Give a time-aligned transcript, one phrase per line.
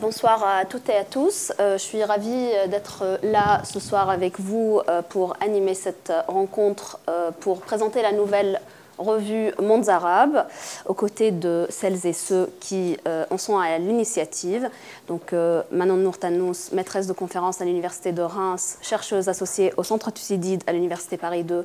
[0.00, 1.52] Bonsoir à toutes et à tous.
[1.60, 6.98] Euh, je suis ravie d'être là ce soir avec vous euh, pour animer cette rencontre,
[7.10, 8.62] euh, pour présenter la nouvelle
[8.96, 10.46] revue Mondes Arabes,
[10.86, 12.98] aux côtés de celles et ceux qui
[13.30, 14.68] en sont à l'initiative.
[15.08, 15.32] Donc
[15.72, 20.74] Manon Nourtanous, maîtresse de conférence à l'Université de Reims, chercheuse associée au Centre Thucydide à
[20.74, 21.62] l'Université Paris II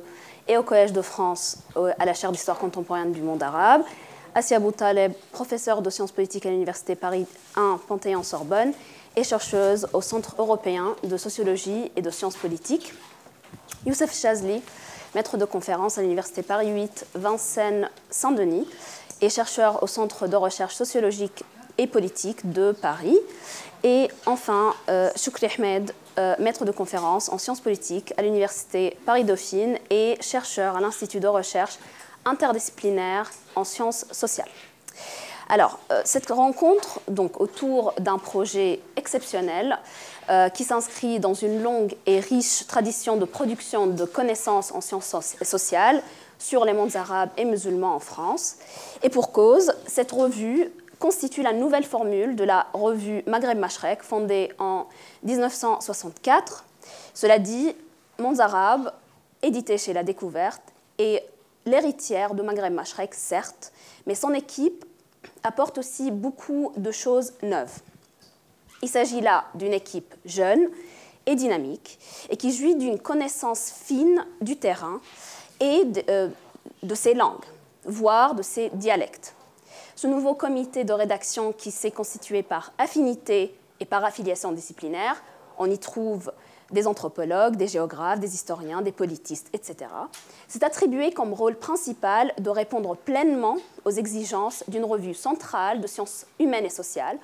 [0.48, 1.58] et au Collège de France
[1.98, 3.82] à la chaire d'histoire contemporaine du monde arabe.
[4.34, 8.72] Asia Boutaleb, professeure de sciences politiques à l'Université Paris 1 Panthéon-Sorbonne
[9.16, 12.92] et chercheuse au Centre européen de sociologie et de sciences politiques.
[13.86, 14.62] Youssef Chazli,
[15.14, 18.68] maître de conférence à l'Université Paris 8 Vincennes-Saint-Denis
[19.22, 21.42] et chercheur au Centre de recherche sociologique
[21.78, 23.16] et politique de Paris.
[23.84, 29.78] Et enfin, euh, Shukri Ahmed, euh, maître de conférence en sciences politiques à l'Université Paris-Dauphine
[29.90, 31.78] et chercheur à l'Institut de recherche
[32.24, 34.48] interdisciplinaire en sciences sociales.
[35.48, 39.78] Alors, euh, cette rencontre, donc autour d'un projet exceptionnel,
[40.28, 45.14] euh, qui s'inscrit dans une longue et riche tradition de production de connaissances en sciences
[45.42, 46.02] sociales
[46.38, 48.56] sur les mondes arabes et musulmans en France.
[49.04, 54.52] Et pour cause, cette revue constitue la nouvelle formule de la revue Maghreb Mashrek, fondée
[54.58, 54.86] en
[55.22, 56.64] 1964.
[57.14, 57.74] Cela dit,
[58.18, 58.92] Mondes arabes,
[59.42, 60.62] édité chez La Découverte,
[60.98, 61.22] et
[61.66, 63.72] l'héritière de Maghreb Mashrek, certes,
[64.06, 64.84] mais son équipe
[65.42, 67.80] apporte aussi beaucoup de choses neuves.
[68.82, 70.68] Il s'agit là d'une équipe jeune
[71.26, 71.98] et dynamique
[72.30, 75.00] et qui jouit d'une connaissance fine du terrain
[75.60, 76.28] et de, euh,
[76.82, 77.44] de ses langues,
[77.84, 79.35] voire de ses dialectes.
[79.96, 85.22] Ce nouveau comité de rédaction qui s'est constitué par affinité et par affiliation disciplinaire,
[85.56, 86.32] on y trouve
[86.70, 89.90] des anthropologues, des géographes, des historiens, des politistes, etc.
[90.48, 96.26] C'est attribué comme rôle principal de répondre pleinement aux exigences d'une revue centrale de sciences
[96.38, 97.18] humaines et sociales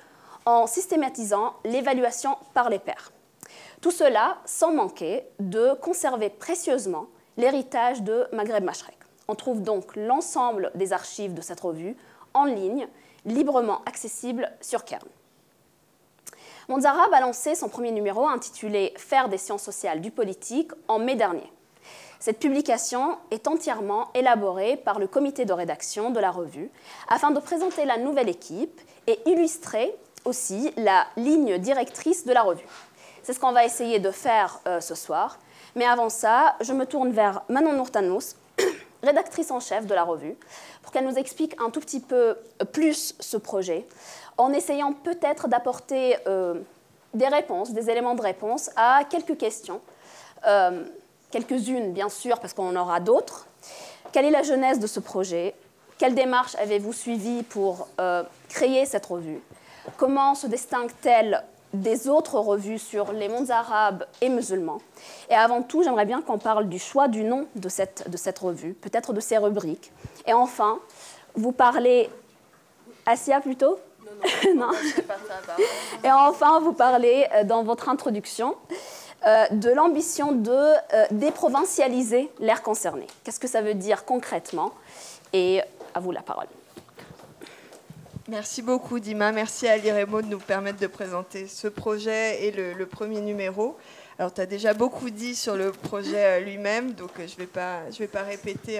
[0.47, 3.11] en systématisant l'évaluation par les pairs.
[3.81, 7.05] Tout cela sans manquer de conserver précieusement
[7.37, 8.97] l'héritage de Maghreb Mashrek.
[9.27, 11.95] On trouve donc l'ensemble des archives de cette revue
[12.33, 12.87] en ligne,
[13.25, 15.07] librement accessibles sur Kern.
[16.69, 21.15] Monzarab a lancé son premier numéro intitulé Faire des sciences sociales du politique en mai
[21.15, 21.51] dernier.
[22.19, 26.71] Cette publication est entièrement élaborée par le comité de rédaction de la revue
[27.09, 32.65] afin de présenter la nouvelle équipe et illustrer aussi la ligne directrice de la revue.
[33.23, 35.37] C'est ce qu'on va essayer de faire euh, ce soir.
[35.75, 38.35] Mais avant ça, je me tourne vers Manon Nourtanous,
[39.03, 40.35] rédactrice en chef de la revue,
[40.81, 42.37] pour qu'elle nous explique un tout petit peu
[42.71, 43.85] plus ce projet,
[44.37, 46.55] en essayant peut-être d'apporter euh,
[47.13, 49.81] des réponses, des éléments de réponse à quelques questions,
[50.47, 50.83] euh,
[51.31, 53.47] quelques-unes bien sûr, parce qu'on en aura d'autres.
[54.11, 55.53] Quelle est la genèse de ce projet?
[55.97, 59.41] Quelle démarche avez-vous suivie pour euh, créer cette revue?
[59.97, 64.79] Comment se distingue-t-elle des autres revues sur les mondes arabes et musulmans
[65.29, 68.39] Et avant tout, j'aimerais bien qu'on parle du choix du nom de cette, de cette
[68.39, 69.91] revue, peut-être de ses rubriques.
[70.27, 70.79] Et enfin,
[71.35, 72.09] vous parlez...
[73.05, 73.79] Asia plutôt?
[74.55, 74.71] Non.
[76.03, 78.55] Et enfin, vous parlez euh, dans votre introduction
[79.27, 83.07] euh, de l'ambition de euh, déprovincialiser l'air concerné.
[83.23, 84.71] Qu'est-ce que ça veut dire concrètement?
[85.33, 85.61] Et
[85.93, 86.47] à vous la parole.
[88.29, 92.51] Merci beaucoup Dima, merci à Ali Remo de nous permettre de présenter ce projet et
[92.51, 93.77] le, premier numéro.
[94.17, 98.23] Alors tu as déjà beaucoup dit sur le projet lui-même, donc je ne vais, pas,
[98.23, 98.79] répéter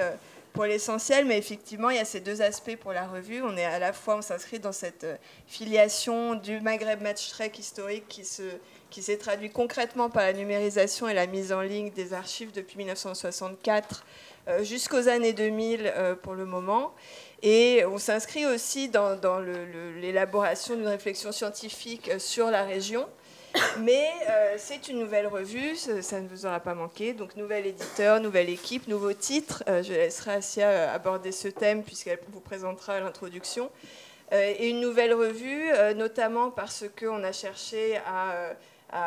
[0.53, 3.41] pour l'essentiel, mais effectivement, il y a ces deux aspects pour la revue.
[3.41, 5.15] On est à la fois, on s'inscrit dans cette euh,
[5.47, 8.23] filiation du Maghreb Match Trek historique qui
[8.91, 12.77] qui s'est traduit concrètement par la numérisation et la mise en ligne des archives depuis
[12.77, 14.05] 1964
[14.47, 16.93] euh, jusqu'aux années 2000 euh, pour le moment.
[17.43, 19.39] Et on s'inscrit aussi dans,
[20.01, 23.05] l'élaboration d'une réflexion scientifique sur la région
[23.79, 27.13] mais euh, c'est une nouvelle revue, ça, ne vous aura pas manqué.
[27.13, 29.63] Donc, nouvel éditeur, nouvelle équipe, nouveau titre.
[29.67, 33.69] Euh, je laisserai Asia euh, aborder ce thème puisqu'elle vous présentera l'introduction.
[34.31, 38.55] et une nouvelle revue, notamment parce qu'on a cherché à,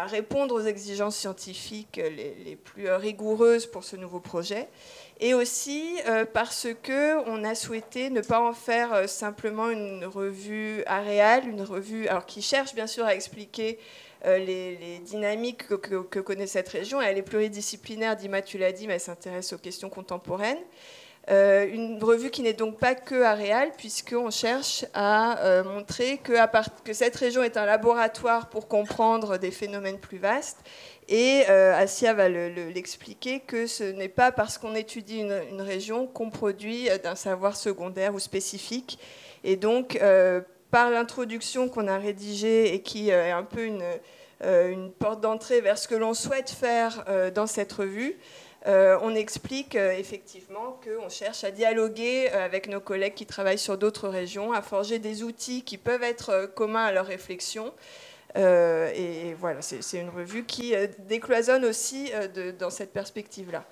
[0.06, 4.69] répondre aux exigences scientifiques les, plus rigoureuses pour ce nouveau projet.
[5.18, 5.96] Et aussi
[6.34, 12.26] parce qu'on a souhaité ne pas en faire simplement une revue aréale, une revue alors,
[12.26, 13.78] qui cherche bien sûr à expliquer
[14.24, 17.00] euh, les, dynamiques que, connaît cette région.
[17.00, 20.58] Elle est pluridisciplinaire, Dima, tu mais elle s'intéresse aux questions contemporaines.
[21.28, 26.32] Euh, une revue qui n'est donc pas que aréale, puisqu'on cherche à euh, montrer que,
[26.84, 30.58] que, cette région est un laboratoire pour comprendre des phénomènes plus vastes
[31.08, 36.31] Et euh, Asia va l'expliquer que ce n'est pas parce qu'on étudie une, région qu'on
[36.31, 38.99] produit d'un savoir secondaire ou spécifique.
[39.44, 40.00] Et donc,
[40.73, 45.87] par l'introduction qu'on a rédigée et qui est un peu une, porte d'entrée vers ce
[45.87, 48.17] que l'on souhaite faire dans cette revue,
[48.67, 53.59] euh, on explique euh, effectivement qu'on cherche à dialoguer euh, avec nos collègues qui travaillent
[53.59, 57.73] sur d'autres régions, à forger des outils qui peuvent être communs à leur réflexion.
[58.37, 62.11] Et voilà, c'est une revue qui décloisonne aussi
[62.59, 63.65] dans cette perspective-là.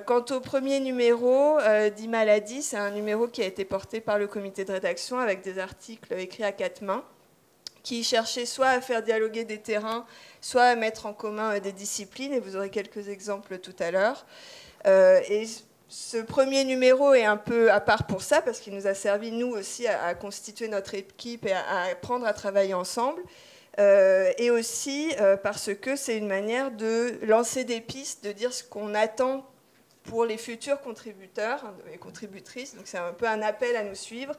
[0.00, 1.58] quant au premier numéro
[1.96, 5.58] d'Imaladi, c'est un numéro qui a été porté par le comité de rédaction avec des
[5.58, 7.04] articles écrits à quatre mains
[7.84, 10.04] qui cherchait soit à faire dialoguer des terrains,
[10.40, 13.92] soit à mettre en commun euh, des disciplines, et vous aurez quelques exemples tout à
[13.92, 14.26] l'heure.
[14.86, 15.46] Euh, et
[15.88, 19.30] ce premier numéro est un peu à part pour ça, parce qu'il nous a servi,
[19.30, 23.22] nous aussi, à, constituer notre équipe et à, apprendre à travailler ensemble.
[23.80, 25.12] Euh, et aussi
[25.42, 29.44] parce que c'est une manière de lancer des pistes, de dire ce qu'on attend
[30.04, 32.74] pour les futurs contributeurs et contributrices.
[32.76, 34.34] Donc c'est un peu un appel à nous suivre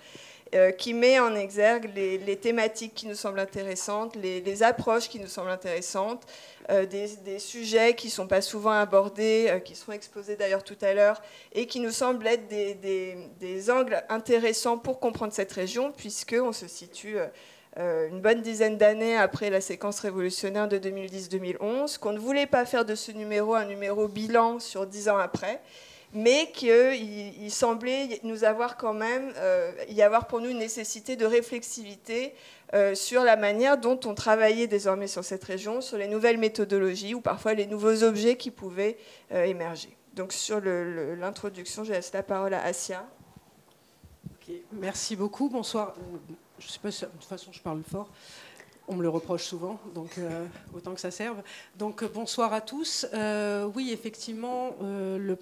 [0.53, 5.27] euh, qui met en exergue les, thématiques qui nous semblent intéressantes, les, approches qui nous
[5.27, 6.23] semblent intéressantes,
[6.69, 10.77] euh, des, sujets qui ne sont pas souvent abordés, euh, qui seront exposés d'ailleurs tout
[10.81, 11.21] à l'heure,
[11.51, 17.17] et qui nous semblent être des, angles intéressants pour comprendre cette région, puisqu'on se situe
[17.77, 22.86] une bonne dizaine d'années après la séquence révolutionnaire de 2010-2011, qu'on ne voulait pas faire
[22.86, 25.62] de ce numéro un numéro bilan sur dix ans après,
[26.16, 31.25] mais qu'il semblait nous avoir quand même, euh, y avoir pour nous une nécessité de
[31.25, 32.33] réflexivité
[32.74, 37.13] euh, sur la manière dont on travaillait désormais sur cette région, sur les nouvelles méthodologies
[37.13, 38.98] ou parfois les nouveaux objets qui pouvaient
[39.33, 39.95] euh, émerger.
[40.13, 43.06] Donc sur l'introduction, je laisse la parole à Asia.
[44.71, 45.50] merci beaucoup.
[45.50, 45.95] Bonsoir.
[46.60, 48.10] Je sais pas de toute façon je parle fort.
[48.88, 51.42] On me le reproche souvent, donc euh, autant que ça serve.
[51.75, 53.07] Donc euh, bonsoir à tous.
[53.16, 55.38] Euh, oui, effectivement, le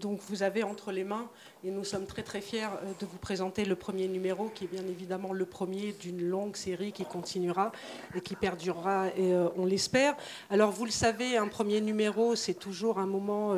[0.00, 1.28] donc vous avez entre les mains,
[1.64, 2.68] et nous sommes très très fiers
[3.00, 6.92] de vous présenter le premier numéro, qui est bien évidemment le premier d'une longue série
[6.92, 7.72] qui continuera
[8.14, 10.16] et qui perdurera, et on l'espère.
[10.48, 13.56] Alors vous le savez, un premier numéro, c'est toujours un moment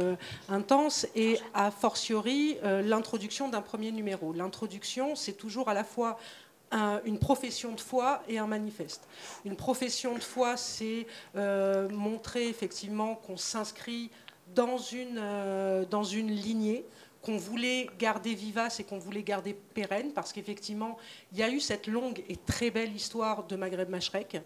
[0.49, 4.33] intense, et a fortiori l'introduction d'un premier numéro.
[4.33, 6.17] L'introduction, c'est toujours à la fois
[6.73, 9.07] une profession de foi et un manifeste.
[9.45, 14.11] Une profession de foi, c'est euh, montrer effectivement qu'on s'inscrit
[14.55, 16.85] dans une, euh, dans une lignée
[17.23, 20.97] qu'on voulait garder vivace et qu'on voulait garder pérenne, parce qu'effectivement,
[21.33, 24.41] il y a eu cette longue et très belle histoire de Maghreb Mashrek,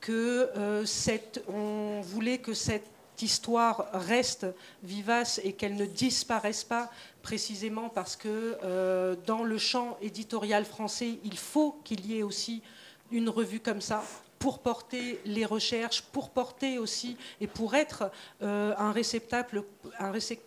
[0.00, 2.91] que euh, cette, on voulait que cette
[3.22, 4.46] histoire reste
[4.82, 6.90] vivace et qu'elle ne disparaisse pas
[7.22, 12.62] précisément parce que euh, dans le champ éditorial français, il faut qu'il y ait aussi
[13.10, 14.02] une revue comme ça
[14.38, 18.10] pour porter les recherches, pour porter aussi et pour être
[18.42, 19.62] euh, un réceptacle,
[20.00, 20.40] un récep...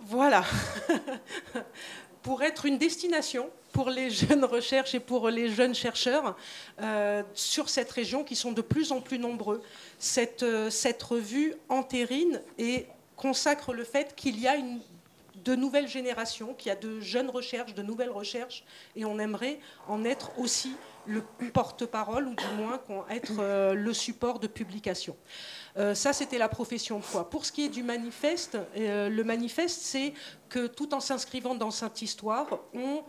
[0.00, 0.42] voilà,
[2.22, 6.34] pour être une destination pour les jeunes recherches et pour les jeunes chercheurs
[6.80, 9.62] euh, sur cette région qui sont de plus en plus nombreux.
[9.98, 12.86] Cette, euh, cette revue entérine et
[13.16, 14.80] consacre le fait qu'il y a une,
[15.44, 18.64] de nouvelles générations, qu'il y a de jeunes recherches, de nouvelles recherches,
[18.96, 20.72] et on aimerait en être aussi
[21.06, 21.22] le
[21.52, 22.80] porte-parole, ou du moins
[23.10, 25.16] être euh, le support de publication.
[25.94, 27.28] ça, c'était la profession de foi.
[27.28, 30.14] Pour ce qui est du manifeste, le manifeste, c'est
[30.48, 33.04] que tout en s'inscrivant dans cette histoire, on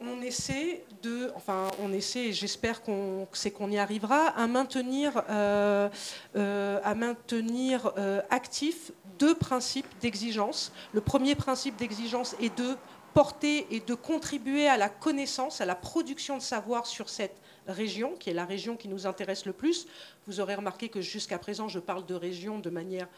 [0.00, 5.88] on essaie de, enfin on essaie, et j'espère qu'on qu'on y arrivera, à maintenir, euh,
[6.36, 10.72] euh, euh, actifs deux principes d'exigence.
[10.92, 12.76] Le premier principe d'exigence est de
[13.12, 18.14] porter et de contribuer à la connaissance, à la production de savoir sur cette région,
[18.18, 19.86] qui est la région qui nous intéresse le plus.
[20.26, 23.08] Vous aurez remarqué que jusqu'à présent, je parle de région de manière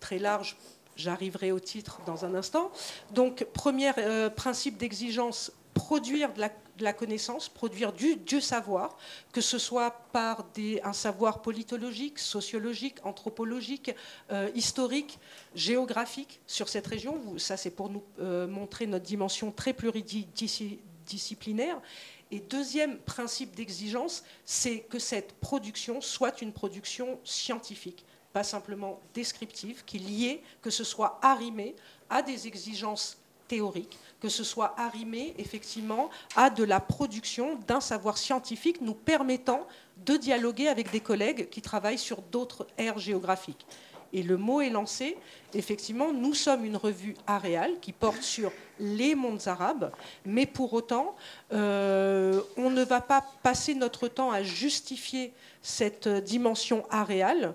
[0.00, 0.56] très large.
[0.96, 2.72] J'arriverai au titre dans un instant.
[3.12, 3.92] Donc, premier
[4.34, 6.42] principe d'exigence, produire de
[6.80, 8.96] la, connaissance, produire du, savoir,
[9.32, 10.44] que ce soit par
[10.82, 13.94] un savoir politologique, sociologique, anthropologique,
[14.32, 15.20] euh, historique,
[15.54, 17.38] géographique sur cette région.
[17.38, 21.80] Ça, c'est pour nous euh, montrer notre dimension très pluridisciplinaire.
[22.32, 29.84] Et deuxième principe d'exigence, c'est que cette production soit une production scientifique, pas simplement descriptive,
[29.84, 31.76] qu'il y ait, que ce soit arrimé
[32.10, 33.16] à des exigences
[33.48, 39.66] théoriques, que ce soit arrimé effectivement à de la production d'un savoir scientifique nous permettant
[40.04, 43.66] de dialoguer avec des collègues qui travaillent sur d'autres aires géographiques.
[44.12, 45.16] Et le mot est lancé.
[45.54, 49.92] Effectivement, nous sommes une revue aréale qui porte sur les mondes arabes,
[50.24, 51.14] mais pour autant,
[51.52, 57.54] euh, on ne va pas passer notre temps à justifier cette dimension aréale.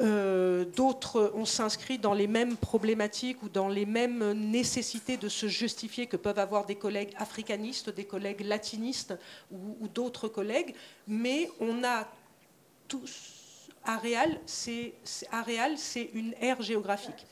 [0.00, 5.46] Euh, d'autres, on s'inscrit dans les mêmes problématiques ou dans les mêmes nécessités de se
[5.46, 9.14] justifier que peuvent avoir des collègues africanistes, des collègues latinistes
[9.52, 10.74] ou, d'autres collègues,
[11.06, 12.08] mais on a
[12.88, 13.68] tous.
[13.86, 14.94] Aréal, c'est
[16.14, 17.26] une aire géographique.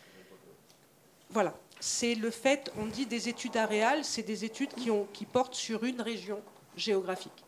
[1.31, 4.73] Voilà c'est le fait, on dit des études aréales, c'est des études
[5.13, 6.41] qui, portent sur une région
[6.77, 7.45] géographique.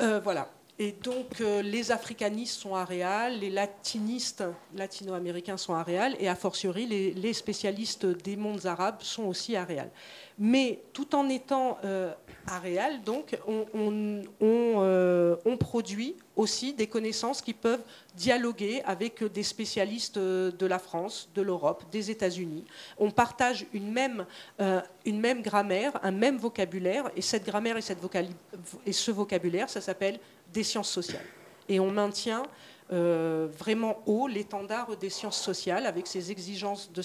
[0.00, 0.50] Euh, voilà.
[0.80, 4.42] Et donc, euh, les africanistes sont aréales, les latinistes
[4.74, 9.90] latino-américains sont aréales, et a fortiori, les, spécialistes des mondes arabes sont aussi aréales.
[10.36, 12.12] Mais tout en étant euh,
[12.48, 17.84] aréales, donc, on, on, produit aussi des connaissances qui peuvent
[18.16, 22.64] dialoguer avec des spécialistes de la France, de l'Europe, des États-Unis.
[22.98, 24.26] On partage une même,
[24.60, 30.18] euh, une même grammaire, un même vocabulaire, et cette grammaire et ce vocabulaire, ça s'appelle
[30.54, 31.26] des sciences sociales.
[31.68, 32.44] Et on maintient
[32.92, 37.02] euh, vraiment haut l'étendard des sciences sociales avec ses exigences de,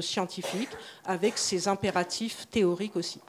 [0.00, 0.68] scientifiques,
[1.04, 3.20] avec ses impératifs théoriques aussi.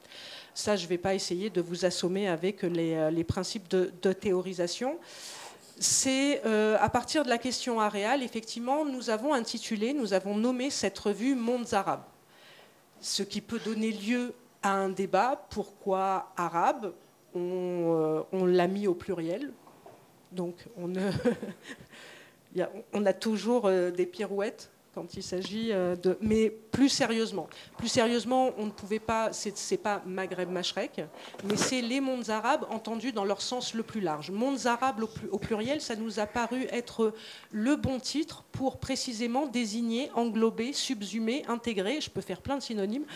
[0.52, 4.98] Ça, je ne vais pas essayer de vous assommer avec les, euh, principes de, théorisation.
[5.78, 10.70] C'est euh, à partir de la question aréale, effectivement, nous avons intitulé, nous avons nommé
[10.70, 12.04] cette revue Mondes arabes.
[13.00, 15.46] Ce qui peut donner lieu à un débat.
[15.50, 16.92] Pourquoi arabe?
[17.34, 19.52] On, euh, on l'a mis au pluriel.
[20.32, 20.92] Donc on,
[22.92, 26.18] on a toujours des pirouettes quand il s'agit euh, de.
[26.20, 29.32] Mais plus sérieusement, plus sérieusement, on ne pouvait pas.
[29.32, 31.02] C'est pas Maghreb Mashrek,
[31.44, 34.30] mais c'est les mondes arabes entendus dans leur sens le plus large.
[34.30, 37.14] Mondes arabes au, pluriel, ça nous a paru être
[37.52, 42.00] le bon titre pour précisément désigner, englober, subsumer, intégrer.
[42.00, 43.06] Je peux faire plein de synonymes.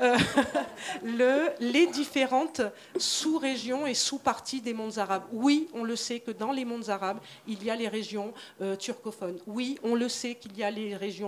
[0.00, 0.16] Euh,
[1.04, 2.62] le, les différentes
[2.96, 5.24] sous-régions et sous-parties des mondes arabes.
[5.32, 8.76] Oui, on le sait que dans les mondes arabes, il y a les régions euh,
[8.76, 9.38] turcophones.
[9.46, 11.19] Oui, on le sait qu'il y a les régions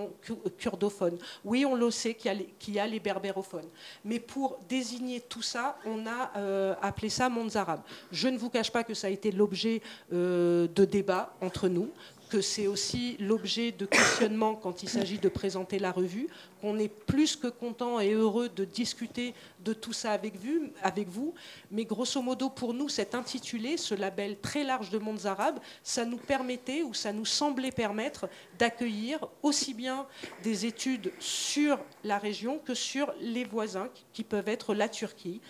[0.59, 1.19] kurdophones.
[1.45, 3.69] Oui, on le sait qu'il y, a les berbérophones.
[4.05, 7.83] Mais pour désigner tout ça, on a euh, appelé ça mondes arabes.
[8.11, 9.83] Je ne vous cache pas que ça a été l'objet
[10.13, 11.91] euh, de débats entre nous
[12.33, 16.29] que c'est aussi l'objet de questionnement quand il s'agit de présenter la revue,
[16.63, 21.09] qu'on est plus que content et heureux de discuter de tout ça avec vous, avec
[21.09, 21.35] vous.
[21.71, 26.07] Mais grosso modo, pour nous, cet intitulé, ce label très large de mondes arabes, ça
[26.07, 30.07] nous permettait ou ça nous semblait permettre d'accueillir aussi bien
[30.43, 35.43] des études sur la région que sur les voisins, qui peuvent être la Turquie,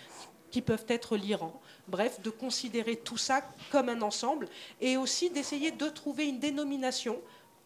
[0.51, 4.47] qui peuvent être l'Iran, Bref, de considérer tout ça comme un ensemble
[4.79, 7.19] et aussi d'essayer de trouver une dénomination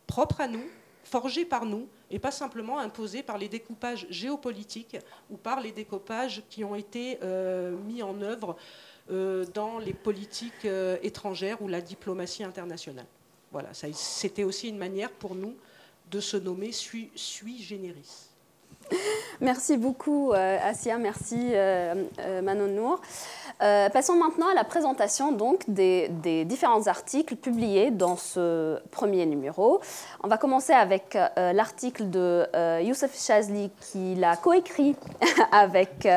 [0.08, 0.66] propre à nous,
[1.04, 4.98] forgée par nous, et pas simplement imposée par les découpages géopolitiques
[5.30, 8.56] ou par les découpages qui ont été euh, mis en œuvre
[9.12, 13.06] euh, dans les politiques euh, étrangères ou la diplomatie internationale.
[13.52, 15.56] Voilà, c'était aussi une manière pour nous
[16.12, 18.27] de se nommer sui, sui generis.
[19.42, 20.98] Merci beaucoup, euh, Asia.
[20.98, 23.02] Merci, euh, euh, Manon Nour.
[23.60, 26.10] passons maintenant à la présentation donc, des,
[26.46, 29.82] différents articles publiés dans ce premier numéro.
[30.24, 32.46] On va commencer avec l'article de
[32.82, 34.96] Youssef Chazli qui l'a coécrit
[35.52, 36.08] avec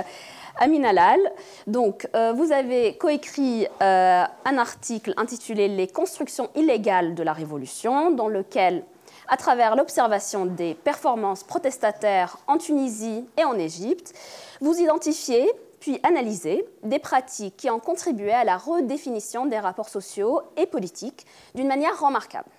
[0.59, 1.19] Amin Alal.
[1.67, 8.85] Donc, vous avez coécrit un article intitulé Les constructions illégales de la Révolution, dans lequel
[9.31, 14.13] à travers l'observation des performances protestataires en Tunisie et en Égypte,
[14.61, 20.43] vous identifiez puis analysez des pratiques qui ont contribué à la redéfinition des rapports sociaux
[20.59, 22.51] et politiques d'une manière remarquable.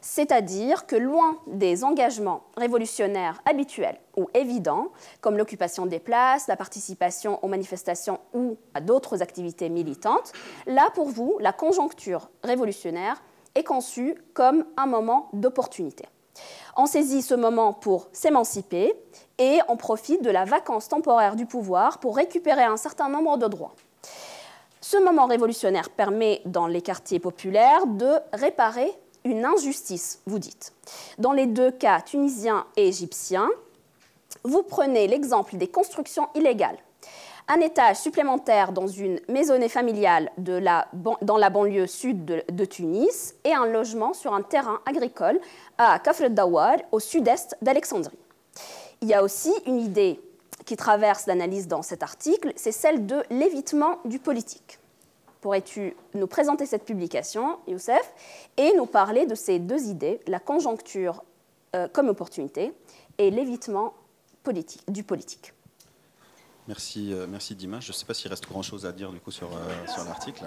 [0.00, 4.88] C'est-à-dire que loin des engagements révolutionnaires habituels ou évidents,
[5.20, 10.32] comme l'occupation des places, la participation aux manifestations ou à d'autres activités militantes,
[10.66, 13.22] là pour vous, la conjoncture révolutionnaire
[13.54, 16.04] est conçu comme un moment d'opportunité.
[16.76, 18.94] On saisit ce moment pour s'émanciper
[19.38, 23.46] et on profite de la vacance temporaire du pouvoir pour récupérer un certain nombre de
[23.46, 23.74] droits.
[24.80, 28.92] Ce moment révolutionnaire permet, dans les quartiers populaires, de réparer
[29.24, 30.72] une injustice, vous dites.
[31.18, 33.48] Dans les deux cas, tunisien et égyptien,
[34.42, 36.76] vous prenez l'exemple des constructions illégales
[37.48, 43.66] un étage supplémentaire dans une maisonnée familiale dans la banlieue sud de, Tunis et un
[43.66, 45.38] logement sur un terrain agricole
[45.76, 46.24] à Kafr
[46.90, 48.18] au sud-est d'Alexandrie.
[49.02, 50.20] Il y a aussi une idée
[50.64, 54.78] qui traverse l'analyse dans cet article, c'est celle de l'évitement du politique.
[55.42, 58.14] pourrais-tu nous présenter cette publication, Youssef,
[58.56, 61.22] et nous parler de ces deux idées, la conjoncture
[61.92, 62.72] comme opportunité
[63.18, 63.92] et l'évitement
[64.88, 65.52] du politique?
[66.66, 67.78] Merci, euh, merci Dima.
[67.80, 70.44] Je ne sais pas s'il reste grand-chose à dire du coup sur, euh, sur l'article.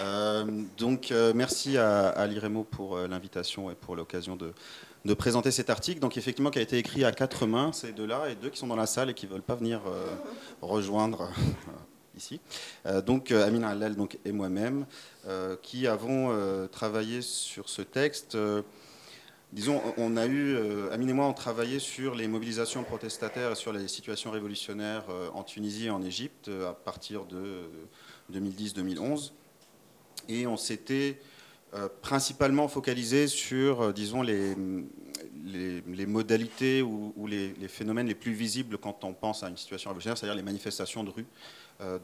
[0.00, 4.54] Euh, donc merci à, à l'IREMO pour l'invitation et pour l'occasion de,
[5.04, 6.00] de, présenter cet article.
[6.00, 8.66] Donc effectivement qui a été écrit à quatre mains, ces deux-là, et deux qui sont
[8.66, 9.82] dans la salle et qui ne veulent pas venir
[10.62, 11.28] rejoindre
[12.16, 12.40] ici.
[13.04, 14.86] donc Amina Allal donc, et moi-même,
[15.60, 18.38] qui avons travaillé sur ce texte
[19.54, 23.54] disons, on a eu, euh, Amine et moi, on travaillé sur les mobilisations protestataires et
[23.54, 27.70] sur les situations révolutionnaires euh, en Tunisie et en Égypte euh, à partir de
[28.32, 29.30] 2010-2011.
[30.28, 31.20] Et on s'était
[32.02, 34.54] principalement focalisé sur, disons, les,
[36.06, 40.36] modalités ou, les, phénomènes les plus visibles quand on pense à une situation révolutionnaire, c'est-à-dire
[40.36, 41.26] les manifestations de rue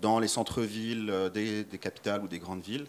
[0.02, 2.86] dans les centres-villes des, capitales ou des grandes villes.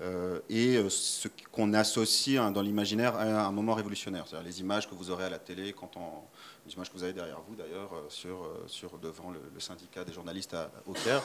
[0.00, 4.60] Euh, et euh, ce qu'on associe hein, dans l'imaginaire à un moment révolutionnaire, c'est-à-dire les
[4.60, 6.22] images que vous aurez à la télé, quand on,
[6.66, 10.12] les images que vous avez derrière vous d'ailleurs, euh, sur, sur, devant le, syndicat des
[10.12, 11.22] journalistes à, au Caire,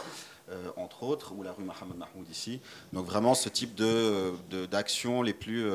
[0.76, 2.60] entre autres, ou la rue Mohamed Mahmoud ici.
[2.92, 3.76] Donc vraiment ce type
[4.70, 5.72] d'action de, les, plus,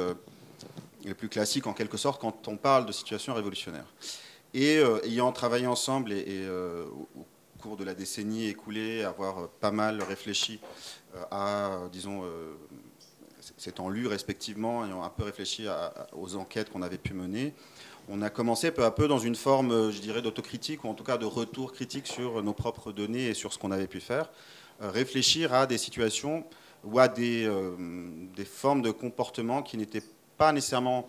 [1.05, 3.87] les plus classiques en quelque sorte quand on parle de situation révolutionnaire.
[4.53, 7.09] Et ayant travaillé ensemble et, au
[7.59, 10.61] cours de la décennie écoulée, avoir pas mal réfléchi
[11.31, 12.23] à, disons,
[13.61, 15.67] s'étant lu respectivement, ayant un peu réfléchi
[16.13, 17.53] aux enquêtes qu'on avait pu mener,
[18.09, 20.95] on a commencé peu à peu dans une forme, euh, je dirais, d'autocritique, ou en
[20.95, 24.01] tout cas de retour critique sur nos propres données et sur ce qu'on avait pu
[24.01, 24.31] faire,
[24.81, 26.45] euh, réfléchir à des situations
[26.85, 27.77] ou à des, euh,
[28.35, 30.03] des formes de comportement qui n'étaient
[30.39, 31.07] pas nécessairement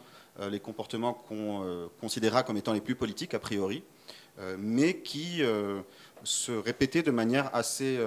[0.49, 3.83] les comportements qu'on considéra comme étant les plus politiques a priori,
[4.57, 5.41] mais qui
[6.23, 7.99] se répétaient de manière assez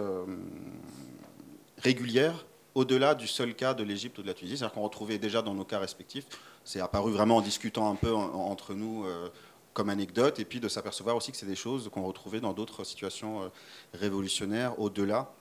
[1.79, 5.43] régulière au-delà du seul cas de l'Égypte ou de la Tunisie, c'est-à-dire qu'on retrouvait déjà
[5.43, 6.27] dans nos cas respectifs,
[6.65, 9.29] c'est apparu vraiment en discutant un peu entre nous euh,
[9.73, 12.85] comme anecdote, et puis de s'apercevoir aussi que c'est des choses qu'on retrouvait dans d'autres
[12.85, 13.49] situations euh,
[13.93, 15.33] révolutionnaires au-delà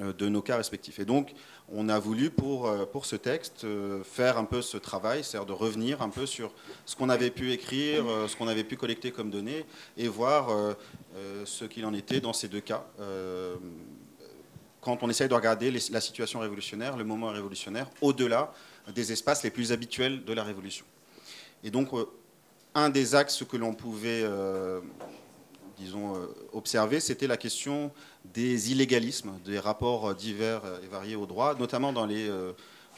[0.00, 0.98] euh, de nos cas respectifs.
[0.98, 1.32] Et donc,
[1.72, 3.66] on a voulu pour, pour ce texte
[4.04, 6.52] faire un peu ce travail, c'est-à-dire de revenir un peu sur
[6.84, 9.64] ce qu'on avait pu écrire, ce qu'on avait pu collecter comme données,
[9.96, 10.50] et voir
[11.46, 12.84] ce qu'il en était dans ces deux cas
[14.84, 18.52] quand on essaye de regarder la situation révolutionnaire, le moment révolutionnaire, au-delà
[18.94, 20.84] des espaces les plus habituels de la révolution.
[21.64, 22.04] Et donc, euh,
[22.74, 24.82] un des axes que l'on pouvait, euh,
[25.78, 27.92] disons, euh, observer, c'était la question
[28.26, 32.30] des illégalismes, des rapports divers et variés au droit, notamment dans les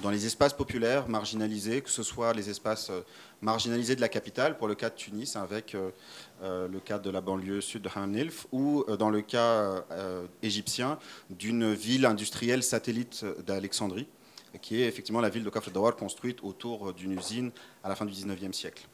[0.00, 3.00] dans les espaces populaires marginalisés, que ce soit les espaces euh,
[3.40, 5.90] marginalisés de la capitale, pour le cas de Tunis, avec euh,
[6.42, 9.85] euh, le cas de la banlieue sud de Hamnilf, ou dans le cas
[10.42, 10.98] égyptien
[11.30, 14.06] d'une ville industrielle satellite d'Alexandrie,
[14.62, 17.50] qui est effectivement la ville de Kafr Dawar, construite autour d'une usine
[17.85, 18.87] à la fin du 19e siècle.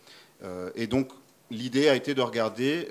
[0.75, 1.09] et donc,
[1.51, 2.89] l'idée a été de regarder,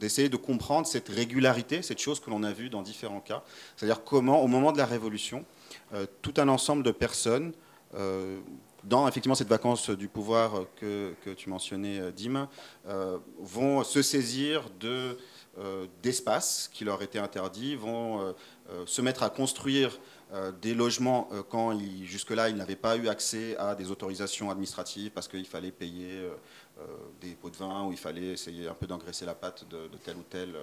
[0.00, 3.42] d'essayer de comprendre cette régularité, cette chose que l'on a vue dans différents cas,
[3.76, 5.44] c'est-à-dire comment, au moment de la Révolution,
[6.22, 7.52] tout un ensemble de personnes
[7.94, 8.40] euh,
[8.84, 12.48] dans effectivement cette vacance du pouvoir que, tu mentionnais, euh, Dim,
[13.40, 15.18] vont se saisir de,
[16.02, 18.34] d'espaces qui leur étaient interdits, vont
[18.84, 19.98] se mettre à construire
[20.60, 25.46] des logements quand jusque-là ils n'avaient pas eu accès à des autorisations administratives parce qu'il
[25.46, 26.28] fallait payer
[27.22, 29.96] des pots de vin ou il fallait essayer un peu d'engraisser la pâte de, de
[29.96, 30.54] tel ou tel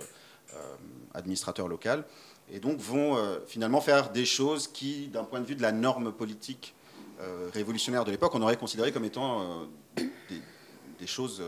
[1.14, 2.06] administrateur local
[2.52, 5.72] et donc vont euh, finalement faire des choses qui, d'un point de vue de la
[5.72, 6.76] norme politique
[7.22, 9.42] euh, révolutionnaire de l'époque, on aurait considéré comme étant
[9.98, 10.04] euh,
[11.00, 11.44] des, choses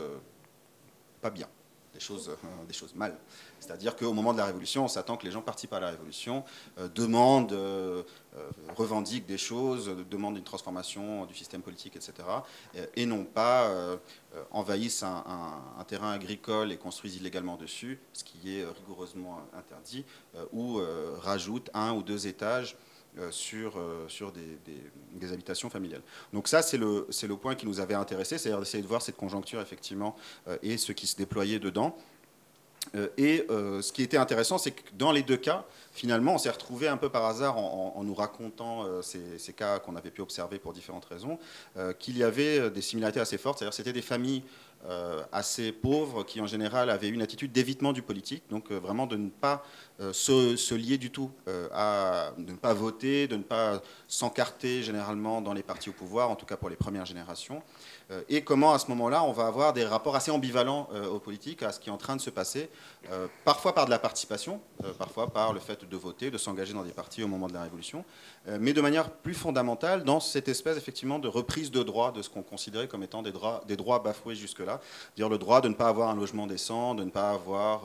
[1.20, 1.48] pas bien,
[1.94, 2.30] des choses,
[2.66, 3.16] des choses mal.
[3.60, 6.44] C'est-à-dire qu'au moment de la Révolution, on s'attend que les gens participent à la Révolution,
[6.94, 7.56] demandent,
[8.76, 12.12] revendiquent des choses, demandent une transformation du système politique, etc.,
[12.94, 13.68] et non pas
[14.50, 20.78] envahissent un, terrain agricole et construisent illégalement dessus, ce qui est rigoureusement interdit, euh, ou
[20.78, 22.76] euh, rajoutent un ou deux étages
[23.18, 26.02] euh, sur, sur des, habitations familiales.
[26.32, 29.16] Donc ça, c'est le, le point qui nous avait intéressé, c'est-à-dire d'essayer de voir cette
[29.16, 30.14] conjoncture, effectivement,
[30.62, 31.96] et ce qui se déployait dedans.
[33.16, 36.88] Et ce qui était intéressant, c'est que dans les deux cas, finalement, on s'est retrouvé
[36.88, 40.72] un peu par hasard en, nous racontant ces, ces, cas qu'on avait pu observer pour
[40.72, 41.38] différentes raisons,
[41.98, 43.58] qu'il y avait des similarités assez fortes.
[43.58, 44.42] C'est-à-dire c'était des familles
[44.88, 49.08] euh, assez pauvres qui en général avaient une attitude d'évitement du politique, donc euh, vraiment
[49.08, 49.64] de ne pas
[50.00, 51.32] euh, se, lier du tout
[51.72, 56.30] à de ne pas voter, de ne pas s'encarter généralement dans les partis au pouvoir,
[56.30, 57.75] en tout cas pour les premières générations, Euh,
[58.28, 61.62] et comment à ce moment-là on va avoir des rapports assez ambivalents euh, aux politiques,
[61.62, 62.68] à ce qui est en train de se passer,
[63.12, 64.60] euh, parfois par de la participation,
[64.98, 67.62] parfois par le fait de voter, de s'engager dans des partis au moment de la
[67.62, 68.04] Révolution,
[68.60, 72.30] mais de manière plus fondamentale dans cette espèce effectivement de reprise de droits de ce
[72.30, 74.80] qu'on considérait comme étant des droits, des droits bafoués jusque-là,
[75.16, 77.82] dire le droit de ne pas avoir un logement décent, de ne pas avoir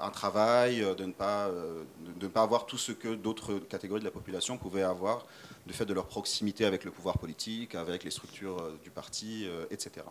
[0.00, 4.04] un travail, de ne, pas, de ne pas avoir tout ce que d'autres catégories de
[4.04, 5.24] la population pouvaient avoir
[5.68, 9.46] du fait de leur proximité avec le pouvoir politique, avec les structures euh, du parti,
[9.46, 10.06] euh, etc.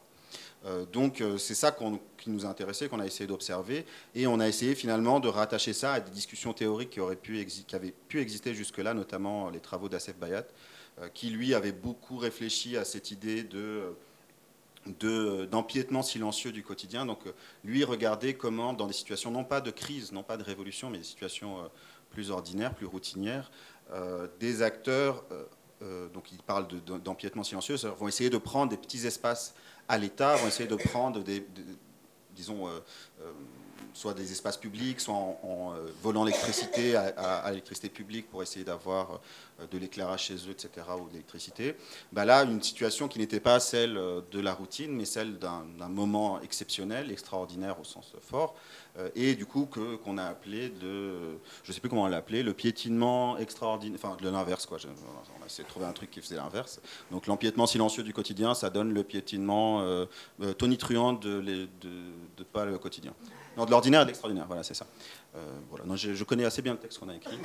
[0.66, 1.76] Euh, donc c'est ça
[2.18, 5.74] qui nous a intéressé, qu'on a essayé d'observer, et on a essayé finalement de rattacher
[5.74, 9.60] ça à des discussions théoriques qui, auraient pu qui avaient pu exister jusque-là, notamment les
[9.60, 10.46] travaux d'Assef Bayat,
[11.14, 13.94] qui lui avait beaucoup réfléchi à cette idée de
[15.52, 17.06] d'empiètement silencieux du quotidien.
[17.06, 17.20] Donc
[17.66, 21.00] lui regardait comment, dans des situations non pas de crise, non pas de révolution, mais
[21.00, 21.70] des situations
[22.10, 23.52] plus ordinaires, plus routinières,
[23.94, 25.46] euh, des acteurs, euh,
[25.82, 26.68] euh, donc ils parlent
[27.04, 29.54] d'empiètement silencieux, vont essayer de prendre des petits espaces
[29.88, 31.46] à l'État, vont essayer de prendre des,
[32.36, 32.68] disons,
[33.98, 39.20] soit des espaces publics, soit en, volant l'électricité à, l'électricité publique pour essayer d'avoir
[39.72, 41.76] de l'éclairage chez eux, etc., ou de l'électricité.
[42.12, 46.40] Bah là, une situation qui n'était pas celle de la routine, mais celle d'un moment
[46.42, 48.56] exceptionnel, extraordinaire au sens fort,
[49.00, 52.18] euh, et du coup que qu'on a appelé de, je sais plus comment on l'a
[52.18, 54.78] appelé, le piétinement extraordinaire, enfin de l'inverse quoi.
[54.86, 56.82] on a essayé de trouver un truc qui faisait l'inverse.
[57.12, 60.06] Donc l'empiètement silencieux du quotidien, ça donne le piétinement euh,
[60.42, 61.68] euh, tonitruant de,
[62.54, 63.14] pas le quotidien.
[63.58, 64.86] Non, de l'ordinaire et de l'extraordinaire, voilà, c'est ça.
[65.70, 65.86] voilà.
[65.86, 67.40] Non, je, connais assez bien le texte qu'on a écrit.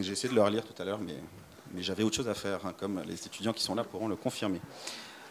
[0.00, 1.14] J'ai essayé de le relire tout à l'heure, mais,
[1.78, 4.60] j'avais autre chose à faire, hein, comme les étudiants qui sont là pourront le confirmer.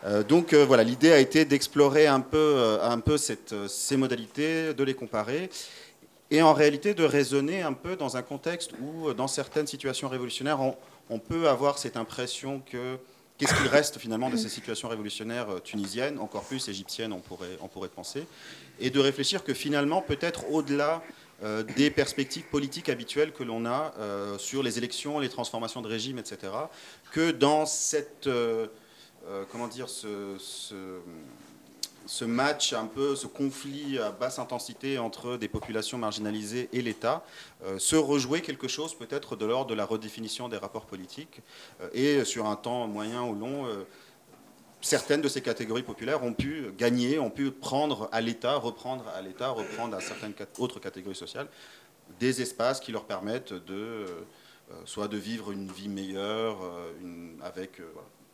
[0.03, 4.93] Euh, donc euh, voilà, l'idée a été d'explorer un peu, euh, ces modalités, de les
[4.93, 5.49] comparer,
[6.31, 10.59] et en réalité de raisonner un peu dans un contexte où, dans certaines situations révolutionnaires,
[11.09, 12.97] on, peut avoir cette impression que
[13.37, 18.25] qu'est-ce qu'il reste finalement de ces situations révolutionnaires tunisiennes, encore plus égyptiennes, on pourrait penser,
[18.81, 21.01] et de réfléchir que finalement, peut-être au-delà
[21.75, 23.95] des perspectives politiques habituelles que l'on a
[24.37, 26.51] sur les élections, les transformations de régime, etc.,
[27.11, 28.29] que dans cette
[29.27, 30.65] euh, comment dire, ce,
[32.25, 37.23] match, un peu, ce conflit à basse intensité entre des populations marginalisées et l'État,
[37.63, 41.41] euh, se rejouer quelque chose peut-être de l'ordre de la redéfinition des rapports politiques.
[41.81, 43.67] Euh, et sur un temps moyen ou long,
[44.81, 49.21] certaines de ces catégories populaires ont pu gagner, ont pu prendre à l'État, reprendre à
[49.21, 51.47] l'État, reprendre à certaines autres catégories sociales
[52.19, 54.05] des espaces qui leur permettent de
[54.85, 56.57] soit de vivre une vie meilleure,
[57.41, 57.79] avec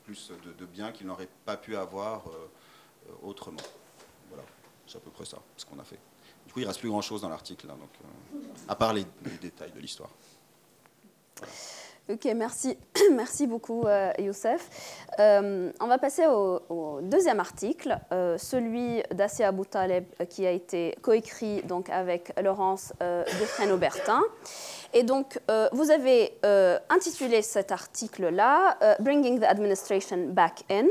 [0.08, 3.60] plus de, biens qu'ils n'auraient pas pu avoir euh, autrement.
[4.30, 4.44] Voilà,
[4.88, 6.00] c'est à peu près ça, ce qu'on a fait.
[6.46, 8.38] Du coup, il reste plus grand-chose dans l'article, donc, euh,
[8.70, 9.06] à part les,
[9.42, 10.10] détails de l'histoire.
[12.10, 12.78] Ok, merci,
[13.12, 14.70] merci beaucoup euh, Youssef.
[15.20, 21.90] on va passer au, deuxième article, celui d'Assia Abou Taleb qui a été coécrit donc
[21.90, 24.22] avec Laurence Defresne-Aubertin.
[24.94, 30.88] Et donc, euh, vous avez euh, intitulé cet article-là euh, Bringing the Administration Back In,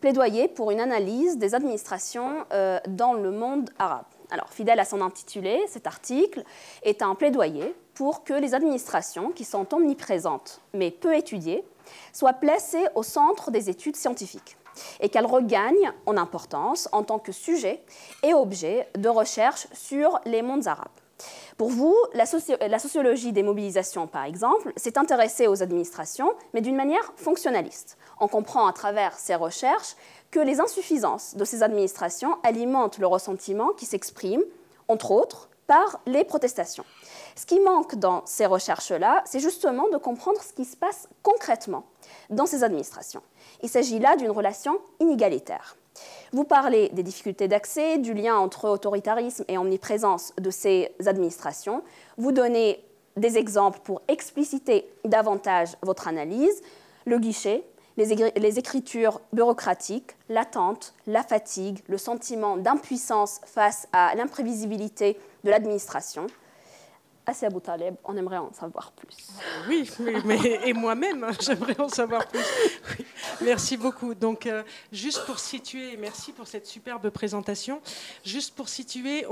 [0.00, 2.44] plaidoyer pour une analyse des administrations
[2.88, 4.06] dans le monde arabe.
[4.30, 6.42] Alors, fidèle à son intitulé, cet article
[6.82, 11.64] est un plaidoyer pour que les administrations, qui sont omniprésentes mais peu étudiées,
[12.12, 14.56] soient placées au centre des études scientifiques
[15.00, 17.82] et qu'elles regagnent en importance en tant que sujet
[18.22, 20.88] et objet de recherche sur les mondes arabes.
[21.56, 27.14] Pour vous, la, sociologie des mobilisations, par exemple, s'est intéressée aux administrations, mais d'une manière
[27.16, 27.96] fonctionnaliste.
[28.20, 29.96] On comprend à travers ces recherches
[30.30, 34.42] que les insuffisances de ces administrations alimentent le ressentiment qui s'exprime,
[34.88, 36.84] entre autres, par les protestations.
[37.36, 41.84] Ce qui manque dans ces recherches-là, c'est justement de comprendre ce qui se passe concrètement
[42.30, 43.22] dans ces administrations.
[43.62, 45.76] Il s'agit là d'une relation inégalitaire.
[46.32, 51.82] Vous parlez des difficultés d'accès, du lien entre autoritarisme et omniprésence de ces administrations.
[52.16, 52.82] Vous donnez
[53.16, 56.62] des exemples pour expliciter davantage votre analyse.
[57.04, 57.64] Le guichet,
[57.96, 66.26] les, écritures bureaucratiques, l'attente, la fatigue, le sentiment d'impuissance face à l'imprévisibilité de l'administration,
[67.26, 69.16] assez Abou Taleb, on aimerait en savoir plus.
[69.68, 69.90] Oui,
[70.24, 72.44] mais, et moi-même, hein, j'aimerais en savoir plus.
[73.40, 74.14] merci beaucoup.
[74.14, 74.62] Donc, euh,
[74.92, 77.80] juste pour situer, merci pour cette superbe présentation.
[78.24, 79.26] Juste pour situer,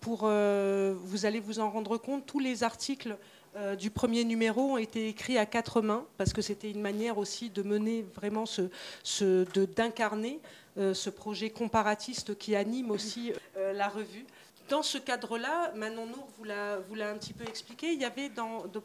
[0.00, 3.16] pour, euh, vous allez vous en rendre compte, tous les articles
[3.54, 7.16] euh, du premier numéro ont été écrits à quatre mains, parce que c'était une manière
[7.16, 10.40] aussi de mener vraiment ce d'incarner
[10.76, 14.26] ce projet comparatiste qui anime aussi la revue
[14.68, 18.30] dans ce cadre-là, Manon Nour vous l'a un petit peu expliqué, il y avait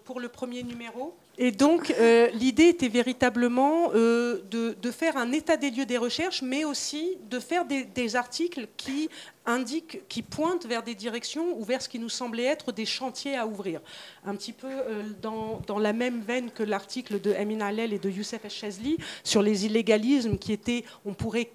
[0.06, 1.16] pour le premier numéro.
[1.38, 6.42] Et donc, euh, l'idée était véritablement euh, de, faire un état des lieux des recherches,
[6.42, 9.10] mais aussi de faire des, articles qui
[9.46, 13.38] indiquent, qui pointent vers des directions ou vers ce qui nous semblait être des chantiers
[13.38, 13.82] à ouvrir.
[14.26, 18.10] Un petit peu euh, dans, la même veine que l'article de Emin Hallel et de
[18.10, 21.50] Youssef Chazli sur les illégalismes qui étaient, on pourrait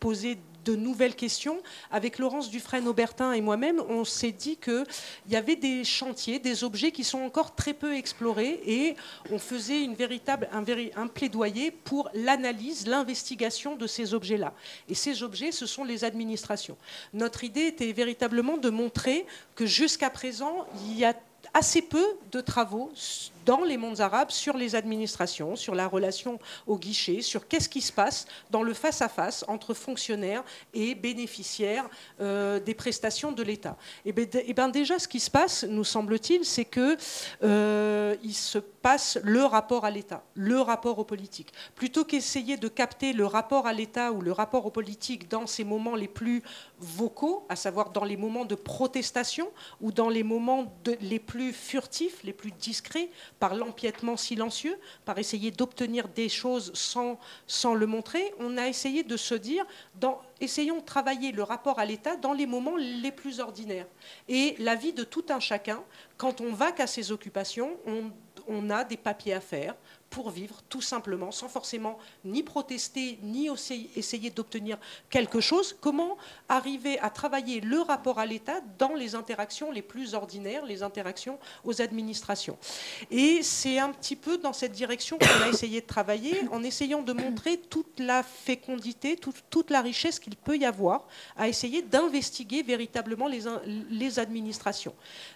[0.00, 1.60] poser de nouvelles questions.
[1.90, 4.84] Avec Laurence Dufresne-Aubertin et moi-même, on s'est dit qu'il
[5.28, 8.96] y avait des chantiers, des objets qui sont encore très peu explorés et
[9.30, 10.64] on faisait une véritable, un,
[10.96, 14.52] un plaidoyer pour l'analyse, l'investigation de ces objets-là.
[14.88, 16.76] Et ces objets, ce sont les administrations.
[17.12, 21.14] Notre idée était véritablement de montrer que jusqu'à présent, il y a
[21.54, 22.90] assez peu de travaux
[23.44, 27.80] dans les mondes arabes sur les administrations, sur la relation au guichet, sur qu'est-ce qui
[27.80, 30.42] se passe dans le face-à-face entre fonctionnaires
[30.74, 31.88] et bénéficiaires
[32.20, 33.76] euh, des prestations de l'État.
[34.04, 36.96] Et, eh bien, eh ben déjà, ce qui se passe, nous semble-t-il, c'est qu'il
[37.42, 41.52] euh, se passe le rapport à l'État, le rapport aux politiques.
[41.74, 45.64] Plutôt qu'essayer de capter le rapport à l'État ou le rapport aux politiques dans ces
[45.64, 46.42] moments les plus
[46.78, 49.48] vocaux, à savoir dans les moments de protestation
[49.80, 53.10] ou dans les moments les plus furtifs, les plus discrets,
[53.42, 59.16] par l'empiètement silencieux, par essayer d'obtenir des choses sans, le montrer, on a essayé de
[59.16, 59.64] se dire,
[60.40, 63.88] essayons de travailler le rapport à l'État dans les moments les plus ordinaires.
[64.28, 65.82] Et la vie de tout un chacun,
[66.18, 68.12] quand on va qu'à ses occupations, on,
[68.46, 69.74] on a des papiers à faire,
[70.12, 73.48] pour vivre, tout simplement, sans forcément ni protester, ni
[73.96, 75.74] essayer d'obtenir quelque chose.
[75.80, 76.18] Comment
[76.50, 81.38] arriver à travailler le rapport à l'État dans les interactions les plus ordinaires, les interactions
[81.64, 82.58] aux administrations?
[83.10, 87.00] Et c'est un petit peu dans cette direction qu'on a essayé de travailler, en essayant
[87.00, 92.62] de montrer toute la fécondité, toute, la richesse qu'il peut y avoir, à essayer d'investiguer
[92.62, 94.94] véritablement les, administrations.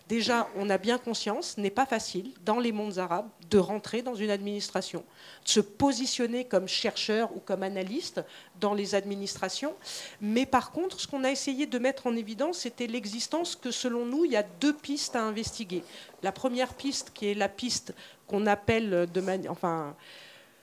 [0.08, 4.02] Déjà, on a bien conscience, ce n'est pas facile, dans les mondes arabes, de rentrer
[4.02, 5.02] dans une administration,
[5.44, 8.22] de se positionner comme chercheur ou comme analyste
[8.60, 9.74] dans les administrations.
[10.20, 14.06] Mais par contre, ce qu'on a essayé de mettre en évidence, c'était l'existence que, selon
[14.06, 15.82] nous, il y a deux pistes à investiguer.
[16.22, 17.92] La première piste, qui est la piste
[18.28, 19.50] qu'on appelle de manière...
[19.50, 19.96] Enfin,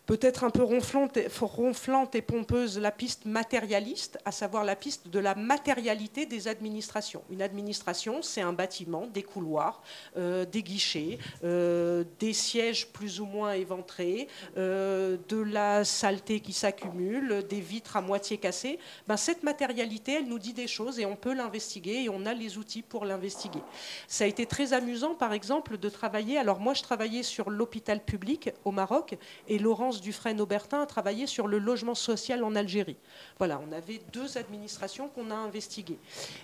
[0.06, 5.36] peut-être un peu ronflante, et pompeuse la piste matérialiste, à savoir la piste de la
[5.36, 7.24] matérialité des administrations.
[7.30, 9.82] Une administration, c'est un bâtiment, des couloirs,
[10.18, 16.54] euh, des guichets, euh, des sièges plus ou moins éventrés, euh, de la saleté qui
[16.54, 18.80] s'accumule, des vitres à moitié cassées.
[19.08, 22.34] Ben, cette matérialité, elle nous dit des choses et on peut l'investiguer et on a
[22.34, 23.62] les outils pour l'investiguer.
[24.08, 26.38] Ça a été très amusant, par exemple, de travailler.
[26.38, 31.48] Alors moi, je travaillais sur l'hôpital public au Maroc et Laurence Dufresne-Aubertin a travaillé sur
[31.48, 32.98] le logement social en Algérie.
[33.38, 36.00] Voilà, on avait deux administrations qu'on a investiguées.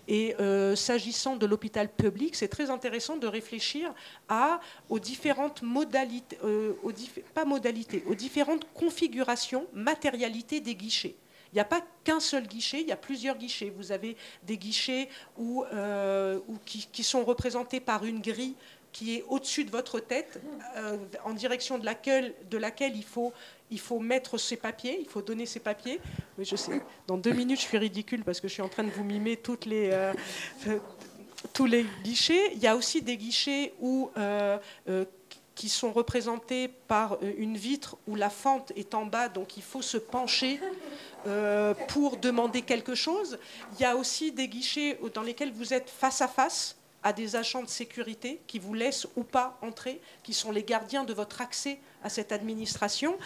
[0.07, 3.93] Et euh, s'agissant de l'hôpital public, c'est très intéressant de réfléchir
[4.89, 6.73] aux différentes modalités, euh,
[7.33, 11.15] pas modalités, aux différentes configurations, matérialités des guichets.
[11.51, 13.73] Il n'y a pas qu'un seul guichet, il y a plusieurs guichets.
[13.75, 18.55] Vous avez des guichets où, euh, qui, sont représentés par une grille
[18.91, 20.41] qui est au-dessus de votre tête,
[20.75, 22.34] euh, en direction de laquelle,
[22.95, 23.34] il, faut,
[23.69, 25.99] il faut mettre ses papiers, il faut donner ses papiers.
[26.38, 28.84] Mais je sais, dans deux minutes, je suis ridicule parce que je suis en train
[28.84, 30.13] de vous mimer toutes les, euh,
[31.54, 32.54] tous les guichets.
[32.54, 34.58] Il y a aussi des guichets où, euh,
[35.56, 39.82] qui sont représentés par une vitre où la fente est en bas, donc il faut
[39.82, 40.60] se pencher.
[41.89, 43.39] pour demander quelque chose.
[43.73, 47.35] Il y a aussi des guichets dans lesquels vous êtes face à face, à des
[47.35, 51.41] agents de sécurité qui vous laissent ou pas entrer, qui sont les gardiens de votre
[51.41, 53.17] accès à cette administration.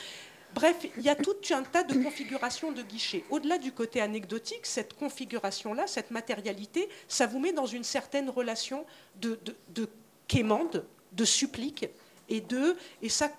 [0.54, 3.24] Bref, il y a tout un tas de configurations de guichets.
[3.32, 8.86] Au-delà du côté anecdotique, cette configuration-là, cette matérialité, ça vous met dans une certaine relation
[9.16, 9.90] de, de, de
[10.28, 11.88] quémande, de supplique,
[12.30, 13.32] et, de, et ça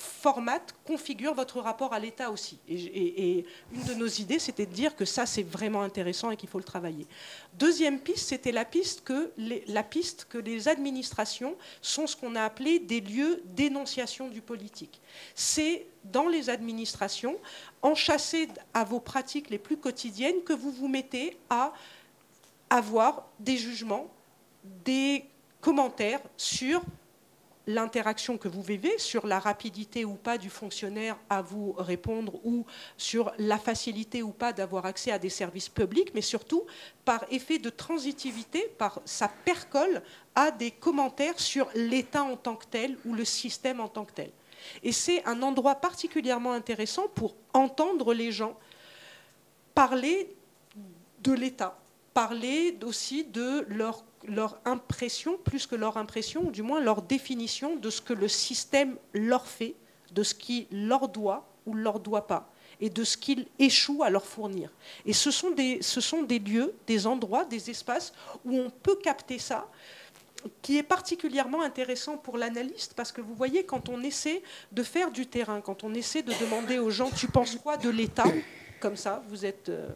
[0.00, 2.58] formate, configure votre rapport à l'État aussi.
[2.68, 6.48] Et, une de nos idées, c'était de dire que ça, c'est vraiment intéressant et qu'il
[6.48, 7.06] faut le travailler.
[7.54, 12.34] Deuxième piste, c'était la piste que les, la piste que les administrations sont ce qu'on
[12.34, 15.00] a appelé des lieux d'énonciation du politique.
[15.34, 17.36] C'est dans les administrations,
[17.82, 21.72] enchâssées à vos pratiques les plus quotidiennes, que vous vous mettez à
[22.70, 24.08] avoir des jugements,
[24.84, 25.24] des
[25.60, 26.82] commentaires sur
[27.70, 32.66] l'interaction que vous vivez, sur la rapidité ou pas du fonctionnaire à vous répondre ou
[32.96, 36.64] sur la facilité ou pas d'avoir accès à des services publics, mais surtout
[37.04, 40.02] par effet de transitivité, par sa percole
[40.34, 44.12] à des commentaires sur l'État en tant que tel ou le système en tant que
[44.12, 44.30] tel.
[44.82, 48.58] Et c'est un endroit particulièrement intéressant pour entendre les gens
[49.74, 50.34] parler
[51.22, 51.79] de l'État,
[52.14, 54.04] parler aussi de leur,
[54.64, 58.96] impression, plus que leur impression, ou du moins leur définition de ce que le système
[59.12, 59.74] leur fait,
[60.12, 64.10] de ce qui leur doit ou leur doit pas, et de ce qu'il échoue à
[64.10, 64.70] leur fournir.
[65.06, 68.12] Et ce sont, des, ce sont des lieux, des endroits, des espaces
[68.44, 69.68] où on peut capter ça,
[70.62, 74.42] qui est particulièrement intéressant pour l'analyste, parce que vous voyez, quand on essaie
[74.72, 77.90] de faire du terrain, quand on essaie de demander aux gens, tu penses quoi de
[77.90, 78.24] l'État?
[78.80, 79.68] Comme ça, vous êtes...
[79.68, 79.90] Euh,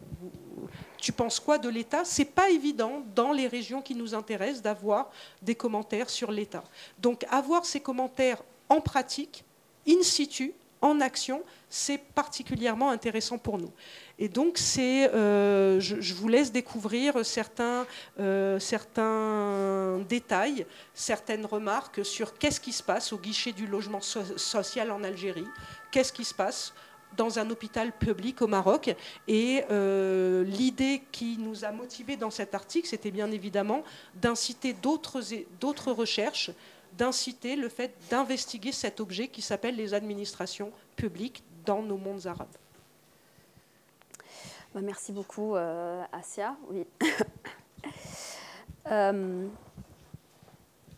[1.04, 2.02] tu penses quoi de l'État?
[2.06, 5.10] C'est pas évident dans les régions qui nous intéressent d'avoir
[5.42, 6.64] des commentaires sur l'État.
[6.98, 9.44] Donc avoir ces commentaires en pratique,
[9.86, 13.70] in situ, en action, c'est particulièrement intéressant pour nous.
[14.18, 17.86] Et donc, c'est, euh, je, vous laisse découvrir certains,
[18.18, 20.64] euh, certains détails,
[20.94, 25.48] certaines remarques sur qu'est-ce qui se passe au guichet du logement social en Algérie,
[25.90, 26.72] qu'est-ce qui se passe
[27.16, 28.94] dans un hôpital public au Maroc.
[29.28, 33.82] Et euh, l'idée qui nous a motivés dans cet article, c'était bien évidemment
[34.14, 36.50] d'inciter d'autres, recherches,
[36.92, 42.46] d'inciter le fait d'investiguer cet objet qui s'appelle les administrations publiques dans nos mondes arabes.
[44.74, 46.56] Bah, merci beaucoup, euh, Asia.
[46.70, 46.86] Oui.
[48.90, 49.48] Euh,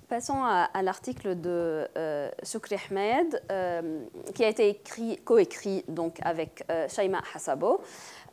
[0.08, 4.04] Passons à, l'article de euh, Soukri Ahmed, euh,
[4.36, 7.80] qui a été écrit, coécrit donc avec euh, Shaima Hassabo.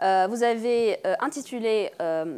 [0.03, 1.91] Euh, vous avez intitulé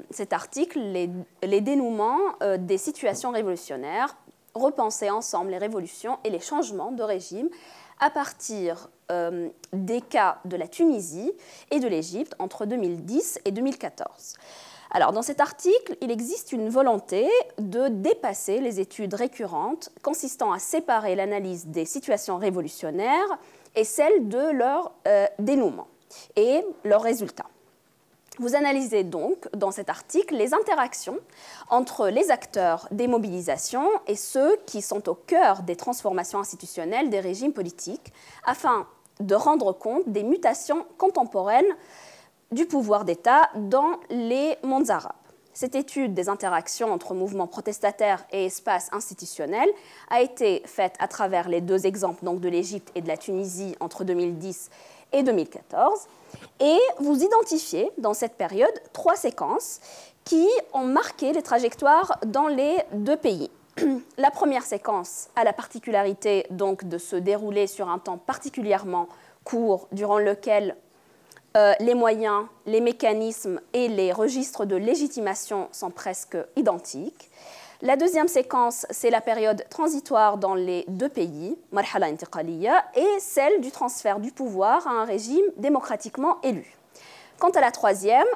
[0.09, 1.09] cet article les,
[1.43, 2.19] les dénouements
[2.59, 4.15] des situations révolutionnaires,
[4.53, 7.49] repenser ensemble les révolutions et les changements de régime
[7.99, 8.89] à partir
[9.73, 11.33] des cas de la Tunisie
[11.71, 14.35] et de l'Égypte entre 2010 et 2014.
[14.95, 17.27] Alors, dans cet article, il existe une volonté
[17.57, 23.37] de dépasser les études récurrentes consistant à séparer l'analyse des situations révolutionnaires
[23.75, 25.89] et celle de leur euh, dénouement
[26.37, 27.49] et leurs résultats.
[28.39, 31.19] Vous analysez donc dans cet article les interactions
[31.69, 37.19] entre les acteurs des mobilisations et ceux qui sont au cœur des transformations institutionnelles des
[37.19, 38.13] régimes politiques
[38.45, 38.87] afin
[39.19, 41.75] de rendre compte des mutations contemporaines
[42.51, 45.13] du pouvoir d'État dans les mondes arabes.
[45.53, 49.69] Cette étude des interactions entre mouvements protestataires et espaces institutionnels
[50.09, 53.73] a été faite à travers les deux exemples donc de l'Égypte et de la Tunisie
[53.79, 54.69] entre 2010
[55.13, 56.07] et 2014.
[56.59, 59.79] Et vous identifiez dans cette période trois séquences
[60.25, 63.49] qui ont marqué les trajectoires dans les deux pays.
[64.17, 69.07] La première séquence a la particularité donc de se dérouler sur un temps particulièrement
[69.45, 70.75] court durant lequel
[71.55, 77.29] euh, les moyens, les mécanismes et les registres de légitimation sont presque identiques.
[77.81, 83.61] La deuxième séquence, c'est la période transitoire dans les deux pays, marhala intiqaliya, et celle
[83.61, 86.75] du transfert du pouvoir à un régime démocratiquement élu.
[87.39, 88.27] Quant à la troisième,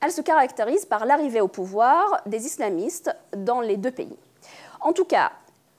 [0.00, 4.16] elle se caractérise par l'arrivée au pouvoir des islamistes dans les deux pays.
[4.80, 5.32] En tout cas,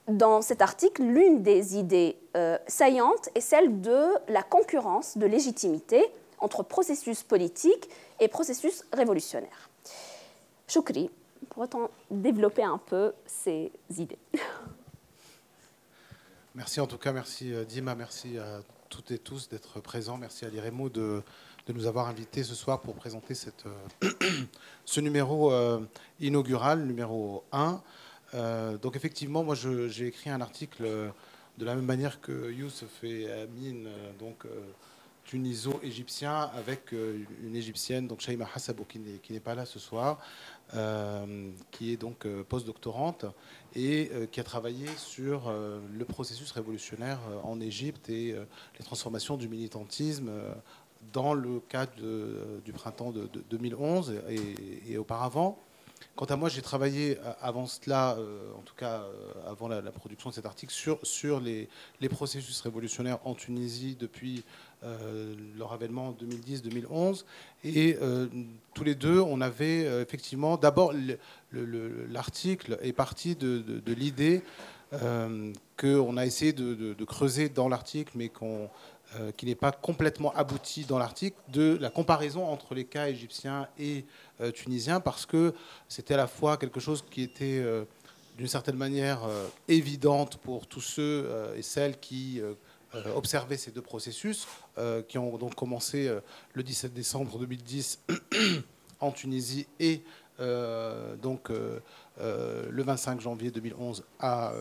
[0.08, 6.10] dans cet article, l'une des idées euh, saillantes est celle de la concurrence de légitimité
[6.40, 9.70] entre processus politique et processus révolutionnaire.
[10.68, 11.10] Choukri,
[11.50, 14.18] pourrait-on développer un peu ces idées
[16.56, 20.16] Merci en tout cas, merci euh, Dima, merci à toutes et tous d'être présents.
[20.16, 21.22] Merci à l'IREMO de,
[21.68, 23.34] nous avoir invités ce soir pour présenter
[24.02, 24.10] euh,
[24.84, 25.80] ce numéro euh,
[26.18, 27.80] inaugural, numéro 1.
[28.82, 30.82] donc effectivement, moi j'ai écrit un article
[31.58, 34.44] de la même manière que Youssef et Amine, donc
[35.30, 40.18] tuniso-égyptien avec euh, une égyptienne, donc Shaima Hassabou, qui n'est pas là ce soir,
[40.74, 43.26] euh, qui est donc euh, postdoctorante
[43.76, 48.34] et qui a travaillé sur le processus révolutionnaire en Égypte et
[48.76, 50.28] les transformations du militantisme
[51.12, 51.92] dans le cadre
[52.64, 54.22] du printemps de, 2011
[54.88, 55.56] et, auparavant.
[56.16, 58.18] Quant à moi, j'ai travaillé avant cela,
[58.58, 59.04] en tout cas
[59.46, 61.68] avant la, production de cet article, sur, les,
[62.08, 64.42] processus révolutionnaires en Tunisie depuis
[64.82, 67.24] euh, leur avènement en 2010-2011.
[67.64, 68.28] Et euh,
[68.72, 70.94] tous les deux, on avait euh, effectivement, d'abord,
[71.52, 74.42] l'article est parti de, l'idée
[74.90, 78.70] qu'on a essayé de, creuser dans l'article, mais qu'on
[79.36, 84.04] qui n'est pas complètement abouti dans l'article, de la comparaison entre les cas égyptiens et
[84.54, 85.52] tunisiens, parce que
[85.88, 87.60] c'était à la fois quelque chose qui était
[88.38, 89.22] d'une certaine manière
[89.66, 92.40] évidente pour tous ceux et celles qui
[93.14, 94.46] observer ces deux processus
[94.78, 96.20] euh, qui ont donc commencé euh,
[96.54, 98.00] le 17 décembre 2010
[99.00, 100.02] en Tunisie et
[101.22, 101.82] donc le
[102.82, 104.54] 25 janvier 2011 à,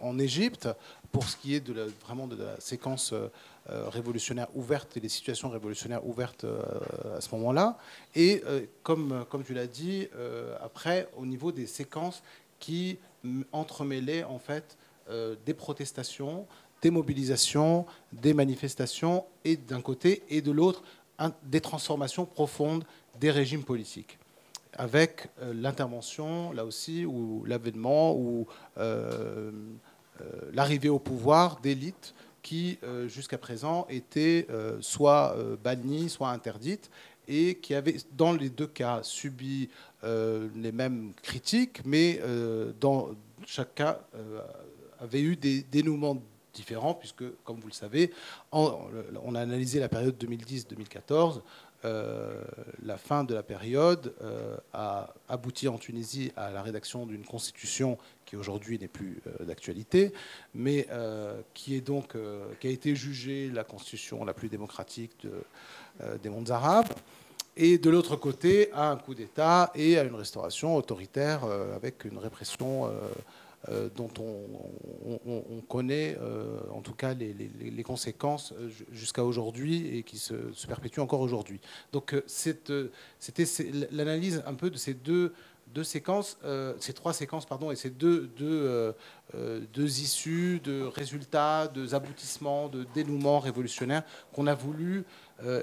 [0.00, 0.66] en, Égypte
[1.12, 3.12] pour ce qui est de vraiment de la séquence
[3.68, 6.46] révolutionnaire ouverte et des situations révolutionnaires ouvertes
[7.14, 7.76] à ce moment-là.
[8.14, 8.42] Et
[8.82, 10.08] comme, comme tu l'as dit,
[10.62, 12.22] après, au niveau des séquences
[12.58, 12.98] qui
[13.52, 14.78] entremêlaient en fait
[15.44, 16.46] des protestations,
[16.84, 20.82] des mobilisations, des manifestations, et d'un côté, et de l'autre,
[21.42, 22.84] des transformations profondes
[23.18, 24.18] des régimes politiques,
[24.74, 29.50] avec euh, l'intervention, là aussi, ou l'avènement, ou euh,
[30.20, 34.46] euh, l'arrivée au pouvoir d'élites qui, jusqu'à présent, étaient
[34.80, 36.90] soit bannies, soit interdites,
[37.26, 39.70] et qui avaient, dans les deux cas, subi
[40.02, 42.20] les mêmes critiques, mais
[42.78, 43.12] dans
[43.46, 44.02] chaque cas,
[45.00, 46.20] avait eu des dénouements
[46.54, 48.12] différent, puisque, comme vous le savez,
[48.52, 51.40] on a analysé la période 2010-2014.
[51.84, 52.40] Euh,
[52.82, 57.98] la fin de la période euh, a abouti en Tunisie à la rédaction d'une constitution
[58.24, 60.14] qui aujourd'hui n'est plus euh, d'actualité,
[60.54, 60.88] mais
[61.52, 62.16] qui est donc
[62.60, 65.26] qui a été jugée la constitution la plus démocratique
[66.22, 66.88] des mondes arabes.
[67.56, 71.44] Et de l'autre côté, à un coup d'État et à une restauration autoritaire
[71.74, 72.90] avec une répression
[73.96, 80.34] dont on, connaît euh, en tout cas les, conséquences euh, jusqu'à aujourd'hui et qui se,
[80.66, 81.60] perpétuent encore aujourd'hui.
[81.92, 82.90] Donc c'était
[83.90, 85.32] l'analyse un peu de ces deux,
[85.82, 86.38] séquences,
[86.78, 88.94] ces trois séquences, pardon, et ces deux
[89.76, 95.04] issues de résultats, de aboutissements, de dénouements révolutionnaires qu'on a voulu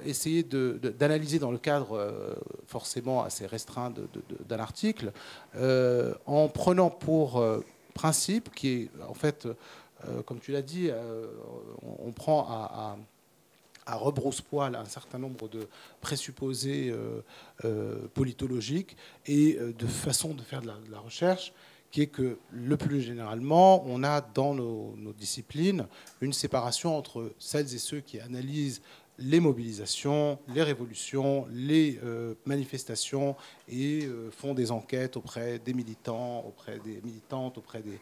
[0.06, 2.36] essayer d'analyser dans le cadre
[2.68, 3.93] forcément assez restreint
[4.47, 5.14] d'un article,
[5.56, 7.41] en prenant pour
[7.92, 9.48] principe qui est, en fait,
[10.08, 11.28] euh, comme tu l'as dit, euh,
[11.82, 12.98] on, prend à,
[13.88, 15.68] rebrousse-poil un certain nombre de
[16.00, 16.94] présupposés
[17.66, 21.52] euh, politologiques et de façons de faire de la, recherche
[21.92, 25.88] qui est que le plus généralement, on a dans nos, disciplines
[26.22, 28.82] une séparation entre celles et ceux qui analysent
[29.18, 33.36] les mobilisations, les révolutions, les euh, manifestations
[33.68, 37.99] et euh, font des enquêtes auprès des militants, auprès des militantes, auprès des,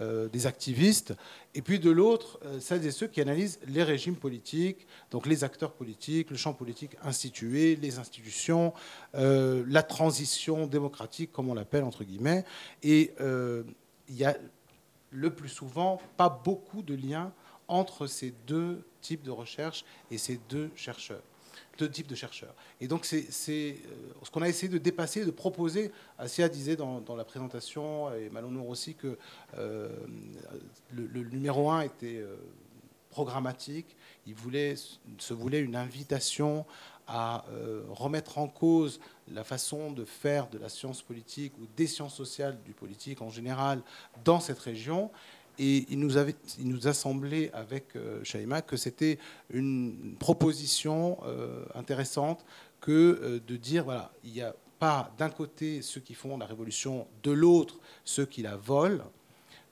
[0.00, 1.14] euh, activistes.
[1.54, 5.72] Et puis de l'autre, celles et ceux qui analysent les régimes politiques, donc les acteurs
[5.72, 8.72] politiques, le champ politique institué, les institutions,
[9.12, 12.44] la transition démocratique, comme on l'appelle entre guillemets.
[12.82, 14.36] Et il y a
[15.10, 17.32] le plus souvent pas beaucoup de liens
[17.72, 21.22] entre ces deux types de recherche et ces deux chercheurs
[21.78, 22.54] deux types de chercheurs.
[22.80, 23.76] Et donc, c'est euh,
[24.22, 25.90] ce qu'on a essayé de dépasser, de proposer.
[26.18, 29.18] Asia disait dans, la présentation, et Malon aussi, que
[29.56, 29.88] euh,
[30.92, 32.36] le, numéro un était euh,
[33.10, 33.96] programmatique.
[34.26, 34.74] Il voulait,
[35.18, 36.64] se voulait une invitation
[37.08, 37.44] à
[37.90, 42.56] remettre en cause la façon de faire de la science politique ou des sciences sociales
[42.64, 43.82] du politique en général
[44.24, 45.10] dans cette région.
[45.58, 49.18] Et il nous, avait, il nous a semblé avec euh, Shaima que c'était
[49.50, 52.44] une proposition euh, intéressante
[52.80, 52.90] que
[53.22, 57.06] euh, de dire, voilà, il n'y a pas d'un côté ceux qui font la révolution,
[57.22, 59.10] de l'autre ceux qui la volent,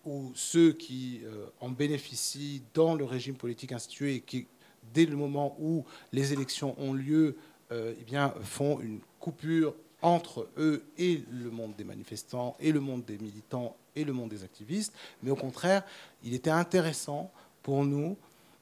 [0.05, 1.21] ou ceux qui
[1.61, 4.47] en bénéficient dans le régime politique institué et qui,
[4.95, 7.37] dès le moment où les élections ont lieu,
[7.71, 13.05] eh bien, font une coupure entre eux et le monde des manifestants et le monde
[13.05, 14.93] des militants et le monde des activistes,
[15.23, 15.83] mais au contraire,
[16.23, 17.31] il était intéressant
[17.63, 18.17] pour nous.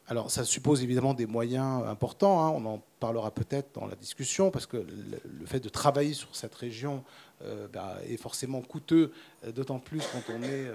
[0.06, 4.50] Alors, ça suppose évidemment des moyens importants, hein, on en parlera peut-être dans la discussion,
[4.50, 7.04] parce que le, fait de travailler sur cette région
[7.42, 9.12] euh, bah, est forcément coûteux,
[9.44, 10.66] euh, d'autant plus quand on est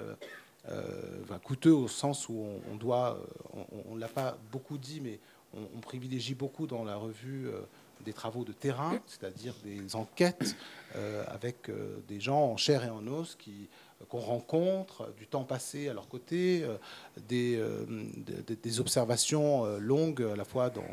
[0.69, 3.19] euh, coûteux au sens où on, doit,
[3.89, 5.19] on ne l'a pas beaucoup dit, mais
[5.55, 7.49] on, privilégie beaucoup dans la revue
[8.03, 10.55] des travaux de terrain, c'est-à-dire des enquêtes
[11.27, 11.71] avec
[12.07, 13.69] des gens en chair et en os qui
[14.09, 16.77] qu'on rencontre, du temps passé à leur côté, euh,
[17.31, 17.85] euh,
[18.45, 20.83] des, des, observations euh, longues à la fois dans,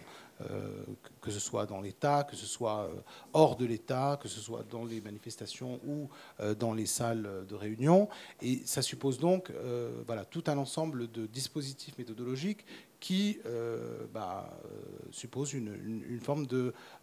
[1.20, 2.90] que ce soit dans l'État, que ce soit
[3.32, 6.08] hors de l'État, que ce soit dans les manifestations ou
[6.58, 8.08] dans les salles de réunion.
[8.42, 9.52] Et ça suppose donc
[10.06, 12.64] voilà, tout un ensemble de dispositifs méthodologiques
[13.00, 13.38] qui
[14.12, 14.50] bah,
[15.10, 16.46] suppose une, forme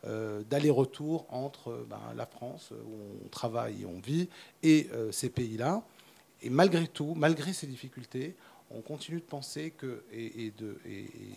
[0.03, 4.29] d'aller-retour entre bah, la France, où on travaille et on vit,
[4.63, 5.83] et ces pays-là.
[6.41, 8.35] Et malgré tout, malgré ces difficultés,
[8.71, 10.53] on continue de penser que, et,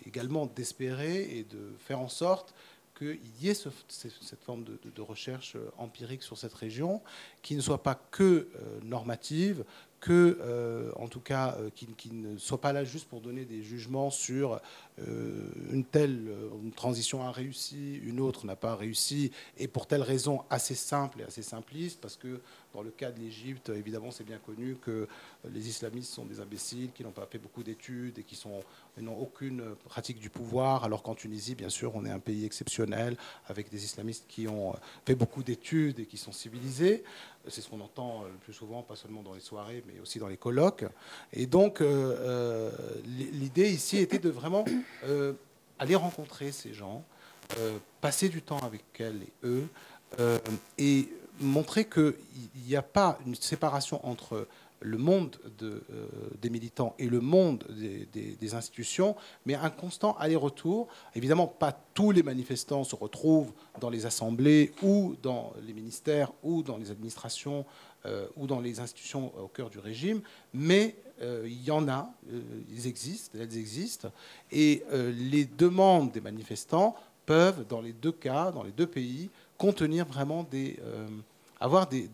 [0.05, 2.53] également d'espérer et de faire en sorte
[2.97, 7.01] qu'il y ait cette forme de, recherche empirique sur cette région,
[7.41, 9.63] qui ne soit pas que euh, normative,
[10.01, 11.69] que, euh, en tout cas, euh,
[12.11, 14.59] ne soit pas là juste pour donner des jugements sur
[14.99, 16.27] euh, une telle
[16.63, 21.21] une transition a réussi, une autre n'a pas réussi, et pour telle raison assez simple
[21.21, 22.41] et assez simpliste, parce que
[22.73, 25.07] dans le cas de l'Égypte, évidemment, c'est bien connu que
[25.53, 28.41] les islamistes sont des imbéciles, qui n'ont pas fait beaucoup d'études et qui
[28.97, 33.17] n'ont aucune pratique du pouvoir, alors qu'en Tunisie, bien sûr, on est un pays exceptionnel,
[33.47, 34.73] avec des islamistes qui ont
[35.05, 37.03] fait beaucoup d'études et qui sont civilisés.
[37.47, 40.27] C'est ce qu'on entend le plus souvent, pas seulement dans les soirées, mais aussi dans
[40.27, 40.85] les colloques.
[41.33, 41.85] Et donc, euh,
[42.19, 42.71] euh,
[43.05, 44.63] l'idée ici était de vraiment
[45.05, 45.33] euh,
[45.79, 47.03] aller rencontrer ces gens,
[47.99, 49.67] passer du temps avec elles et eux,
[50.77, 52.13] et montrer qu'il
[52.67, 54.47] n'y a pas une séparation entre
[54.81, 56.07] le monde de, euh,
[56.41, 57.63] des militants et le monde
[58.11, 59.15] des, institutions,
[59.45, 60.87] mais un constant aller-retour.
[61.15, 66.63] Évidemment, pas tous les manifestants se retrouvent dans les assemblées ou dans les ministères ou
[66.63, 67.65] dans les administrations
[68.05, 70.21] euh, ou dans les institutions au cœur du régime,
[70.53, 72.11] mais euh, il y en a,
[72.69, 74.11] ils existent, elles existent,
[74.51, 80.05] et les demandes des manifestants peuvent, dans les deux cas, dans les deux pays, contenir
[80.07, 80.77] vraiment des
[81.61, 82.09] avoir des,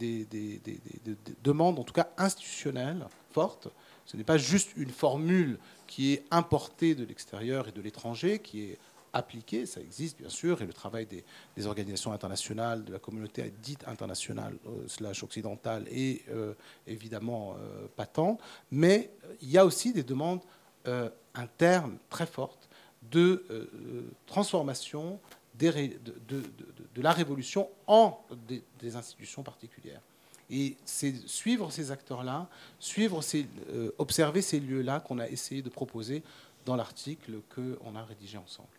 [1.43, 3.69] demandes, en tout cas institutionnelles, fortes.
[4.05, 8.63] Ce n'est pas juste une formule qui est importée de l'extérieur et de l'étranger, qui
[8.65, 8.77] est
[9.13, 11.07] appliquée, ça existe bien sûr, et le travail
[11.55, 16.53] des, organisations internationales, de la communauté dite internationale, euh, slash occidentale, est euh,
[16.85, 18.37] évidemment euh, patent,
[18.69, 19.09] mais
[19.41, 20.41] il y a aussi des demandes
[21.33, 22.69] internes très fortes
[23.11, 23.43] de
[24.25, 25.19] transformation
[25.59, 28.19] de, la révolution en
[28.79, 30.01] des, institutions particulières.
[30.49, 32.47] Et c'est suivre ces acteurs-là,
[32.79, 36.23] suivre ces, euh, observer ces lieux-là qu'on a essayé de proposer
[36.65, 38.69] dans l'article qu'on a rédigé ensemble.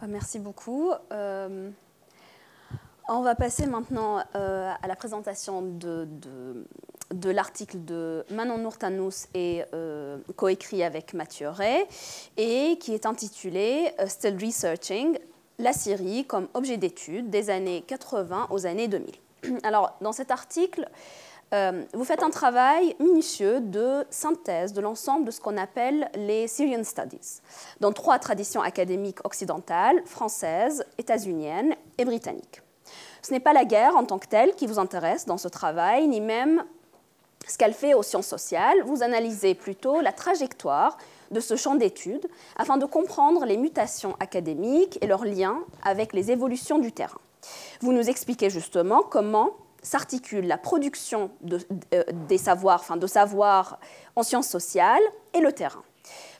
[0.00, 0.92] Bah, merci beaucoup.
[1.10, 1.70] Euh,
[3.08, 6.06] on va passer maintenant euh, à la présentation de
[7.30, 11.84] l'article de Manon Nourtanous et euh, coécrit avec Mathieu Ray,
[12.36, 15.18] et qui est intitulé euh, Still Researching
[15.58, 19.12] la Syrie comme objet d'étude des années 80 aux années 2000.
[19.62, 20.88] Alors, dans cet article,
[21.54, 26.48] euh, vous faites un travail minutieux de synthèse de l'ensemble de ce qu'on appelle les
[26.48, 27.42] Syrian Studies,
[27.80, 32.62] dans trois traditions académiques occidentales, françaises, états-uniennes et britanniques.
[33.20, 36.08] Ce n'est pas la guerre en tant que telle qui vous intéresse dans ce travail,
[36.08, 36.64] ni même
[37.46, 40.96] ce qu'elle fait aux sciences sociales, vous analysez plutôt la trajectoire
[41.30, 46.30] de ce champ d'études afin de comprendre les mutations académiques et leurs liens avec les
[46.30, 47.18] évolutions du terrain.
[47.80, 49.50] Vous nous expliquez justement comment
[49.82, 51.58] s'articule la production de,
[51.92, 53.80] euh, des savoirs, savoirs
[54.14, 55.02] en sciences sociales
[55.34, 55.82] et le terrain.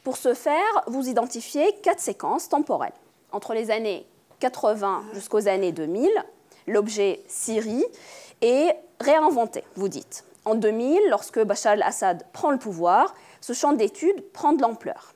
[0.05, 2.93] Pour ce faire, vous identifiez quatre séquences temporelles.
[3.33, 4.07] Entre les années
[4.41, 6.09] 80 jusqu'aux années 2000,
[6.67, 7.85] l'objet Syrie
[8.41, 10.25] est réinventé, vous dites.
[10.45, 15.15] En 2000, lorsque Bachar al-Assad prend le pouvoir, ce champ d'études prend de l'ampleur.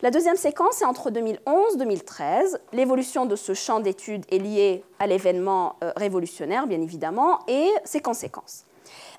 [0.00, 2.60] La deuxième séquence est entre 2011 et 2013.
[2.72, 8.00] L'évolution de ce champ d'études est liée à l'événement euh, révolutionnaire, bien évidemment, et ses
[8.00, 8.64] conséquences.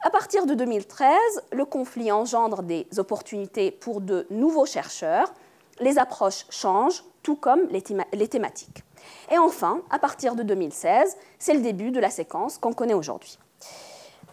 [0.04, 1.18] À partir de 2013,
[1.52, 5.34] le conflit engendre des opportunités pour de nouveaux chercheurs.
[5.80, 8.84] Les approches changent, tout comme les thématiques.
[9.32, 13.38] Et enfin, à partir de 2016, c'est le début de la séquence qu'on connaît aujourd'hui.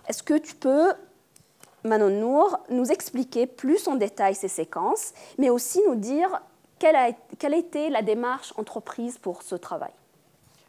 [0.09, 0.95] Est-ce que tu peux
[1.89, 6.41] Manon Nour, nous expliquer plus en détail ces séquences, mais aussi nous dire
[6.79, 9.93] quelle a, quelle été la démarche entreprise pour ce travail.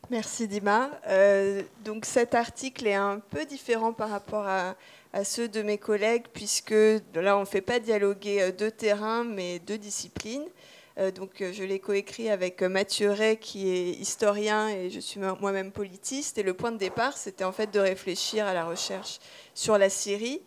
[0.10, 0.90] Merci Dima.
[1.08, 4.76] Euh, donc cet article est un peu différent par rapport à,
[5.24, 6.74] ceux de mes collègues, puisque
[7.14, 10.46] là on ne fait pas dialoguer euh, deux terrains, mais deux disciplines.
[10.98, 15.72] Euh, donc je l'ai coécrit avec Mathieu Ray, qui est historien, et je suis moi-même
[15.72, 16.40] politiste.
[16.40, 19.20] Et le point de départ, c'était en fait de réfléchir à la recherche
[19.54, 20.42] sur la Syrie.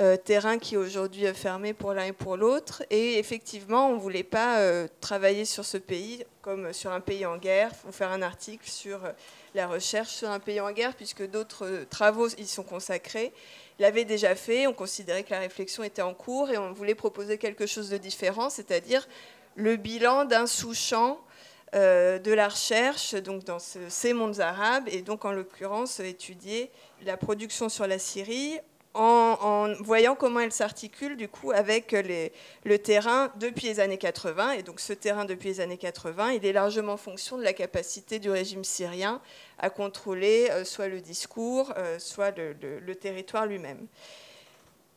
[0.00, 2.82] Euh, terrain qui est aujourd'hui fermé pour l'un et pour l'autre.
[2.88, 7.26] Et effectivement, on ne voulait pas euh, travailler sur ce pays comme sur un pays
[7.26, 9.12] en guerre, ou faire un article sur euh,
[9.54, 13.32] la recherche sur un pays en guerre, puisque d'autres travaux y sont consacrés.
[13.78, 17.36] L'avait déjà fait, on considérait que la réflexion était en cours et on voulait proposer
[17.36, 19.06] quelque chose de différent, c'est-à-dire
[19.56, 21.20] le bilan d'un sous-champ
[21.74, 26.70] de la recherche donc dans ces mondes arabes et donc en l'occurrence étudier
[27.02, 28.60] la production sur la Syrie
[28.94, 31.94] en, voyant comment elle s'articule du coup avec
[32.64, 34.52] le terrain depuis les années 80.
[34.52, 37.52] Et donc ce terrain depuis les années 80, il est largement en fonction de la
[37.52, 39.20] capacité du régime syrien
[39.58, 43.86] à contrôler euh, soit le discours, euh, soit le, territoire lui-même.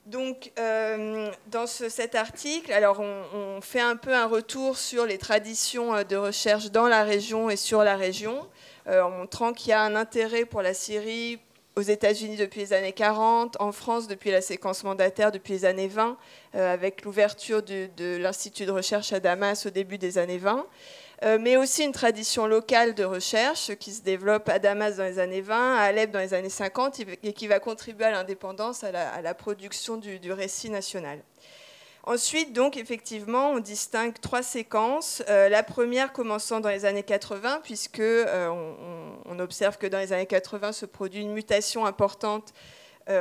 [0.05, 5.17] Donc, euh, dans cet article, alors on, on, fait un peu un retour sur les
[5.17, 8.47] traditions de recherche dans la région et sur la région,
[8.87, 11.39] en montrant qu'il y a un intérêt pour la Syrie
[11.75, 15.87] aux États-Unis depuis les années 40, en France depuis la séquence mandataire depuis les années
[15.87, 16.17] 20,
[16.53, 20.65] avec l'ouverture de l'Institut de recherche à Damas au début des années 20.
[21.23, 25.19] Euh, mais aussi une tradition locale de recherche qui se développe à Damas dans les
[25.19, 28.91] années 20, à Alep dans les années 50, et qui va contribuer à l'indépendance, à,
[28.91, 31.19] la, production du, récit national.
[32.05, 35.23] Ensuite, donc, effectivement, on distingue trois séquences.
[35.27, 38.49] Euh, la première commençant dans les années 80, puisque euh,
[39.25, 42.53] on, observe que dans les années 80 se produit une mutation importante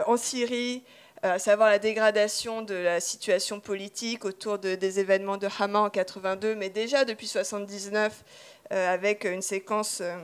[0.06, 0.82] en Syrie,
[1.22, 6.54] à savoir la dégradation de la situation politique autour des événements de Hama en 82,
[6.54, 8.24] mais déjà depuis 79,
[8.72, 10.16] euh, avec une séquence euh,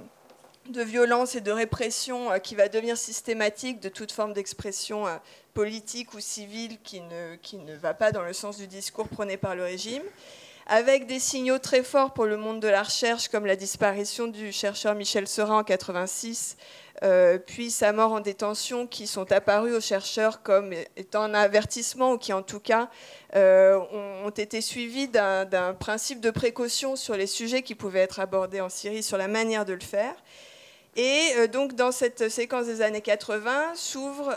[0.70, 5.04] de violence et de répression euh, qui va devenir systématique de toute forme d'expression
[5.54, 9.36] politique ou civile qui ne, qui ne va pas dans le sens du discours prôné
[9.36, 10.02] par le régime
[10.70, 14.52] avec des signaux très forts pour le monde de la recherche, comme la disparition du
[14.52, 16.56] chercheur Michel Serin en 86,
[17.02, 22.12] euh, puis sa mort en détention, qui sont apparus aux chercheurs comme étant un avertissement,
[22.12, 22.88] ou qui en tout cas
[23.34, 23.80] euh,
[24.24, 28.68] ont été suivis d'un principe de précaution sur les sujets qui pouvaient être abordés en
[28.68, 30.14] Syrie, sur la manière de le faire.
[30.96, 34.36] Et euh, donc dans cette séquence des années 80 s'ouvre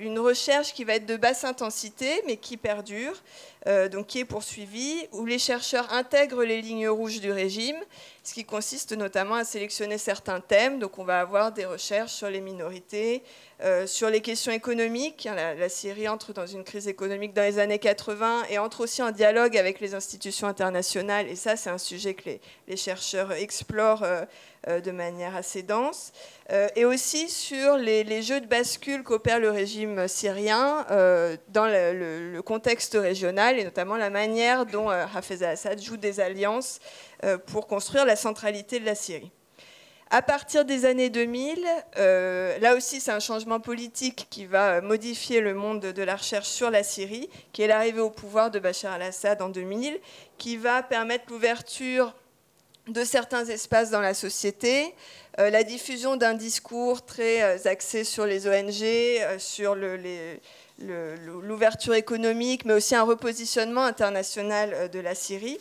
[0.00, 3.22] une recherche qui va être de basse intensité, mais qui perdure,
[3.66, 7.76] euh, donc qui est poursuivi, où les chercheurs intègrent les lignes rouges du régime,
[8.22, 10.78] ce qui consiste notamment à sélectionner certains thèmes.
[10.78, 13.22] Donc on va avoir des recherches sur les minorités,
[13.62, 15.24] euh, sur les questions économiques.
[15.24, 19.02] La, la, Syrie entre dans une crise économique dans les années 80 et entre aussi
[19.02, 21.26] en dialogue avec les institutions internationales.
[21.28, 22.30] Et ça, c'est un sujet que
[22.68, 26.12] les, chercheurs explorent euh, de manière assez dense.
[26.76, 30.84] Et aussi sur les, jeux de bascule qu'opère le régime syrien
[31.48, 36.80] dans le contexte régional et notamment la manière dont euh, Hafez al-Assad joue des alliances
[37.24, 39.30] euh, pour construire la centralité de la Syrie.
[40.10, 41.64] À partir des années 2000,
[41.96, 46.48] euh, là aussi c'est un changement politique qui va modifier le monde de la recherche
[46.48, 49.98] sur la Syrie, qui est l'arrivée au pouvoir de Bachar al-Assad en 2000,
[50.38, 52.14] qui va permettre l'ouverture
[52.88, 54.94] de certains espaces dans la société,
[55.38, 60.40] la diffusion d'un discours très axé sur les ONG, sur le, les,
[60.78, 65.58] l'ouverture économique, mais aussi un repositionnement international euh, de la Syrie.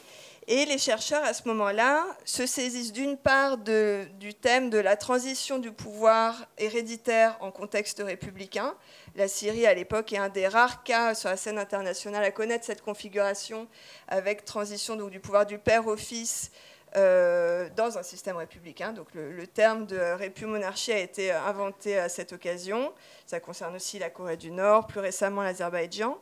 [0.47, 5.57] Et les chercheurs, à ce moment-là, se saisissent d'une part du thème de la transition
[5.57, 8.75] du pouvoir héréditaire en contexte républicain.
[9.15, 12.65] La Syrie, à l'époque, est un des rares cas sur la scène internationale à connaître
[12.65, 13.69] cette configuration
[14.09, 16.51] avec transition du pouvoir du père au fils
[16.95, 18.93] euh, dans un système républicain.
[18.93, 22.93] Donc le, terme de répu-monarchie a été inventé à cette occasion.
[23.25, 26.17] Ça concerne aussi la Corée du Nord, plus récemment l'Azerbaïdjan.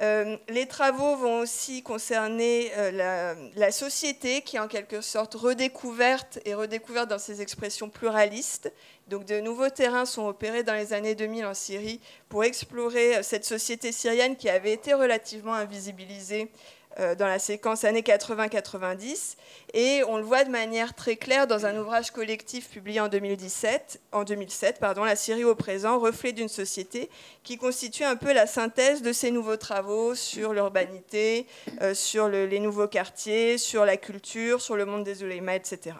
[0.00, 6.38] Euh, les travaux vont aussi concerner euh, la, société qui est en quelque sorte redécouverte
[6.44, 8.72] et redécouverte dans ses expressions pluralistes.
[9.08, 13.44] Donc de nouveaux terrains sont opérés dans les années 2000 en Syrie pour explorer cette
[13.44, 19.36] société syrienne qui avait été relativement invisibilisée euh, dans la séquence années 80-90.
[19.74, 24.00] Et on le voit de manière très claire dans un ouvrage collectif publié en 2017,
[24.12, 27.08] en 2007, pardon, La Syrie au présent, reflet d'une société,
[27.44, 31.46] qui constitue un peu la synthèse de ces nouveaux travaux sur l'urbanité,
[31.82, 35.96] euh, sur les nouveaux quartiers, sur la culture, sur le monde des oulémas, etc.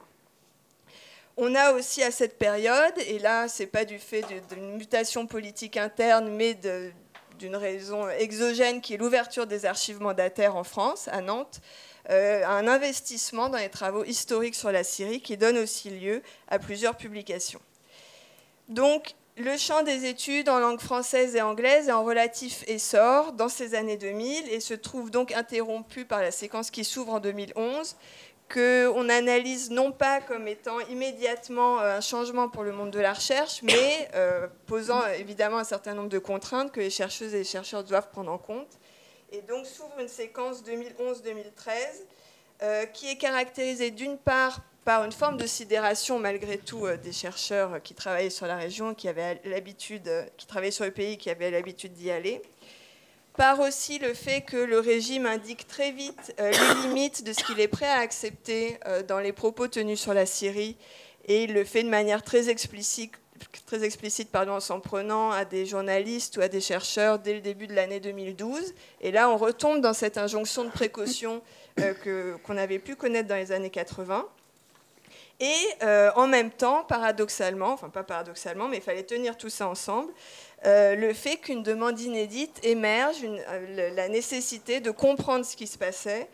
[1.41, 5.28] On a aussi à cette période, et là, ce n'est pas du fait d'une mutation
[5.28, 6.91] politique interne, mais de,
[7.39, 11.61] d'une raison exogène qui est l'ouverture des archives mandataires en France, à Nantes,
[12.11, 16.59] euh, un investissement dans les travaux historiques sur la Syrie qui donne aussi lieu à
[16.59, 17.61] plusieurs publications.
[18.68, 23.49] Donc, le champ des études en langue française et anglaise est en relatif essor dans
[23.49, 27.95] ces années 2000 et se trouve donc interrompu par la séquence qui s'ouvre en 2011
[28.53, 33.12] qu'on analyse non pas comme étant immédiatement euh, un changement pour le monde de la
[33.12, 37.44] recherche, mais euh, posant évidemment un certain nombre de contraintes que les chercheuses et les
[37.44, 38.78] chercheurs doivent prendre en compte.
[39.32, 41.72] Et donc s'ouvre une séquence 2011-2013
[42.62, 47.82] euh, qui est caractérisée d'une part par une forme de sidération malgré tout des chercheurs
[47.82, 51.51] qui travaillaient sur la région, qui avaient l'habitude, qui travaillaient sur le pays, qui avaient
[51.51, 52.40] l'habitude d'y aller
[53.39, 57.45] par aussi le fait que le régime indique très vite euh, les limites de ce
[57.45, 60.76] qu'il est prêt à accepter euh, dans les propos tenus sur la Syrie
[61.28, 63.12] et il le fait de manière très explicite,
[63.64, 67.41] très explicite pardon, en s'en prenant à des journalistes ou à des chercheurs dès le
[67.41, 68.74] début de l'année 2012.
[69.03, 71.41] Et là, on retombe dans cette injonction de précaution
[71.78, 74.26] euh, qu'on avait pu connaître dans les années 80.
[75.39, 75.84] Et
[76.16, 80.12] en même temps, paradoxalement, enfin pas paradoxalement, mais il fallait tenir tout ça ensemble,
[80.66, 85.78] euh, le fait qu'une demande inédite émerge, euh, la nécessité de comprendre ce qui se
[85.78, 86.28] passait,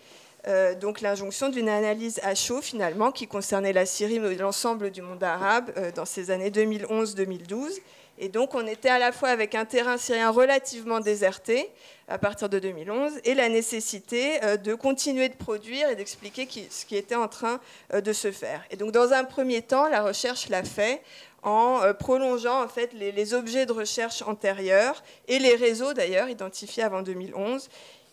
[0.47, 5.03] euh, donc l'injonction d'une analyse à chaud finalement qui concernait la Syrie mais l'ensemble du
[5.03, 7.81] monde arabe dans ces années 2011-2012.
[8.19, 11.69] Et donc on était à la fois avec un terrain syrien relativement déserté
[12.07, 16.97] à partir de 2011 et la nécessité de continuer de produire et d'expliquer ce qui
[16.97, 17.59] était en train
[17.93, 18.63] de se faire.
[18.71, 21.03] Et donc dans un premier temps, la recherche l'a fait
[21.45, 26.83] en euh, prolongeant en fait les, objets de recherche antérieurs et les réseaux d'ailleurs identifiés
[26.83, 27.69] avant 2011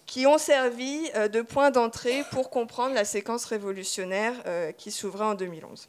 [0.06, 4.34] qui ont servi de point d'entrée pour comprendre la séquence révolutionnaire
[4.78, 5.88] qui s'ouvrait en 2011.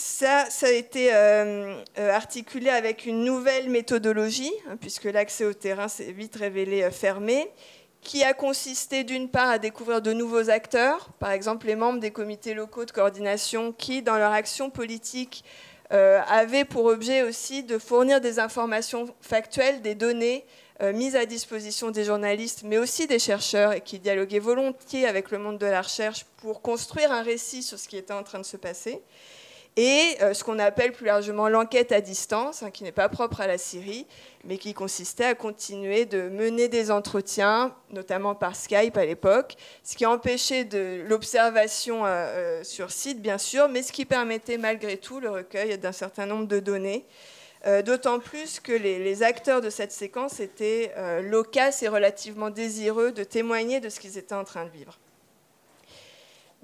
[0.00, 5.52] Ça, ça a été euh, euh, articulé avec une nouvelle méthodologie, hein, puisque l'accès au
[5.52, 7.50] terrain s'est vite révélé euh, fermé,
[8.00, 12.12] qui a consisté d'une part à découvrir de nouveaux acteurs, par exemple les membres des
[12.12, 15.42] comités locaux de coordination, qui, dans leur action politique,
[15.90, 20.44] avaient pour objet aussi de fournir des informations factuelles, des données
[20.94, 25.38] mises à disposition des journalistes, mais aussi des chercheurs, et qui dialoguaient volontiers avec le
[25.38, 28.44] monde de la recherche pour construire un récit sur ce qui était en train de
[28.44, 29.02] se passer
[29.78, 33.40] et euh, ce qu'on appelle plus largement l'enquête à distance, hein, qui n'est pas propre
[33.40, 34.08] à la Syrie,
[34.44, 39.54] mais qui consistait à continuer de mener des entretiens, notamment par Skype à l'époque,
[39.84, 40.68] ce qui empêchait
[41.08, 45.78] l'observation euh, euh, sur site, bien sûr, mais ce qui permettait malgré tout le recueil
[45.78, 47.06] d'un certain nombre de données.
[47.84, 53.24] D'autant plus que les, les, acteurs de cette séquence étaient loquaces et relativement désireux de
[53.24, 54.96] témoigner de ce qu'ils étaient en train de vivre.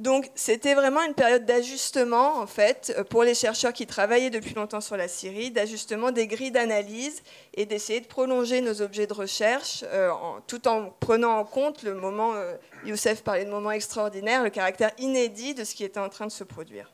[0.01, 4.55] Donc c'était vraiment une période d'ajustement, en fait, euh, pour les chercheurs qui travaillaient depuis
[4.55, 7.23] longtemps sur la Syrie, d'ajustement des grilles d'analyse
[7.55, 10.11] et d'essayer de prolonger nos objets de recherche euh,
[10.49, 14.91] tout en prenant en compte le moment, euh, Youssef parlait de moment extraordinaire, le caractère
[14.99, 16.91] inédit de ce qui était en train de se produire.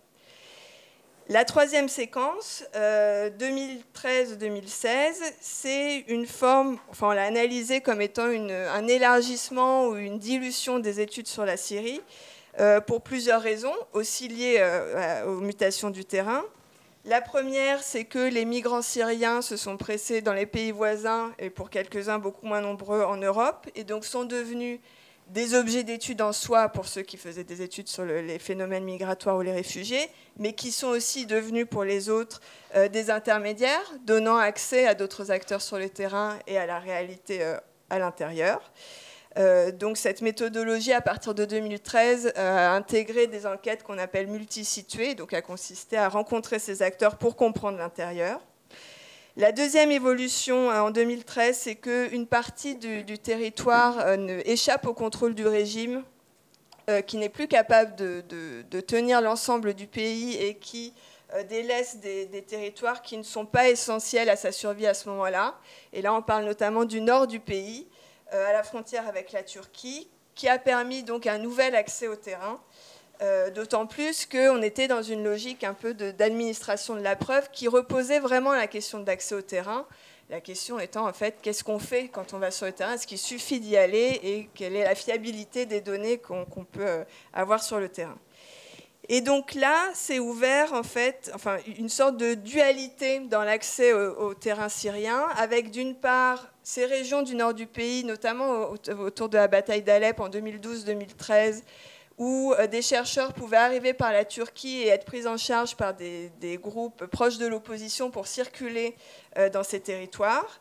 [1.29, 9.87] La troisième séquence, 2013-2016, c'est une forme, enfin on l'a analysée comme étant un élargissement
[9.87, 12.30] ou une dilution des études sur la Syrie, euh,
[12.87, 16.45] pour plusieurs raisons, aussi liées euh, aux mutations du terrain.
[17.07, 21.49] La première, c'est que les migrants syriens se sont pressés dans les pays voisins, et
[21.49, 24.79] pour quelques-uns beaucoup moins nombreux en Europe, et donc sont devenus
[25.29, 29.37] des objets d'étude en soi pour ceux qui faisaient des études sur les phénomènes migratoires
[29.37, 32.43] ou les réfugiés, mais qui sont aussi devenus pour les autres
[32.75, 37.43] euh, des intermédiaires, donnant accès à d'autres acteurs sur le terrain et à la réalité
[37.89, 38.71] à l'intérieur.
[39.39, 44.27] Euh, donc cette méthodologie, à partir de 2013, euh, a intégré des enquêtes qu'on appelle
[44.27, 48.41] multisituées, donc a consisté à rencontrer ces acteurs pour comprendre l'intérieur.
[49.37, 54.05] La deuxième évolution euh, en 2013, c'est qu'une partie du, territoire
[54.45, 56.03] échappe au contrôle du régime,
[57.07, 60.93] qui n'est plus capable de, tenir l'ensemble du pays et qui
[61.49, 65.55] délaisse des, territoires qui ne sont pas essentiels à sa survie à ce moment-là.
[65.93, 67.87] Et là, on parle notamment du nord du pays,
[68.33, 72.61] à la frontière avec la Turquie, qui a permis donc un nouvel accès au terrain.
[73.23, 77.69] Euh, d'autant plus qu'on était dans une logique un peu d'administration de, la preuve qui
[77.69, 79.87] reposait vraiment la question d'accès au terrain.
[80.31, 82.95] La question étant en fait qu'est-ce qu'on fait quand on va sur le terrain?
[82.95, 84.21] Est-ce qu'il suffit d'y aller?
[84.23, 87.05] Et quelle est la fiabilité des données qu'on peut euh,
[87.35, 88.17] avoir sur le terrain?
[89.11, 94.35] Et donc là, c'est ouvert en fait, enfin, une sorte de dualité dans l'accès au,
[94.35, 99.49] terrain syrien, avec d'une part ces régions du nord du pays, notamment autour de la
[99.49, 101.63] bataille d'Alep en 2012-2013,
[102.19, 105.95] où euh, des chercheurs pouvaient arriver par la Turquie et être pris en charge par
[105.95, 106.31] des,
[106.63, 108.95] groupes proches de l'opposition pour circuler
[109.39, 110.61] euh, dans ces territoires.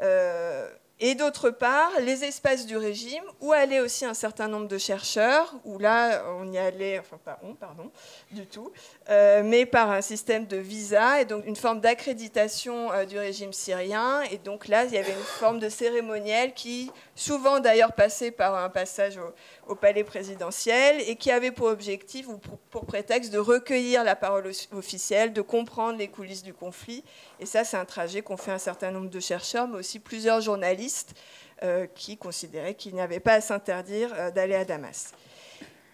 [0.00, 0.68] Euh,
[1.00, 5.52] et d'autre part, les espaces du régime, où allaient aussi un certain nombre de chercheurs,
[5.64, 7.90] où là, on y allait, enfin pas on, pardon,
[8.30, 8.70] du tout,
[9.10, 13.52] euh, mais par un système de visa, et donc une forme d'accréditation euh, du régime
[13.52, 14.22] syrien.
[14.30, 18.54] Et donc là, il y avait une forme de cérémoniel qui, souvent d'ailleurs passait par
[18.54, 19.18] un passage
[19.66, 24.16] au, palais présidentiel, et qui avait pour objectif ou pour, pour prétexte de recueillir la
[24.16, 27.04] parole officielle, de comprendre les coulisses du conflit.
[27.40, 30.40] Et ça, c'est un trajet qu'ont fait un certain nombre de chercheurs, mais aussi plusieurs
[30.40, 31.14] journalistes
[31.62, 35.12] euh, qui considéraient qu'il n'y avait pas à s'interdire euh, d'aller à Damas.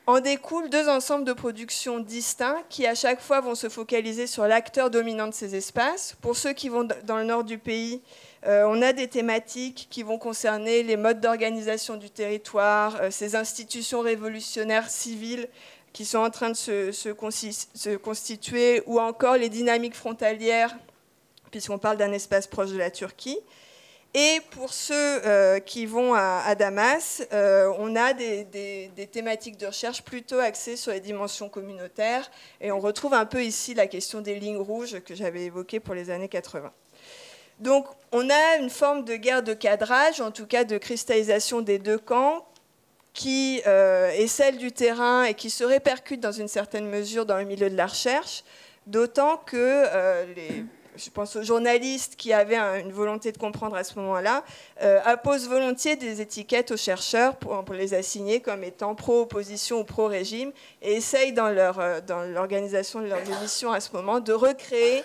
[0.06, 4.46] En découlent deux ensembles de productions distincts qui à chaque fois vont se focaliser sur
[4.48, 6.16] l'acteur dominant de ces espaces.
[6.20, 8.02] Pour ceux qui vont dans le nord du pays,
[8.46, 14.00] euh, on a des thématiques qui vont concerner les modes d'organisation du territoire, ces institutions
[14.00, 15.48] révolutionnaires civiles
[15.92, 17.12] qui sont en train de se,
[17.96, 20.76] constituer, ou encore les dynamiques frontalières,
[21.50, 23.38] puisqu'on parle d'un espace proche de la Turquie.
[24.12, 30.02] Et pour ceux euh, qui vont à, Damas, euh, on a des, thématiques de recherche
[30.02, 32.28] plutôt axées sur les dimensions communautaires.
[32.60, 35.94] Et on retrouve un peu ici la question des lignes rouges que j'avais évoquées pour
[35.94, 36.72] les années 80.
[37.60, 41.78] Donc on a une forme de guerre de cadrage, en tout cas de cristallisation des
[41.78, 42.46] deux camps,
[43.12, 47.36] qui euh, est celle du terrain et qui se répercute dans une certaine mesure dans
[47.36, 48.44] le milieu de la recherche,
[48.86, 49.84] d'autant que
[50.34, 50.64] les
[50.96, 54.44] je pense aux journalistes qui avaient une volonté de comprendre à ce moment-là,
[55.04, 60.52] apposent volontiers des étiquettes aux chercheurs pour, les assigner comme étant pro-opposition ou pro-régime
[60.82, 65.02] et essayent dans l'organisation dans de leurs émissions à ce moment de recréer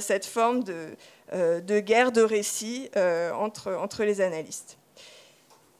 [0.00, 0.88] cette forme de,
[1.32, 2.90] de, guerre de récit
[3.32, 4.78] entre, entre les analystes.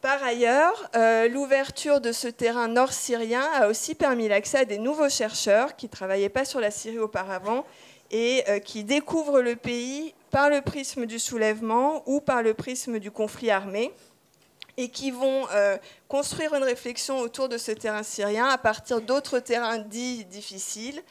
[0.00, 5.10] Par ailleurs, euh, l'ouverture de ce terrain nord-syrien a aussi permis l'accès à des nouveaux
[5.10, 7.66] chercheurs qui ne travaillaient pas sur la Syrie auparavant
[8.10, 12.98] et euh, qui découvrent le pays par le prisme du soulèvement ou par le prisme
[12.98, 13.92] du conflit armé
[14.78, 15.76] et qui vont euh,
[16.08, 21.02] construire une réflexion autour de ce terrain syrien à partir d'autres terrains dits difficiles,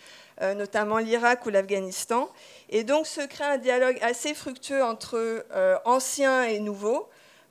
[0.41, 2.29] notamment l'Irak ou l'Afghanistan.
[2.69, 5.45] Et donc se crée un dialogue assez fructueux entre
[5.85, 7.09] anciens et nouveaux,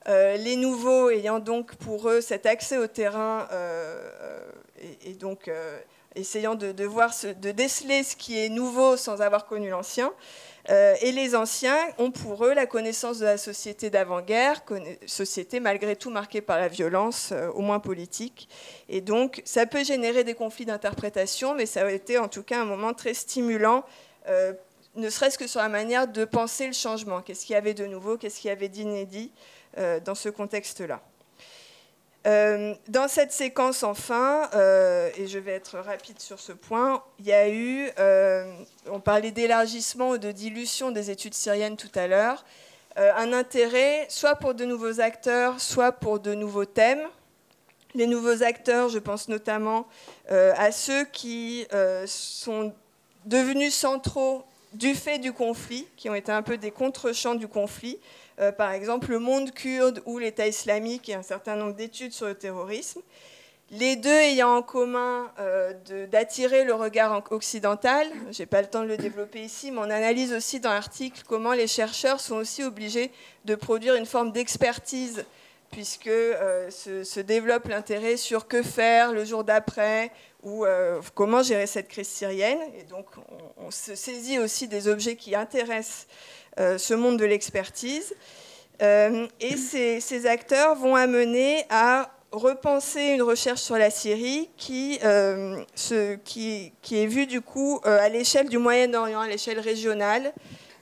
[0.09, 4.51] euh, les nouveaux ayant donc pour eux cet accès au terrain euh,
[5.05, 5.78] et, donc euh,
[6.14, 10.11] essayant de, voir, de déceler ce qui est nouveau sans avoir connu l'ancien.
[10.69, 14.62] Et les anciens ont pour eux la connaissance de la société d'avant-guerre,
[15.07, 18.49] société malgré tout marquée par la violence, au moins politique.
[18.91, 22.61] Et donc ça peut générer des conflits d'interprétation, mais ça a été en tout cas
[22.61, 23.85] un moment très stimulant
[24.99, 27.23] ne serait-ce que sur la manière de penser le changement.
[27.23, 29.33] Qu'est-ce qu'il y avait de nouveau, qu'est-ce qu'il y avait d'inédit
[29.79, 31.01] euh, dans ce contexte-là?
[32.27, 37.27] Euh, dans cette séquence, enfin, euh, et je vais être rapide sur ce point, il
[37.27, 37.89] y a eu,
[38.91, 42.45] on parlait d'élargissement ou de dilution des études syriennes tout à l'heure,
[42.97, 47.07] un intérêt soit pour de nouveaux acteurs, soit pour de nouveaux thèmes.
[47.95, 49.87] Les nouveaux acteurs, je pense notamment
[50.29, 51.66] à ceux qui
[52.07, 52.73] sont
[53.25, 57.99] devenus centraux du fait du conflit, qui ont été un peu des contre-champs du conflit,
[58.41, 62.26] euh, par exemple le monde kurde ou l'État islamique et un certain nombre d'études sur
[62.26, 63.01] le terrorisme.
[63.70, 65.74] Les deux ayant en commun euh,
[66.07, 68.07] d'attirer le regard occidental.
[68.30, 71.22] Je n'ai pas le temps de le développer ici, mais on analyse aussi dans l'article
[71.28, 73.11] comment les chercheurs sont aussi obligés
[73.45, 75.26] de produire une forme d'expertise
[75.71, 80.11] puisque euh, se, développe l'intérêt sur que faire le jour d'après
[80.45, 80.64] ou
[81.14, 82.61] comment gérer cette crise syrienne.
[82.79, 83.07] Et donc
[83.57, 86.07] on, se saisit aussi des objets qui intéressent
[86.59, 88.14] euh, ce monde de l'expertise.
[88.83, 95.62] Euh, et ces, acteurs vont amener à repenser une recherche sur la Syrie qui, euh,
[96.25, 100.33] qui, est vue du coup à l'échelle du Moyen-Orient, à l'échelle régionale,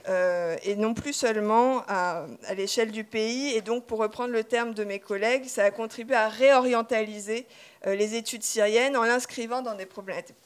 [0.06, 2.26] et non plus seulement à,
[2.56, 3.54] l'échelle du pays.
[3.54, 7.46] Et donc, pour reprendre le terme de mes collègues, ça a contribué à réorientaliser
[7.84, 9.88] les études syriennes en l'inscrivant dans des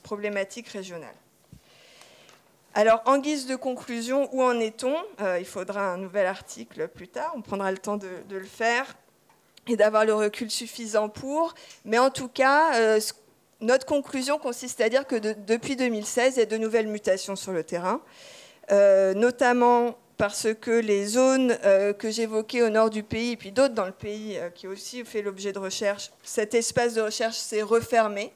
[0.02, 1.14] problématiques régionales.
[2.72, 4.94] Alors, en guise de conclusion, où en est-on?
[5.20, 8.94] Euh, Il faudra un nouvel article plus tard, on prendra le temps de, le faire
[9.66, 11.54] et d'avoir le recul suffisant pour.
[11.84, 13.00] Mais en tout cas, euh,
[13.60, 17.50] notre conclusion consiste à dire que depuis 2016, il y a de nouvelles mutations sur
[17.50, 18.00] le terrain,
[18.70, 21.56] euh, notamment parce que les zones
[21.98, 25.02] que j'évoquais au nord du pays, et puis d'autres dans le pays qui ont aussi
[25.02, 28.30] fait l'objet de recherche, cet espace de recherche s'est refermé.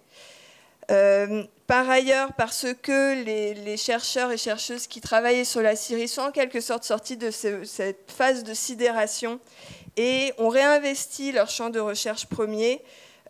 [0.91, 6.23] Euh, par ailleurs, parce que les, chercheurs et chercheuses qui travaillaient sur la Syrie sont
[6.23, 9.41] en quelque sorte sortis de cette phase de sidération
[9.97, 12.83] et ont réinvesti leur champ de recherche premier,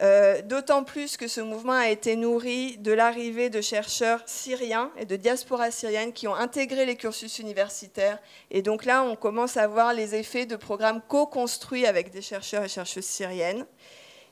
[0.03, 5.05] euh, d'autant plus que ce mouvement a été nourri de l'arrivée de chercheurs syriens et
[5.05, 8.19] de diaspora syrienne qui ont intégré les cursus universitaires.
[8.51, 12.65] Et donc là, on commence à voir les effets de programmes co-construits avec des chercheurs
[12.65, 13.67] et chercheuses syriennes.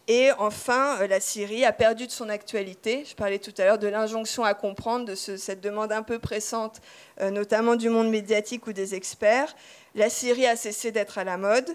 [0.09, 3.05] Et enfin, euh, la Syrie a perdu de son actualité.
[3.09, 6.81] Je parlais tout à l'heure de l'injonction à comprendre, de cette demande un peu pressante,
[7.21, 9.55] euh, notamment du monde médiatique ou des experts
[9.95, 11.69] la Syrie a cessé d'être à la mode.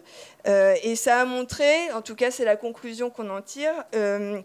[0.47, 3.73] Euh, et ça a montré, en tout cas c'est la conclusion qu'on en tire,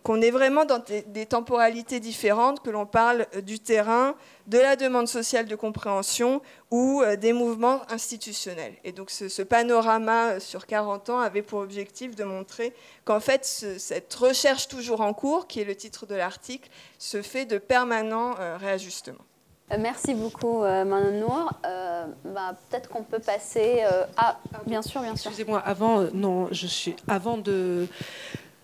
[0.02, 4.14] qu'on est vraiment dans des, temporalités différentes, que l'on parle du terrain,
[4.52, 8.74] de la demande sociale de compréhension ou des mouvements institutionnels.
[8.84, 12.72] Et donc ce, panorama sur 40 ans avait pour objectif de montrer
[13.04, 17.46] qu'en fait cette recherche toujours en cours, qui est le titre de l'article, se fait
[17.46, 19.24] de permanents réajustements.
[19.72, 21.52] Euh, merci beaucoup, euh, Manon Nour.
[21.64, 23.82] Euh, bah, peut-être qu'on peut passer
[24.16, 24.38] à.
[24.66, 25.30] Bien sûr, bien sûr.
[25.30, 27.86] Excusez-moi, avant, non, je suis, avant de,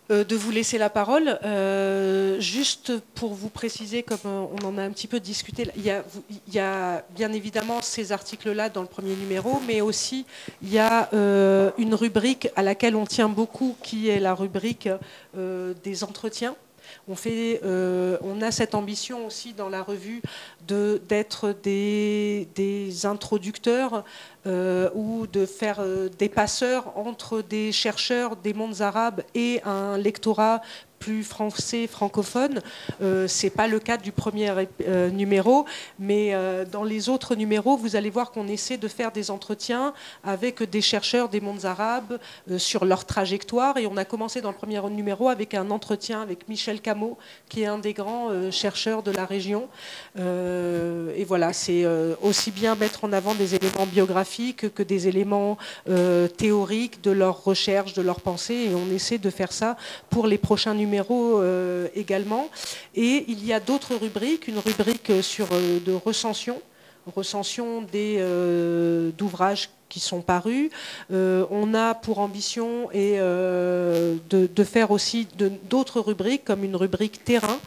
[0.09, 1.39] de vous laisser la parole,
[2.41, 5.85] juste pour vous préciser, comme on en a un petit peu discuté, il
[6.55, 10.25] y a, bien évidemment ces articles-là dans le premier numéro, mais aussi
[10.63, 14.89] il y a une rubrique à laquelle on tient beaucoup, qui est la rubrique
[15.35, 16.55] des entretiens.
[17.09, 20.23] On, fait, euh, on a cette ambition aussi dans la revue
[20.67, 24.05] d'être des, des, introducteurs
[24.49, 29.99] euh, ou de faire euh, des passeurs entre des chercheurs des mondes arabes et un
[29.99, 30.63] lectorat
[30.99, 32.61] plus français, francophone.
[33.03, 34.53] Euh, Ce n'est pas le cas du premier
[34.89, 35.65] euh, numéro,
[36.01, 36.35] mais
[36.73, 39.95] dans les autres numéros, vous allez voir qu'on essaie de faire des entretiens
[40.25, 42.19] avec des chercheurs des mondes arabes
[42.57, 43.77] sur leur trajectoire.
[43.77, 47.17] Et on a commencé dans le premier numéro avec un entretien avec Michel Cameau,
[47.49, 49.69] qui est un des grands chercheurs de la région.
[50.17, 51.87] et voilà, c'est
[52.23, 55.57] aussi bien mettre en avant des éléments biographiques que des éléments
[56.36, 58.68] théoriques de leur recherche, de leur pensée.
[58.70, 59.76] Et on essaie de faire ça
[60.11, 62.49] pour les prochains numéros numéro euh, également.
[62.95, 66.61] Et il y a d'autres rubriques, une rubrique euh, de recension,
[67.14, 70.70] recension euh, d'ouvrages qui sont parus.
[71.11, 75.26] on a pour ambition de, faire aussi
[75.70, 77.59] d'autres rubriques, comme une rubrique terrain,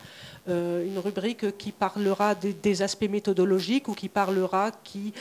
[0.47, 5.13] une rubrique qui parlera des, aspects méthodologiques ou qui parlera, qui,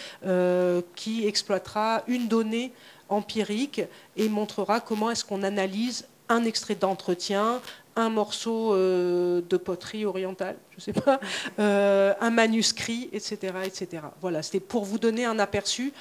[0.96, 2.72] qui exploitera une donnée
[3.10, 3.82] empirique
[4.16, 7.60] et montrera comment est-ce qu'on analyse un extrait d'entretien,
[7.96, 11.20] un morceau euh, de poterie orientale, je sais pas,
[11.58, 14.04] euh, un manuscrit, etc., etc.
[14.20, 15.92] Voilà, c'était pour vous donner un aperçu,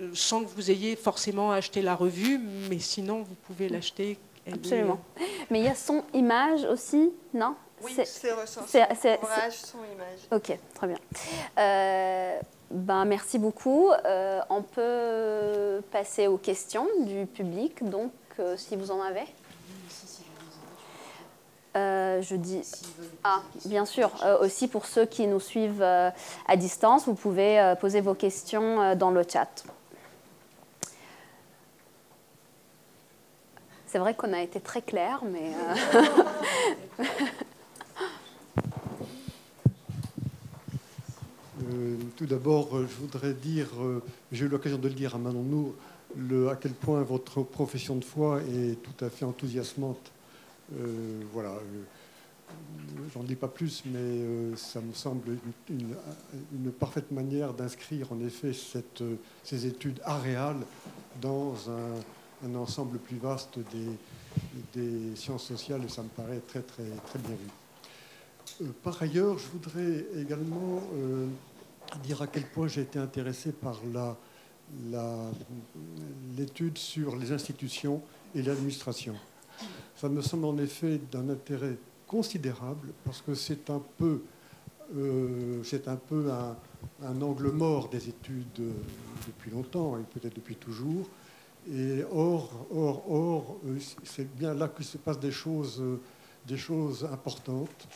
[0.00, 4.18] euh, sans que vous ayez forcément acheté la revue, mais sinon vous pouvez l'acheter.
[4.50, 5.00] Absolument.
[5.50, 7.54] Mais il y a son image aussi, non?
[7.82, 8.82] Oui, c'est recensé.
[9.22, 10.20] Ouvrage, son image.
[10.32, 10.98] Ok, très bien.
[12.70, 13.90] ben, merci beaucoup.
[14.50, 18.12] on peut passer aux questions du public, donc
[18.56, 19.26] si vous en avez.
[21.76, 22.62] Euh, je dis
[23.22, 26.10] ah bien sûr euh, aussi pour ceux qui nous suivent euh,
[26.48, 29.64] à distance vous pouvez poser vos questions dans le chat
[33.86, 35.52] c'est vrai qu'on a été très clair mais
[42.16, 43.68] tout d'abord je voudrais dire
[44.32, 45.74] j'ai eu l'occasion de le dire à Manon nous
[46.16, 50.10] le, à quel point votre profession de foi est tout à fait enthousiasmante
[50.78, 51.50] euh, voilà.
[51.50, 51.82] Euh,
[53.14, 55.36] j'en dis pas plus, mais euh, ça me semble
[55.68, 58.52] une, parfaite manière d'inscrire en effet
[59.44, 60.60] ces études aréales
[61.20, 66.88] dans un, ensemble plus vaste des, des, sciences sociales et ça me paraît très très
[67.06, 68.66] très bien vu.
[68.82, 70.82] par ailleurs, je voudrais également
[71.98, 73.80] dire à quel point j'ai été intéressé par
[76.36, 78.02] l'étude sur les institutions
[78.34, 79.14] et l'administration.
[79.96, 81.76] Ça me semble en effet d'un intérêt
[82.06, 84.22] considérable parce que c'est un peu,
[84.96, 86.30] euh, un, peu
[87.02, 88.72] un, angle mort des études
[89.26, 91.06] depuis longtemps et peut-être depuis toujours.
[91.70, 95.82] Et or, or, or, euh, c'est bien là que se passent des choses,
[96.46, 97.86] des choses importantes.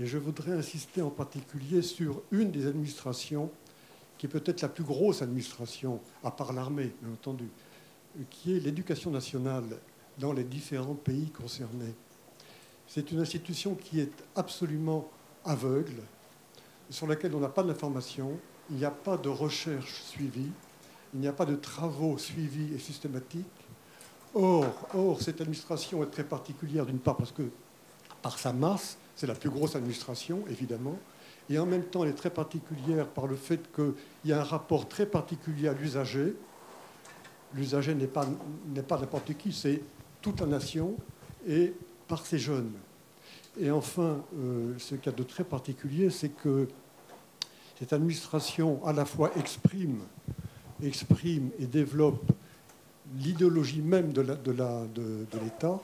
[0.00, 3.50] Et je voudrais insister en particulier sur une des administrations
[4.16, 7.48] qui est peut-être la plus grosse administration, à part l'armée, bien entendu,
[8.30, 9.64] qui est l'éducation nationale
[10.18, 11.94] dans les différents pays concernés.
[12.86, 15.08] C'est une institution qui est absolument
[15.44, 16.02] aveugle,
[16.90, 18.38] sur laquelle on n'a pas d'information,
[18.70, 20.50] il n'y a pas de recherche suivie,
[21.12, 23.46] il n'y a pas de travaux suivis et systématiques.
[24.34, 27.50] Or, or cette administration est très particulière, d'une part parce que
[28.22, 30.96] par sa masse, c'est la plus grosse administration, évidemment,
[31.50, 33.94] et en même temps, elle est très particulière par le fait qu'il
[34.26, 36.36] y a un rapport très particulier à l'usager.
[37.52, 38.28] L'usager n'est pas,
[38.72, 39.82] n'importe qui, c'est
[40.22, 40.94] toute la nation
[41.48, 41.74] et
[42.06, 42.70] par ses jeunes.
[43.60, 46.68] Et enfin, euh, ce qu'il y a de très particulier, c'est que
[47.76, 49.98] cette administration à la fois exprime,
[50.80, 52.30] et développe
[53.16, 55.80] l'idéologie même de l'État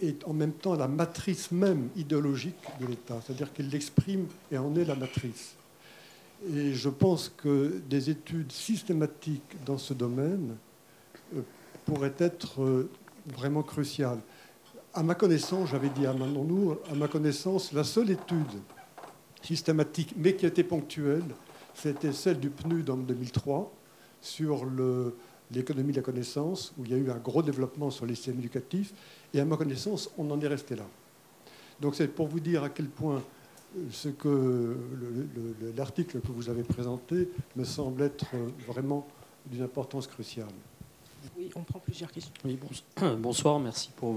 [0.00, 4.74] est en même temps la matrice même idéologique de l'État, c'est-à-dire qu'elle l'exprime et en
[4.74, 5.56] est la matrice.
[6.52, 10.56] Et je pense que des études systématiques dans ce domaine
[11.34, 11.40] euh,
[11.84, 12.90] pourrait être euh,
[13.26, 14.18] vraiment crucial.
[14.92, 18.60] À ma connaissance, j'avais dit à Manon à ma connaissance, la seule étude
[19.42, 21.24] systématique, mais qui était ponctuelle,
[21.74, 23.72] c'était celle du PNUD en 2003
[24.20, 24.66] sur
[25.50, 28.38] l'économie de la connaissance, où il y a eu un gros développement sur les systèmes
[28.38, 28.94] éducatifs.
[29.36, 30.86] Et à ma connaissance, on en est resté là.
[31.78, 33.22] Donc c'est pour vous dire à quel point
[33.76, 34.74] euh, ce que
[35.76, 39.06] l'article que vous avez présenté me semble être euh, vraiment
[39.44, 40.48] d'une importance cruciale.
[41.36, 42.32] Oui, on prend plusieurs questions.
[42.46, 42.58] Oui,
[43.18, 44.14] bonsoir, merci pour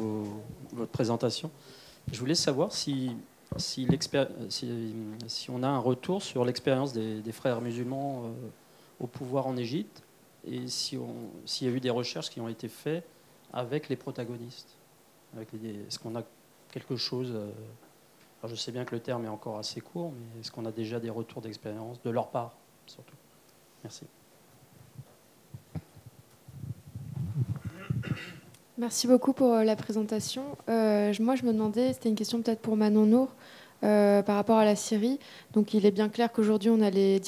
[0.71, 1.51] votre présentation.
[2.09, 3.11] Je voulais savoir si,
[3.57, 3.85] si,
[5.27, 8.29] si, on a un retour sur l'expérience des, frères musulmans euh,
[9.01, 10.01] au pouvoir en Égypte
[10.47, 11.01] et s'il
[11.61, 13.03] y a eu des recherches qui ont été faites
[13.51, 14.78] avec les protagonistes.
[15.37, 16.23] Est-ce qu'on a
[16.71, 17.51] quelque chose euh,
[18.47, 20.99] Je sais bien que le terme est encore assez court, mais est-ce qu'on a déjà
[20.99, 22.53] des retours d'expérience de leur part,
[22.85, 23.15] surtout?
[23.83, 24.05] Merci.
[28.77, 30.43] Merci beaucoup pour la présentation.
[30.67, 33.35] moi, je me demandais, c'était une question peut-être pour Manon Nour.
[33.85, 35.19] Euh, par rapport à la Syrie.
[35.53, 37.21] Donc il est bien clair qu'aujourd'hui, on a les,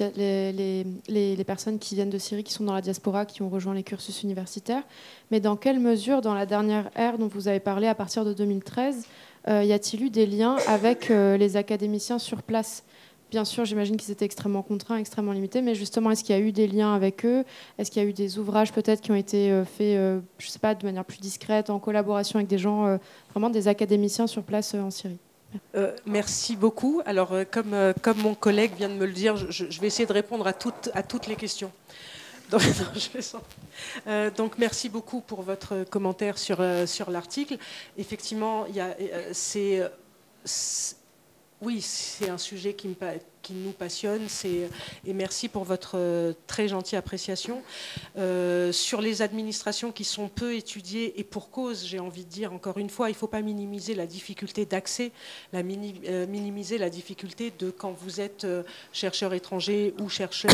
[1.48, 4.22] personnes qui viennent de Syrie, qui sont dans la diaspora, qui ont rejoint les cursus
[4.22, 4.84] universitaires.
[5.32, 8.34] Mais dans quelle mesure, dans la dernière ère dont vous avez parlé, à partir de
[8.34, 9.06] 2013,
[9.48, 12.84] euh, y a-t-il eu des liens avec euh, les académiciens sur place?
[13.30, 16.42] Bien sûr, j'imagine qu'ils étaient extrêmement contraints, extrêmement limités, mais justement, est-ce qu'il y a
[16.42, 17.46] eu des liens avec eux?
[17.78, 20.60] Est-ce qu'il y a eu des ouvrages peut-être qui ont été faits, je ne sais
[20.60, 23.00] pas, de manière plus discrète, en collaboration avec des gens,
[23.30, 25.18] vraiment des académiciens sur place en Syrie?
[25.76, 27.02] Euh, merci beaucoup.
[27.06, 30.06] Alors, euh, comme, euh, comme mon collègue vient de me le dire, je, vais essayer
[30.06, 31.72] de répondre à toutes, à toutes les questions.
[34.36, 37.58] Donc, merci beaucoup pour votre commentaire sur, sur l'article.
[37.98, 38.66] Effectivement,
[39.32, 39.90] c'est
[41.62, 42.96] oui, c'est un sujet qui, me,
[43.42, 44.28] qui nous passionne.
[45.06, 47.62] Et merci pour votre euh, très gentille appréciation.
[48.18, 52.54] Euh, sur les administrations qui sont peu étudiées, et pour cause, j'ai envie de dire
[52.54, 55.12] encore une fois, il ne faut pas minimiser la difficulté d'accès,
[55.54, 58.46] la euh, minimiser la difficulté de quand vous êtes
[58.92, 60.52] chercheur étranger ou chercheur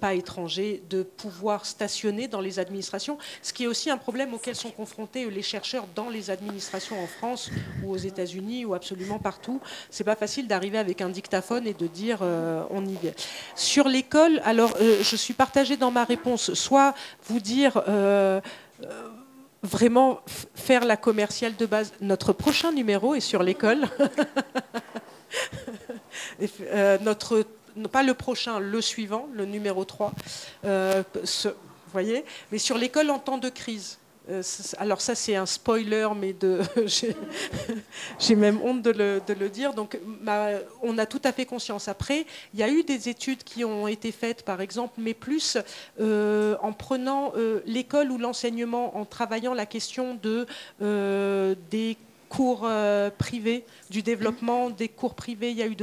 [0.00, 4.54] pas étranger, de pouvoir stationner dans les administrations, ce qui est aussi un problème auquel
[4.54, 7.50] sont confrontés les chercheurs dans les administrations en France
[7.82, 9.60] ou aux États-Unis ou absolument partout.
[9.90, 13.12] C'est pas facile d'arriver avec un dictaphone et de dire euh, on y vient.
[13.54, 16.54] Sur l'école, alors euh, je suis partagée dans ma réponse.
[16.54, 16.94] Soit
[17.26, 18.40] vous dire euh,
[19.62, 20.20] vraiment
[20.54, 21.92] faire la commerciale de base.
[22.00, 23.88] Notre prochain numéro est sur l'école.
[27.02, 27.44] notre
[27.90, 30.12] pas le prochain, le suivant, le numéro 3,
[31.24, 31.48] ce,
[31.92, 33.98] voyez, mais sur l'école en temps de crise.
[34.30, 34.42] Euh,
[34.78, 36.34] alors ça c'est un spoiler, mais
[38.18, 39.74] j'ai même honte de le, dire.
[39.74, 39.98] Donc
[40.82, 41.88] on a tout à fait conscience.
[41.88, 45.58] Après, il y a eu des études qui ont été faites, par exemple, mais plus
[46.00, 50.46] euh, en prenant euh, l'école ou l'enseignement, en travaillant la question de
[51.70, 51.96] des
[52.34, 55.50] cours euh, privés, du développement des cours privés.
[55.50, 55.76] Il y a eu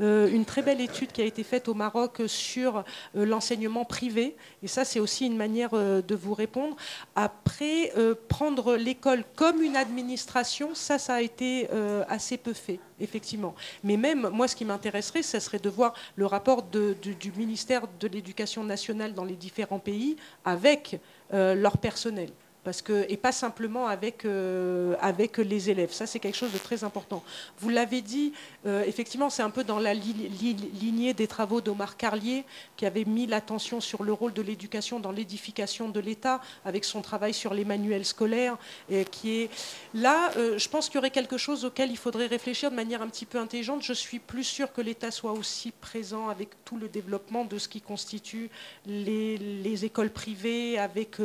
[0.00, 4.36] euh, une très belle étude qui a été faite au Maroc sur euh, l'enseignement privé.
[4.62, 6.76] Et ça, c'est aussi une manière de vous répondre.
[7.14, 7.92] Après,
[8.28, 11.68] prendre l'école comme une administration, ça, ça a été
[12.08, 13.54] assez peu fait, effectivement.
[13.84, 18.08] Mais même, moi, ce qui m'intéresserait, ce serait de voir le rapport du ministère de
[18.08, 21.00] l'Éducation nationale dans les différents pays avec
[21.32, 22.30] leur personnel
[22.64, 25.92] parce que, et pas simplement avec, euh, avec les élèves.
[25.92, 27.22] Ça, c'est quelque chose de très important.
[27.58, 28.32] Vous l'avez dit,
[28.66, 32.44] euh, effectivement, c'est un peu dans la lignée des travaux d'Omar Carlier,
[32.76, 37.00] qui avait mis l'attention sur le rôle de l'éducation dans l'édification de l'État, avec son
[37.00, 38.58] travail sur les manuels scolaires,
[38.90, 39.50] et qui est
[39.94, 40.30] là.
[40.36, 43.08] Euh, je pense qu'il y aurait quelque chose auquel il faudrait réfléchir de manière un
[43.08, 43.82] petit peu intelligente.
[43.82, 47.68] Je suis plus sûre que l'État soit aussi présent avec tout le développement de ce
[47.68, 48.50] qui constitue
[48.86, 51.16] les, les écoles privées, avec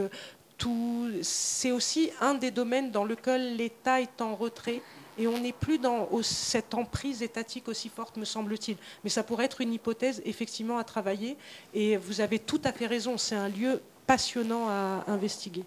[1.22, 4.82] c'est aussi un des domaines dans lequel l'État est en retrait
[5.18, 8.78] et on n'est plus dans cette emprise étatique aussi forte, me semble-t-il.
[9.04, 11.38] Mais ça pourrait être une hypothèse effectivement à travailler.
[11.74, 15.64] Et vous avez tout à fait raison, c'est un lieu passionnant à investiguer.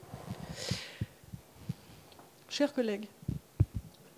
[2.50, 3.06] Chers collègues.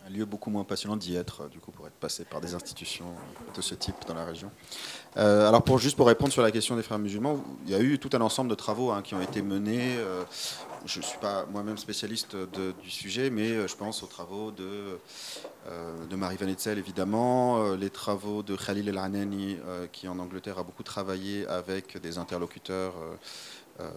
[0.06, 3.14] Un lieu beaucoup moins passionnant d'y être, du coup, pour être passé par des institutions
[3.54, 4.50] de ce type dans la région.
[5.16, 7.98] Euh, alors, juste pour répondre sur la question des frères musulmans, il y a eu
[7.98, 9.96] tout un ensemble de travaux hein, qui ont été menés.
[9.96, 10.22] Euh,
[10.86, 14.98] je ne suis pas moi-même spécialiste du sujet, mais euh, je pense aux travaux de,
[16.16, 19.56] Marie Van Etzel, évidemment, les travaux de Khalil El-Hanani,
[19.92, 22.94] qui en Angleterre a beaucoup travaillé avec des interlocuteurs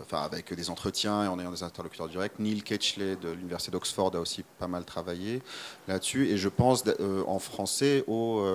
[0.01, 2.39] enfin avec des entretiens et en ayant des interlocuteurs directs.
[2.39, 5.41] Neil Ketchley de l'université d'Oxford a aussi pas mal travaillé
[5.89, 6.29] là-dessus.
[6.29, 6.85] Et je pense
[7.27, 8.45] en français au,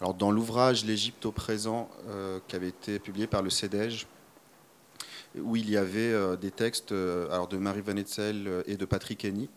[0.00, 1.88] alors dans l'ouvrage L'Égypte au présent
[2.48, 4.06] qui avait été publié par le CEDEJ,
[5.36, 9.50] où il y avait des textes alors de Marie Van Etzel et de Patrick Henny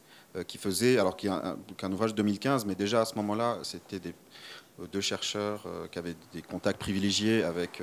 [0.47, 3.99] qui faisaient, alors qui est un, ouvrage de 2015, mais déjà à ce moment-là, c'était
[4.91, 7.81] deux chercheurs qui avaient des contacts privilégiés avec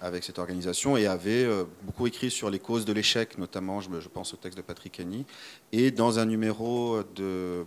[0.00, 4.08] avec cette organisation et avait euh, beaucoup écrit sur les causes de l'échec, notamment, je,
[4.08, 5.24] pense au texte de Patrick Henny,
[5.72, 7.64] et dans un numéro de,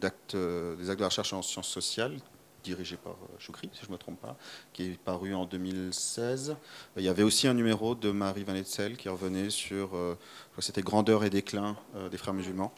[0.00, 2.16] d'actes, des actes de recherche en sciences sociales,
[2.64, 4.36] dirigé par euh, Choukri, si je ne me trompe pas,
[4.72, 6.56] qui est paru en 2016.
[6.96, 10.18] Il y avait aussi un numéro de Marie Van Etzel qui revenait sur, euh,
[10.58, 11.76] c'était Grandeur et déclin
[12.10, 12.72] des frères musulmans,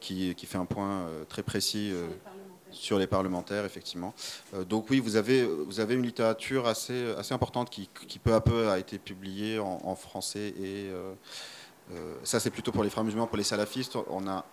[0.00, 1.92] qui, qui, fait un point très précis
[2.76, 4.14] sur les parlementaires, effectivement.
[4.54, 8.34] Euh, donc oui, vous avez, vous avez une littérature assez, assez importante qui, qui peu
[8.34, 10.48] à peu a été publiée en, français.
[10.58, 11.12] Et euh,
[11.92, 13.26] euh, ça, c'est plutôt pour les frères musulmans.
[13.26, 14.44] Pour les salafistes, on a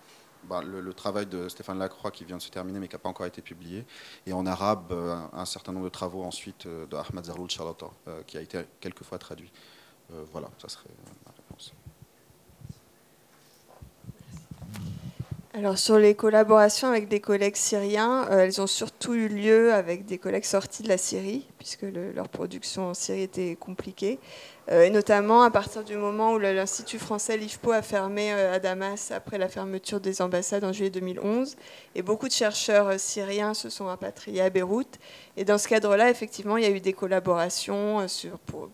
[0.48, 3.08] bah, le, travail de Stéphane Lacroix qui vient de se terminer mais qui n'a pas
[3.08, 3.84] encore été publié,
[4.26, 7.92] et en arabe euh, un, certain nombre de travaux ensuite euh, de Ahmad Zarloul Charlatan
[8.08, 9.50] euh, qui a été quelquefois traduit.
[10.32, 10.90] voilà, ça serait
[11.26, 11.72] ma réponse.
[15.54, 20.18] Alors sur les collaborations avec des collègues syriens, elles ont surtout eu lieu avec des
[20.18, 24.18] collègues sortis de la Syrie, puisque leur production en Syrie était compliquée.
[24.70, 28.58] Euh, et notamment à partir du moment où l'Institut français l'IFPO a fermé euh, à
[28.58, 31.56] Damas après la fermeture des ambassades en juillet 2011.
[31.94, 34.98] Et beaucoup de chercheurs syriens se sont rapatriés à Beyrouth.
[35.36, 38.06] Et dans ce cadre-là, effectivement, il y a eu des collaborations
[38.46, 38.70] pour,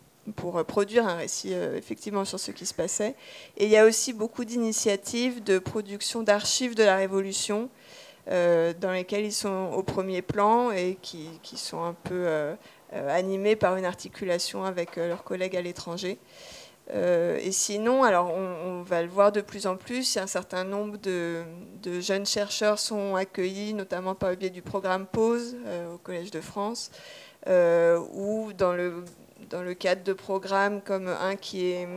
[0.59, 3.15] euh, produire un récit euh, effectivement sur ce qui se passait.
[3.57, 7.69] Et il y a aussi beaucoup d'initiatives de production d'archives de la Révolution
[8.29, 12.55] euh, dans lesquelles ils sont au premier plan et qui sont un peu
[12.93, 16.19] animés par une articulation avec leurs collègues à l'étranger.
[16.93, 21.45] et sinon, alors on, va le voir de plus en plus, un certain nombre de,
[22.01, 25.57] jeunes chercheurs sont accueillis, notamment par le biais du programme PAUSE
[25.95, 26.91] au Collège de France,
[27.47, 29.05] ou dans le
[29.49, 31.89] dans le cadre de programmes comme un qui est,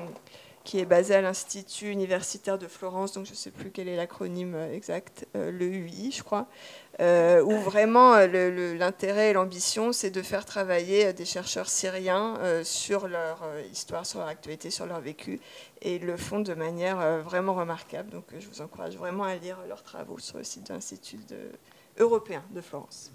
[0.64, 3.96] qui est basé à l'Institut universitaire de Florence, donc je ne sais plus quel est
[3.96, 6.48] l'acronyme exact, euh, le UI, je crois,
[7.00, 13.08] euh, où vraiment euh, l'intérêt et l'ambition, c'est de faire travailler des chercheurs syriens sur
[13.08, 15.40] leur histoire, sur leur actualité, sur leur vécu,
[15.82, 18.10] et ils le font de manière vraiment remarquable.
[18.10, 21.20] Donc je vous encourage vraiment à lire leurs travaux sur le site de l'Institut
[21.98, 23.12] européen de Florence.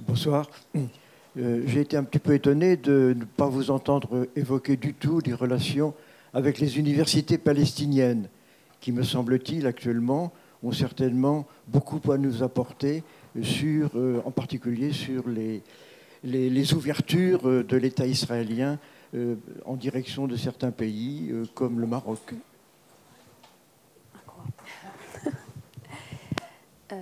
[0.00, 0.48] Bonsoir.
[1.38, 5.20] Euh, j'ai été un petit peu étonné de ne pas vous entendre évoquer du tout
[5.24, 5.94] les relations
[6.32, 8.28] avec les universités palestiniennes,
[8.86, 10.32] qui, me semble-t-il, actuellement,
[10.62, 13.02] ont certainement beaucoup à nous apporter,
[13.42, 15.64] sur, euh, en particulier sur les,
[16.22, 18.78] les, ouvertures euh, de l'État israélien
[19.64, 22.32] en direction de certains pays, comme le Maroc.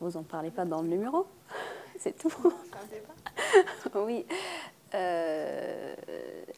[0.00, 1.26] vous n'en parlez pas dans le numéro
[1.98, 2.32] c'est tout.
[3.96, 4.24] oui.
[4.94, 5.94] Euh,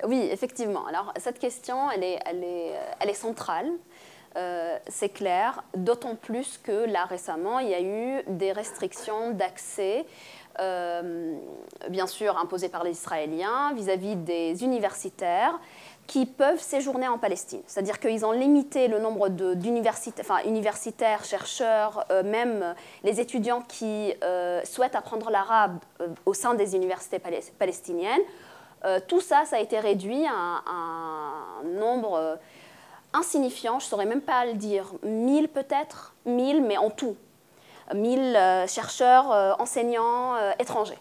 [0.06, 0.86] oui, effectivement.
[0.86, 3.70] Alors, cette question, elle est, elle est, elle est centrale.
[4.36, 10.04] Euh, c'est clair, d'autant plus que là récemment, il y a eu des restrictions d'accès,
[10.60, 11.34] euh,
[11.88, 15.58] bien sûr imposées par les Israéliens vis-à-vis -vis des universitaires
[16.06, 17.62] qui peuvent séjourner en Palestine.
[17.66, 24.12] C'est-à-dire qu'ils ont limité le nombre d'universitaires, chercheurs, euh, même les étudiants qui
[24.64, 25.78] souhaitent apprendre l'arabe
[26.26, 27.20] au sein des universités
[27.58, 28.26] palestiniennes.
[29.08, 32.38] tout ça, ça a été réduit à, un nombre
[33.16, 37.16] insignifiant, je ne saurais même pas le dire, 1000 peut-être, 1000, mais en tout.
[37.94, 40.98] 1000 chercheurs, enseignants étrangers.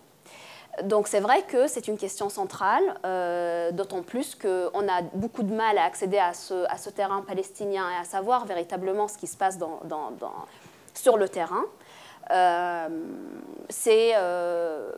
[0.84, 5.54] Donc c'est vrai que c'est une question centrale, euh, d'autant plus qu'on a beaucoup de
[5.54, 9.58] mal à accéder à ce, terrain palestinien et à savoir véritablement ce qui se passe
[10.94, 11.64] sur le terrain.
[12.32, 12.90] Euh,
[13.70, 14.92] c'est, euh,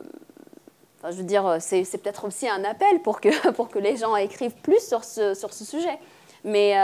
[1.04, 5.04] je veux dire, c'est, peut-être aussi un appel pour que, les gens écrivent plus sur
[5.04, 5.34] ce
[5.64, 5.98] sujet.
[6.44, 6.74] Mais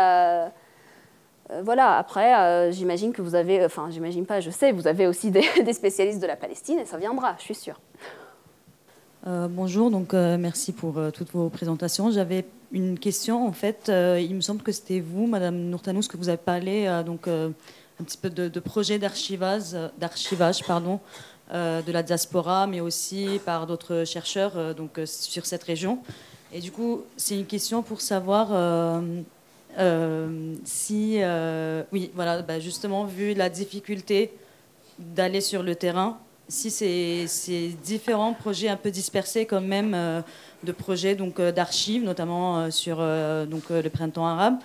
[1.62, 5.30] voilà, après, j'imagine que vous avez, enfin, j'imagine pas, je sais, vous avez aussi
[5.64, 7.80] des spécialistes de la Palestine et ça viendra, je suis sûre.
[9.26, 12.10] Euh, bonjour, donc euh, merci pour euh, toutes vos présentations.
[12.10, 13.84] J'avais une question en fait.
[13.88, 18.18] il me semble que c'était vous, Madame Nourtanous, que vous avez parlé donc un petit
[18.18, 20.98] peu de, projet d'archivage, d'archivage pardon,
[21.52, 26.00] de la diaspora, mais aussi par d'autres chercheurs donc sur cette région.
[26.52, 28.48] Et du coup, c'est une question pour savoir
[30.64, 31.20] si,
[31.92, 34.32] oui, voilà, bah, justement vu la difficulté
[34.98, 36.18] d'aller sur le terrain
[36.48, 40.20] si ces, différents projets un peu dispersés quand même euh,
[40.62, 42.96] de projets donc euh, d'archives, notamment euh, sur
[43.46, 44.58] donc le printemps arabe,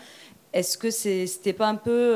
[0.54, 2.16] est-ce que c'était pas un peu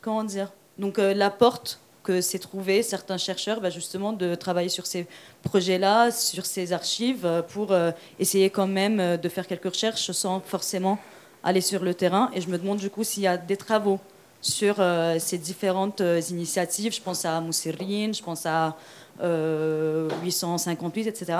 [0.00, 4.86] comment dire donc la porte que s'est trouvé certains chercheurs bah, justement de travailler sur
[4.86, 5.06] ces
[5.42, 7.74] projets-là, sur ces archives pour
[8.18, 10.98] essayer quand même de faire quelques recherches sans forcément
[11.42, 12.30] aller sur le terrain.
[12.34, 14.00] Et je me demande du coup s'il y a des travaux
[14.40, 16.94] sur euh, ces différentes euh, initiatives.
[16.94, 18.76] Je pense à Moussirine, je pense à
[19.22, 21.38] 858, etc.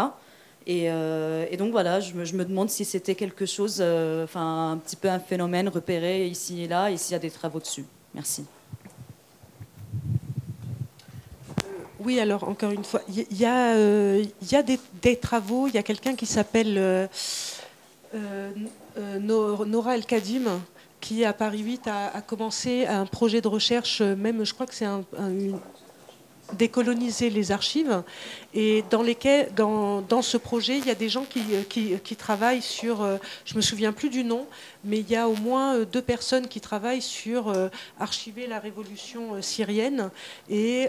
[0.66, 4.72] Et, et, donc voilà, je me, je me demande si c'était quelque chose, euh, enfin
[4.72, 7.58] un petit peu un phénomène repéré ici et là, et s'il y a des travaux
[7.58, 7.86] dessus.
[8.14, 8.44] Merci.
[12.00, 15.82] Oui, alors encore une fois, il y, a, y a des, travaux, il y a
[15.82, 17.08] quelqu'un qui s'appelle
[18.96, 20.60] Nora El Kadim,
[21.00, 24.84] qui à Paris 8 a, commencé un projet de recherche, même je crois que c'est
[24.84, 25.04] un,
[26.54, 28.02] décoloniser les archives
[28.54, 31.42] et dans, ce projet, il y a des gens qui,
[32.02, 34.46] qui, travaillent sur, euh, je me souviens plus du nom,
[34.84, 37.68] mais il y a au moins euh, deux personnes qui travaillent sur euh,
[37.98, 40.10] archiver la révolution syrienne
[40.48, 40.88] et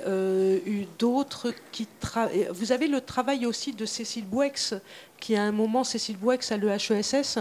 [0.99, 2.47] d'autres qui travaillent.
[2.51, 4.73] Vous avez le travail aussi de Cécile Bouex
[5.22, 7.38] qui à un moment, Cécile Bouex à l'EHESS,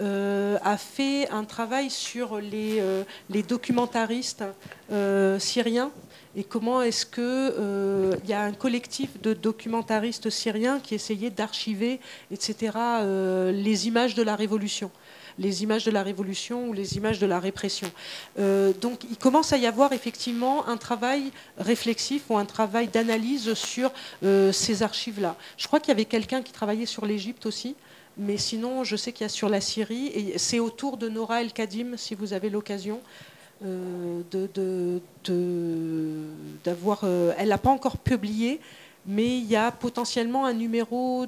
[0.00, 3.04] euh, a fait un travail sur les, euh,
[3.46, 4.42] documentaristes
[4.90, 5.92] euh, syriens
[6.34, 12.00] et comment est-ce qu'il il y a un collectif de documentaristes syriens qui essayait d'archiver,
[12.30, 12.72] etc.,
[13.52, 14.90] les images de la révolution
[15.38, 17.90] les images de la révolution ou les images de la répression.
[18.38, 23.54] Euh, donc il commence à y avoir effectivement un travail réflexif ou un travail d'analyse
[23.54, 23.90] sur
[24.24, 25.36] euh, ces archives-là.
[25.56, 27.76] Je crois qu'il y avait quelqu'un qui travaillait sur l'Égypte aussi.
[28.20, 31.40] Mais sinon, je sais qu'il y a sur la Syrie, et c'est autour de Nora
[31.40, 33.00] El Kadim, si vous avez l'occasion,
[33.64, 34.22] euh,
[36.64, 37.04] d'avoir.
[37.38, 38.58] elle n'a pas encore publié,
[39.06, 41.26] mais il y a potentiellement un numéro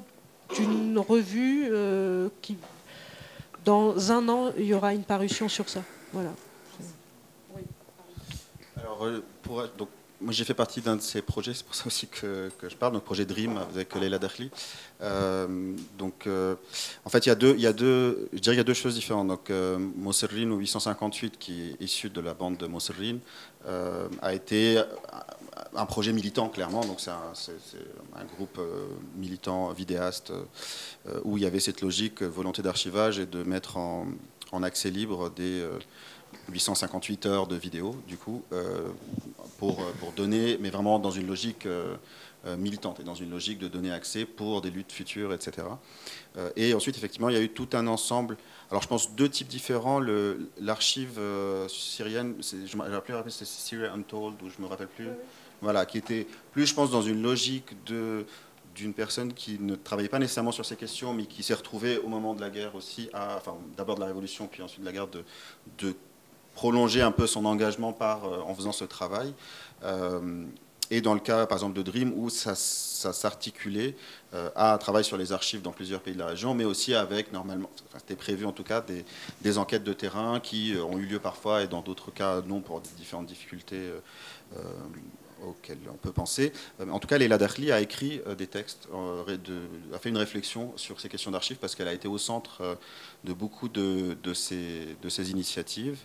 [0.53, 1.71] d'une revue
[2.41, 2.57] qui,
[3.65, 5.83] dans un an, il y aura une parution sur ça.
[6.13, 6.31] Voilà.
[8.77, 9.23] Alors, euh,
[9.77, 9.89] donc,
[10.21, 12.93] moi, j'ai fait partie d'un de ces projets, c'est pour ça aussi que, je parle,
[12.93, 14.51] donc projet Dream avec Leila Dakhli.
[15.01, 16.55] Euh, donc, euh,
[17.05, 18.63] en fait, il y, a deux, il, y a deux, je dirais il y a
[18.63, 19.27] deux choses différentes.
[19.27, 23.17] Donc, euh, ou 858, qui est issu de la bande de Moserrin,
[24.21, 24.81] a été
[25.75, 26.81] un projet militant, clairement.
[26.81, 28.59] Donc, c'est un, groupe
[29.15, 30.33] militant vidéaste
[31.23, 34.07] où il y avait cette logique, volonté d'archivage et de mettre en,
[34.51, 35.65] en accès libre des
[36.49, 38.89] 858 heures de vidéo, du coup, euh,
[39.59, 41.95] pour, euh, pour donner, mais vraiment dans une logique euh,
[42.57, 45.67] militante et dans une logique de donner accès pour des luttes futures, etc.
[46.55, 48.35] et ensuite, effectivement, il y a eu tout un ensemble.
[48.71, 49.99] Alors, je pense deux types différents.
[50.59, 51.19] L'archive
[51.67, 55.09] syrienne, je me rappelle plus, c'est Syria Untold, ou je me rappelle plus.
[55.61, 60.19] Voilà, qui était plus, je pense, dans une logique d'une personne qui ne travaillait pas
[60.19, 63.55] nécessairement sur ces questions, mais qui s'est retrouvée au moment de la guerre aussi, enfin
[63.77, 65.95] d'abord de la Révolution, puis ensuite de la guerre, de,
[66.53, 69.33] prolonger un peu son engagement euh, en faisant ce travail.
[69.83, 70.45] Euh,
[70.89, 73.95] et dans le cas, par exemple, de Dream, où ça, s'articulait
[74.33, 76.93] euh, à un travail sur les archives dans plusieurs pays de la région, mais aussi
[76.93, 78.83] avec, normalement, c'était prévu en tout cas,
[79.41, 82.81] des, enquêtes de terrain qui ont eu lieu parfois et dans d'autres cas non, pour
[82.81, 83.89] différentes difficultés
[85.45, 86.51] auxquelles on peut penser.
[86.89, 88.87] En tout cas, Leila Dakhli a écrit des textes,
[89.93, 92.77] a fait une réflexion sur ces questions d'archives parce qu'elle a été au centre
[93.23, 95.99] de beaucoup de, ces, initiatives.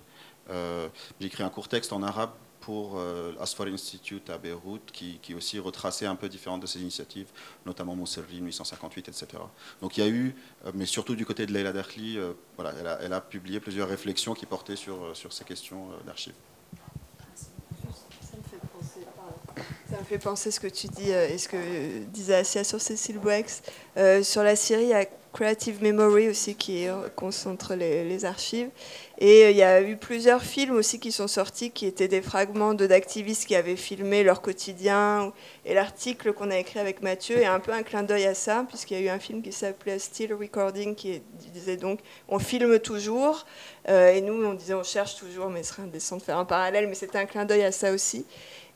[0.51, 0.89] Euh,
[1.21, 2.31] j'ai écrit un court texte en arabe
[2.61, 7.29] pour euh, Asfar Institute à Beyrouth, qui, aussi retraçait un peu différentes de ces initiatives,
[7.65, 9.27] notamment Mousservin 858, etc.
[9.81, 10.35] Donc il y a eu,
[10.65, 12.19] euh, mais surtout du côté de Leila Dakhli,
[12.57, 16.35] voilà, elle a, publié plusieurs réflexions qui portaient sur ces questions d'archives.
[18.29, 18.43] Ça me
[20.07, 21.57] fait penser ce que tu dis et ce que
[22.13, 23.63] disait Assia sur Cécile Boex.
[24.23, 25.05] sur la Syrie, il y a
[25.37, 28.71] Creative Memory aussi qui concentre les, archives.
[29.19, 32.23] Et euh, il y a eu plusieurs films aussi qui sont sortis qui étaient des
[32.23, 35.35] fragments d'activistes qui avaient filmé leur quotidien.
[35.67, 38.65] Et l'article qu'on a écrit avec Mathieu est un peu un clin d'œil à ça,
[38.67, 41.21] puisqu'il y a eu un film qui s'appelait Still Recording qui
[41.53, 43.45] disait donc on filme toujours.
[43.91, 46.47] Euh, et nous, on disait on cherche toujours, mais ce serait indécent de faire un
[46.47, 48.25] parallèle, mais c'était un clin d'œil à ça aussi.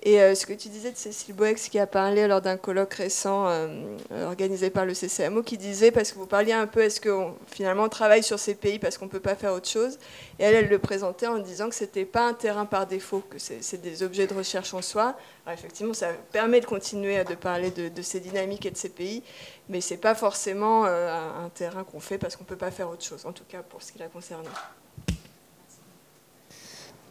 [0.02, 2.94] Et euh, ce que tu disais de Cécile Boex qui a parlé lors d'un colloque
[2.94, 7.02] récent euh, organisé par le CCMO, qui disait, parce que vous parliez un peu, est-ce
[7.02, 9.98] qu'on finalement travaille sur ces pays parce qu'on ne peut pas faire autre chose?
[10.38, 13.22] Et elle, elle le présentait en disant que ce n'était pas un terrain par défaut,
[13.28, 15.18] que c'est des objets de recherche en soi.
[15.52, 19.22] Effectivement, ça permet de continuer de parler de, ces dynamiques et de ces pays,
[19.68, 22.70] mais ce n'est pas forcément euh, un terrain qu'on fait parce qu'on ne peut pas
[22.70, 24.46] faire autre chose, en tout cas pour ce qui la concerne.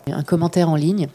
[0.07, 1.07] Un commentaire en ligne.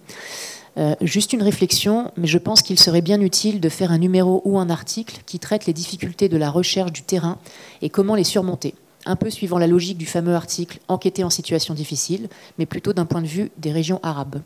[0.76, 4.42] Euh, juste une réflexion, mais je pense qu'il serait bien utile de faire un numéro
[4.44, 7.38] ou un article qui traite les difficultés de la recherche du terrain
[7.80, 8.74] et comment les surmonter.
[9.06, 12.28] Un peu suivant la logique du fameux article Enquêter en situation difficile,
[12.59, 14.40] mais plutôt d'un point de vue des régions arabes.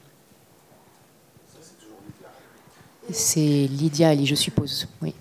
[3.10, 3.40] C'est
[3.70, 4.86] Lydia Ali, je suppose.
[5.00, 5.14] Oui.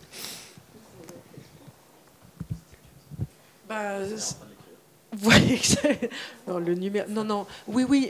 [3.70, 4.00] Bah,
[6.48, 7.10] non, le numéro.
[7.10, 7.46] Non, non.
[7.68, 8.08] Oui, oui,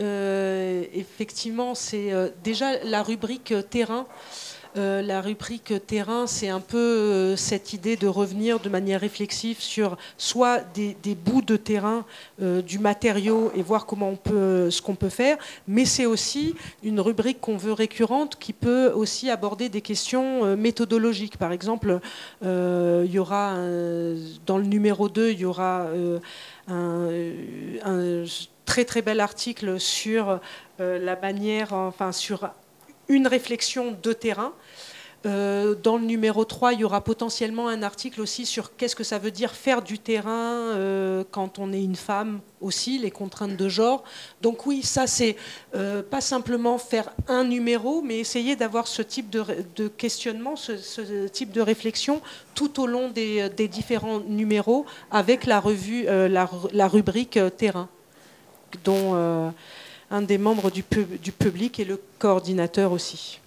[0.00, 4.06] euh, effectivement, c'est euh, déjà la rubrique terrain.
[4.76, 9.96] Euh, la rubrique terrain, c'est un peu cette idée de revenir de manière réflexive sur
[10.16, 12.04] soit des, bouts de terrain,
[12.38, 17.00] du matériau et voir comment on peut, ce qu'on peut faire, mais c'est aussi une
[17.00, 21.36] rubrique qu'on veut récurrente qui peut aussi aborder des questions méthodologiques.
[21.36, 22.00] Par exemple,
[22.42, 23.54] il y aura
[24.46, 25.86] dans le numéro 2, il y aura
[26.68, 27.08] un,
[28.70, 30.38] très très bel article sur
[30.78, 32.50] euh, la manière, enfin sur
[33.10, 34.52] une réflexion de terrain.
[35.26, 39.04] Euh, dans le numéro 3, il y aura potentiellement un article aussi sur qu'est-ce que
[39.04, 43.56] ça veut dire faire du terrain euh, quand on est une femme aussi, les contraintes
[43.56, 44.02] de genre.
[44.40, 45.36] Donc oui, ça c'est
[45.74, 51.52] euh, pas simplement faire un numéro, mais essayer d'avoir ce type de, questionnement, ce, type
[51.52, 52.22] de réflexion
[52.54, 57.90] tout au long des, différents numéros avec la revue, la, rubrique terrain,
[58.84, 59.52] dont
[60.10, 63.40] un des membres du, public est le coordinateur aussi.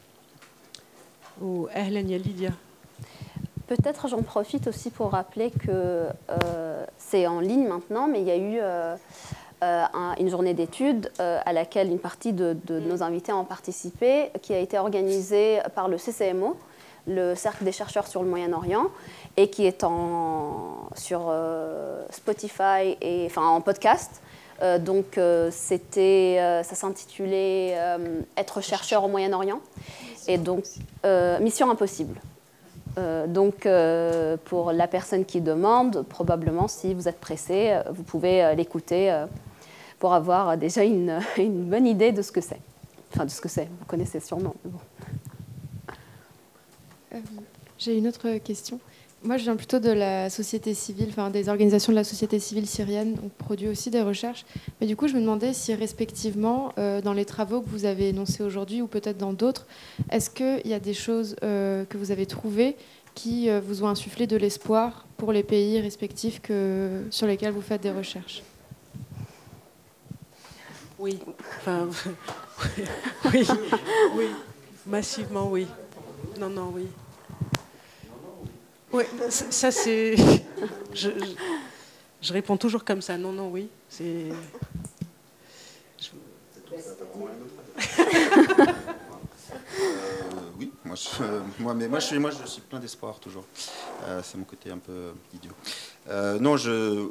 [3.67, 8.31] Peut-être j'en profite aussi pour rappeler que euh, c'est en ligne maintenant, mais il y
[8.31, 8.95] a eu euh,
[9.63, 9.83] euh,
[10.19, 14.77] une journée d'études à laquelle une partie de, nos invités ont participé, qui a été
[14.77, 16.55] organisée par le CCMO,
[17.07, 18.87] le Cercle des chercheurs sur le Moyen-Orient,
[19.35, 21.33] et qui est en, sur
[22.09, 24.21] Spotify et en podcast.
[24.79, 25.19] Donc
[25.51, 27.77] c'était, ça s'intitulait
[28.37, 29.59] Être chercheur au Moyen-Orient.
[30.27, 30.65] Et donc,
[31.05, 32.19] euh, mission impossible.
[32.97, 38.55] Euh, donc, euh, pour la personne qui demande, probablement, si vous êtes pressé, vous pouvez
[38.55, 39.25] l'écouter
[39.99, 42.59] pour avoir déjà une, une, bonne idée de ce que c'est.
[43.13, 44.55] Enfin, de ce que c'est, vous connaissez sûrement.
[47.77, 48.79] J'ai une autre question.
[49.23, 52.67] Moi, je viens plutôt de la société civile, enfin des organisations de la société civile
[52.67, 54.45] syrienne, on produit aussi des recherches.
[54.81, 58.09] Mais du coup, je me demandais si respectivement, euh, dans les travaux que vous avez
[58.09, 59.65] énoncés aujourd'hui ou peut-être dans d'autres,
[60.11, 62.75] est-ce qu'il y a des choses euh, que vous avez trouvées
[63.15, 66.41] qui euh, vous ont insufflé de l'espoir pour les pays respectifs
[67.09, 68.43] sur lesquels vous faites des recherches?
[73.33, 73.47] Oui.
[74.15, 74.25] Oui.
[74.85, 75.65] Massivement, oui.
[76.39, 76.87] Non, non, oui.
[78.93, 80.15] Oui, ça c'est.
[80.93, 83.17] Je, réponds toujours comme ça.
[83.17, 83.67] Non, non, oui.
[83.89, 84.03] C'est.
[84.03, 84.33] Euh,
[90.57, 91.23] oui, moi, je,
[91.59, 93.45] moi, mais moi, je suis, moi, je suis plein d'espoir toujours.
[94.03, 95.51] Euh, c'est mon côté un peu idiot.
[96.09, 97.09] Euh, non, je,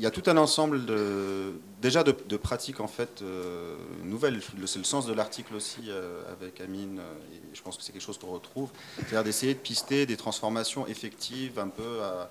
[0.00, 1.52] il y a tout un ensemble de,
[1.82, 4.40] déjà de, pratiques en fait euh, nouvelles.
[4.64, 7.92] C'est le sens de l'article aussi euh, avec Amine, euh, et je pense que c'est
[7.92, 8.70] quelque chose qu'on retrouve.
[8.96, 12.30] C'est-à-dire d'essayer de pister des transformations effectives un peu à,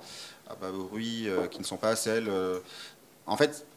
[0.49, 2.27] à bas bruit, qui ne sont pas celles.
[3.27, 3.67] en fait,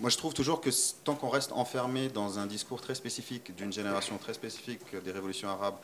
[0.00, 0.70] moi je trouve toujours que
[1.04, 5.48] tant qu'on reste enfermé dans un discours très spécifique d'une génération très spécifique des révolutions
[5.48, 5.76] arabes,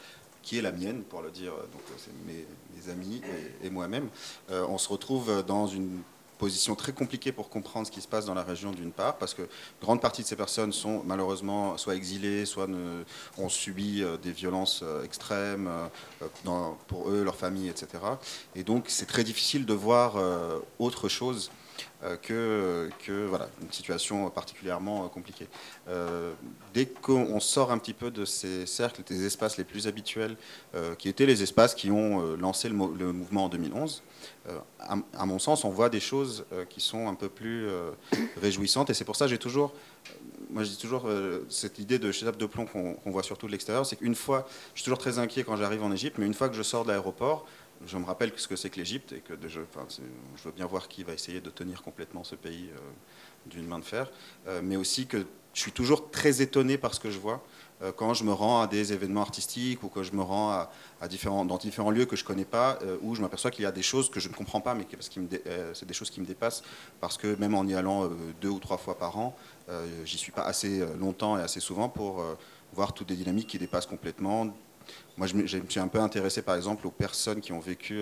[0.43, 2.47] qui est la mienne, pour le dire, donc c'est mes,
[2.91, 3.23] amis
[3.63, 4.09] et moi-même,
[4.51, 6.03] on se retrouve dans une
[6.43, 9.33] position très compliquée pour comprendre ce qui se passe dans la région d'une part, parce
[9.33, 9.43] que
[9.81, 13.05] grande partie de ces personnes sont malheureusement soit exilées, soit ne,
[13.39, 17.87] ont subi euh, des violences euh, extrêmes euh, pour eux, leur famille, etc.
[18.57, 20.17] Et donc c'est très difficile de voir
[20.81, 21.53] autre chose
[22.23, 22.91] que,
[23.29, 25.49] voilà, une situation particulièrement compliquée.
[26.75, 30.37] dès qu'on sort un petit peu de ces cercles, des espaces les plus habituels,
[30.99, 34.03] qui étaient les espaces qui ont lancé le mouvement en 2011,
[34.49, 37.93] euh, à, mon sens, on voit des choses euh, qui sont un peu plus euh,
[38.41, 38.91] réjouissantes.
[38.91, 39.73] Et c'est pour ça que j'ai toujours,
[40.51, 41.09] moi je dis toujours,
[41.49, 44.81] cette idée de chape de plomb qu'on voit surtout de l'extérieur, c'est qu'une fois, je
[44.81, 46.89] suis toujours très inquiet quand j'arrive en Égypte, mais une fois que je sors de
[46.89, 47.47] l'aéroport,
[47.87, 49.61] je me rappelle ce que c'est que l'Égypte et que je,
[50.37, 52.71] je veux bien voir qui va essayer de tenir complètement ce pays
[53.47, 54.11] d'une main de fer,
[54.63, 55.25] mais aussi que
[55.55, 57.43] je suis toujours très étonné par ce que je vois.
[57.83, 60.67] Euh, quand je me rends à des événements artistiques ou que je me rends
[61.01, 63.73] dans différents lieux que je ne connais pas, euh, où je m'aperçois qu'il y a
[63.73, 66.21] des choses que je ne comprends pas, mais parce que euh, c'est des choses qui
[66.21, 66.63] me dépassent,
[67.01, 68.09] parce que même en y allant
[68.41, 69.35] deux ou trois fois par an,
[70.05, 72.23] j'y suis pas assez longtemps et assez souvent pour
[72.73, 74.55] voir toutes des dynamiques qui dépassent complètement.
[75.17, 78.01] Moi, je me, suis un peu intéressé, par exemple, aux personnes qui ont vécu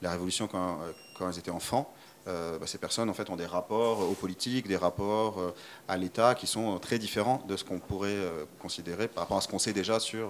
[0.00, 0.78] la Révolution quand
[1.20, 1.92] elles étaient enfants.
[2.28, 5.50] Euh, bah, ces personnes en fait ont des rapports aux politiques, des rapports euh,
[5.88, 9.40] à l'État qui sont très différents de ce qu'on pourrait euh, considérer par rapport à
[9.40, 10.28] ce qu'on sait déjà sur,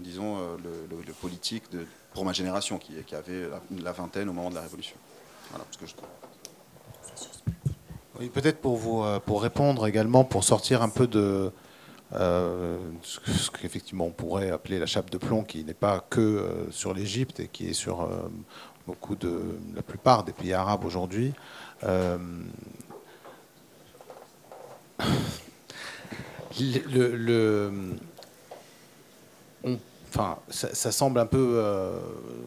[0.00, 1.64] disons, le, politique
[2.14, 3.48] pour ma génération qui, qui avait
[3.82, 4.96] la, vingtaine au moment de la Révolution.
[5.50, 5.94] Voilà ce que je
[8.18, 11.52] Oui, peut-être pour vous pour répondre également, pour sortir un peu de
[12.12, 17.40] ce qu'effectivement on pourrait appeler la chape de plomb, qui n'est pas que sur l'Égypte
[17.40, 18.08] et qui est sur
[18.86, 21.32] beaucoup de la plupart des pays arabes aujourd'hui.
[21.84, 22.18] Euh,
[26.58, 27.72] le,
[30.08, 31.98] enfin, ça, semble un peu, euh,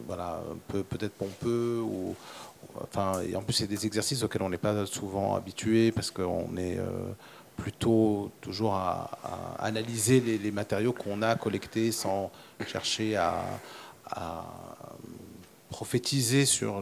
[0.06, 2.14] voilà, peut-être pompeux ou,
[2.82, 6.78] enfin, en plus c'est des exercices auxquels on n'est pas souvent habitué parce qu'on est
[6.78, 6.84] euh,
[7.56, 9.10] plutôt toujours à,
[9.58, 12.30] analyser les, matériaux qu'on a collectés sans
[12.66, 13.42] chercher à
[15.74, 16.80] prophétiser sur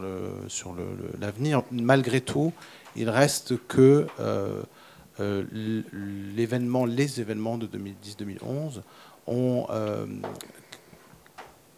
[1.19, 1.63] l'avenir.
[1.71, 2.53] Malgré tout,
[2.95, 4.61] il reste que euh,
[5.19, 5.81] euh,
[6.35, 8.81] l'événement, les événements de 2010-2011
[9.25, 10.05] ont euh,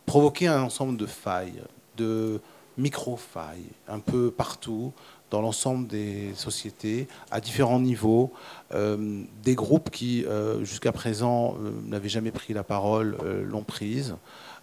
[0.05, 1.61] provoqué un ensemble de failles,
[1.95, 2.41] de
[2.77, 4.91] micro-failles, un peu partout,
[5.31, 8.33] dans l'ensemble des sociétés, à différents niveaux.
[8.71, 10.25] Des groupes qui,
[10.63, 13.17] jusqu'à présent, n'avaient jamais pris la parole,
[13.49, 14.15] l'ont prise.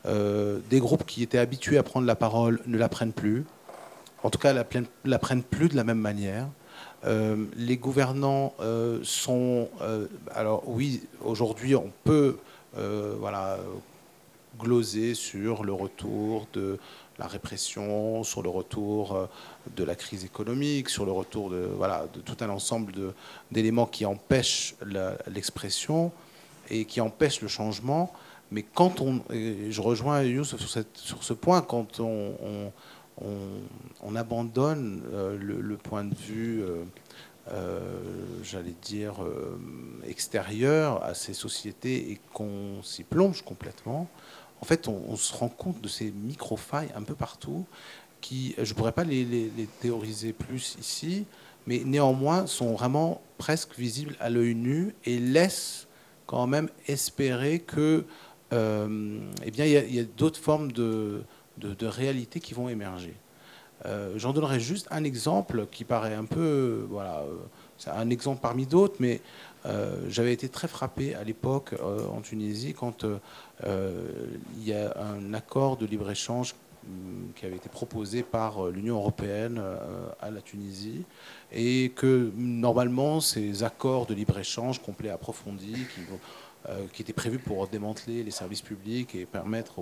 [0.04, 3.44] Des groupes qui étaient habitués à prendre la parole ne la prennent plus.
[4.22, 4.64] En tout cas, la,
[5.04, 6.48] la prennent plus de la même manière.
[7.04, 8.54] les gouvernants
[9.02, 9.68] sont...
[10.34, 12.38] alors oui, aujourd'hui, on peut
[12.74, 13.58] voilà,
[14.58, 16.78] gloser sur le retour de
[17.18, 19.26] la répression, sur le retour euh,
[19.76, 22.92] de la crise économique, sur le retour de, voilà, de tout un ensemble
[23.50, 24.74] d'éléments qui empêchent
[25.26, 26.10] l'expression
[26.70, 28.12] et qui empêchent le changement.
[28.52, 30.60] Mais quand on, je rejoins Youssef
[30.94, 32.70] sur, ce point, quand on,
[34.02, 36.62] on, abandonne euh, le, point de vue,
[37.50, 38.00] euh,
[38.42, 39.14] j'allais dire,
[40.06, 44.08] extérieur à ces sociétés et qu'on s'y plonge complètement,
[44.62, 47.66] en fait, on, se rend compte de ces micro-failles un peu partout,
[48.20, 49.50] qui, je ne pourrais pas les,
[49.80, 51.26] théoriser plus ici,
[51.66, 55.88] mais néanmoins sont vraiment presque visibles à l'œil nu et laissent
[56.26, 58.04] quand même espérer que,
[58.52, 61.22] euh, eh bien, il y a, d'autres formes de,
[61.58, 63.14] de, réalité qui vont émerger.
[63.84, 67.34] Euh, j'en donnerai juste un exemple qui paraît un peu, voilà, euh,
[67.78, 69.20] c'est un exemple parmi d'autres, mais
[70.08, 73.04] j'avais été très frappé à l'époque en Tunisie quand
[73.64, 74.08] euh,
[74.56, 76.54] il y a un accord de libre-échange
[76.84, 81.04] hum, qui avait été proposé par euh, l'Union européenne euh, à la Tunisie
[81.52, 86.00] et que normalement ces accords de libre-échange complets approfondis qui,
[86.92, 89.80] qui, étaient prévus pour démanteler les services publics et permettre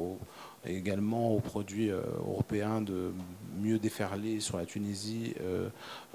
[0.67, 3.13] également aux produits européens de
[3.61, 5.35] mieux déferler sur la Tunisie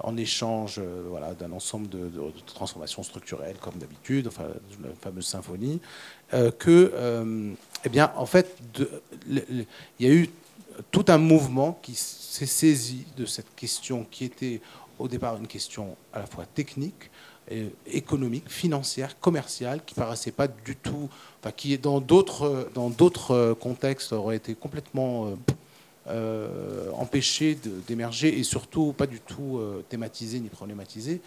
[0.00, 2.10] en échange voilà, d'un ensemble de,
[2.46, 4.48] transformations structurelles comme d'habitude, enfin
[4.82, 5.80] la fameuse symphonie,
[6.34, 7.52] euh, que, euh,
[7.84, 8.56] eh bien, en fait,
[9.28, 9.66] il
[10.00, 10.28] y a eu
[10.90, 14.60] tout un mouvement qui s'est saisi de cette question qui était
[14.98, 17.10] au départ une question à la fois technique,
[17.86, 21.08] économique, financière, commerciale, qui paraissait pas du tout,
[21.56, 25.36] qui dans d'autres dans d'autres contextes aurait été complètement
[26.08, 27.56] euh, empêché
[27.86, 31.20] d'émerger et surtout pas du tout thématisé ni problématisé,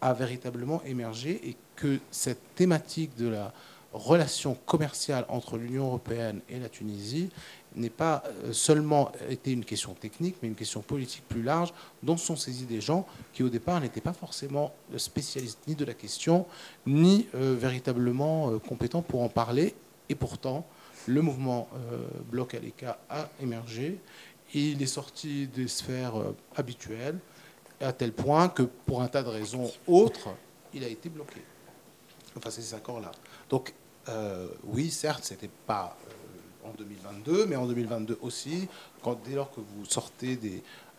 [0.00, 3.52] a véritablement émergé et que cette thématique de la
[3.94, 7.30] relation commerciale entre l'Union européenne et la Tunisie
[7.76, 11.72] n'est pas euh, seulement été une question technique, mais une question politique plus large,
[12.02, 15.94] dont sont saisis des gens qui au départ n'étaient pas forcément spécialistes ni de la
[15.94, 16.46] question,
[16.86, 19.74] ni euh, véritablement euh, compétents pour en parler.
[20.08, 20.66] Et pourtant,
[21.06, 21.68] le mouvement
[22.30, 23.98] Bloc Aleka a émergé.
[24.54, 26.14] Il est sorti des sphères
[26.56, 27.18] habituelles,
[27.80, 30.28] à tel point que pour un tas de raisons autres,
[30.72, 31.42] il a été bloqué.
[32.36, 33.12] Enfin, ces accords-là.
[33.48, 33.74] Donc,
[34.08, 36.12] euh, oui, certes, c'était pas euh,
[36.64, 38.68] en 2022, mais en 2022 aussi,
[39.02, 40.38] quand, dès lors que vous sortez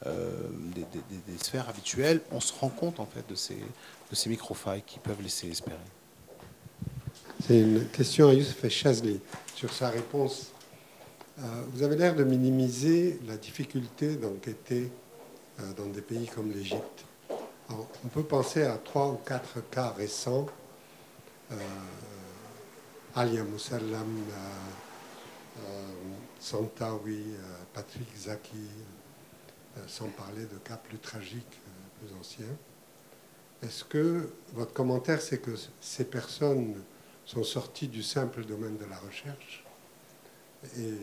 [0.06, 0.32] euh,
[0.76, 5.22] des, sphères habituelles, on se rend compte en fait de ces, de micro-failles qui peuvent
[5.22, 5.78] laisser espérer.
[7.46, 9.20] C'est une question à Youssef Chazli
[9.56, 10.52] sur sa réponse.
[11.38, 14.90] vous avez l'air de minimiser la difficulté d'enquêter
[15.78, 17.06] dans des pays comme l'Égypte.
[17.70, 20.48] On peut penser à trois ou quatre cas récents
[23.18, 24.26] Alia Moussalam,
[25.58, 25.94] euh, euh,
[26.40, 28.70] Santawi, euh, Patrick Zaki,
[29.88, 31.60] sans parler de cas plus tragiques,
[32.00, 32.46] plus anciens.
[33.62, 35.52] Est-ce que votre commentaire, c'est que
[35.82, 36.82] ces personnes
[37.26, 39.66] sont sorties du simple domaine de la recherche
[40.78, 40.94] et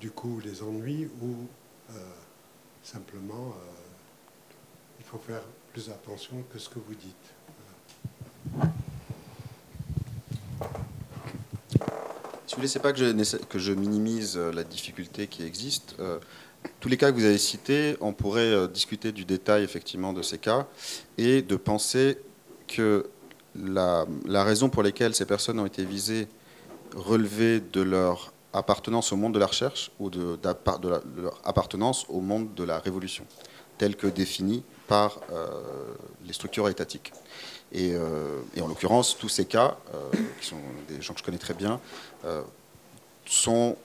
[0.00, 1.48] du coup les ennuis ou
[2.84, 3.54] simplement
[5.00, 5.42] il faut faire
[5.72, 8.76] plus attention que ce que vous dites?
[12.52, 15.96] Si vous voulez, c'est pas que je, minimise euh, la difficulté qui existe.
[16.00, 16.18] Euh,
[16.80, 20.20] tous les cas que vous avez cités, on pourrait euh, discuter du détail effectivement de
[20.20, 20.66] ces cas
[21.16, 22.18] et de penser
[22.68, 23.08] que
[23.56, 24.04] la,
[24.44, 26.28] raison pour laquelle ces personnes ont été visées
[26.94, 30.38] relevait de leur appartenance au monde de la recherche ou de,
[31.22, 33.24] leur appartenance au monde de la révolution,
[33.78, 35.20] tel que défini par
[36.26, 37.14] les structures étatiques.
[37.74, 39.98] Euh, et, en l'occurrence, tous ces cas, euh,
[40.40, 40.56] qui sont
[40.88, 41.80] des gens que je connais très bien,
[42.24, 42.42] euh,
[43.24, 43.76] sont...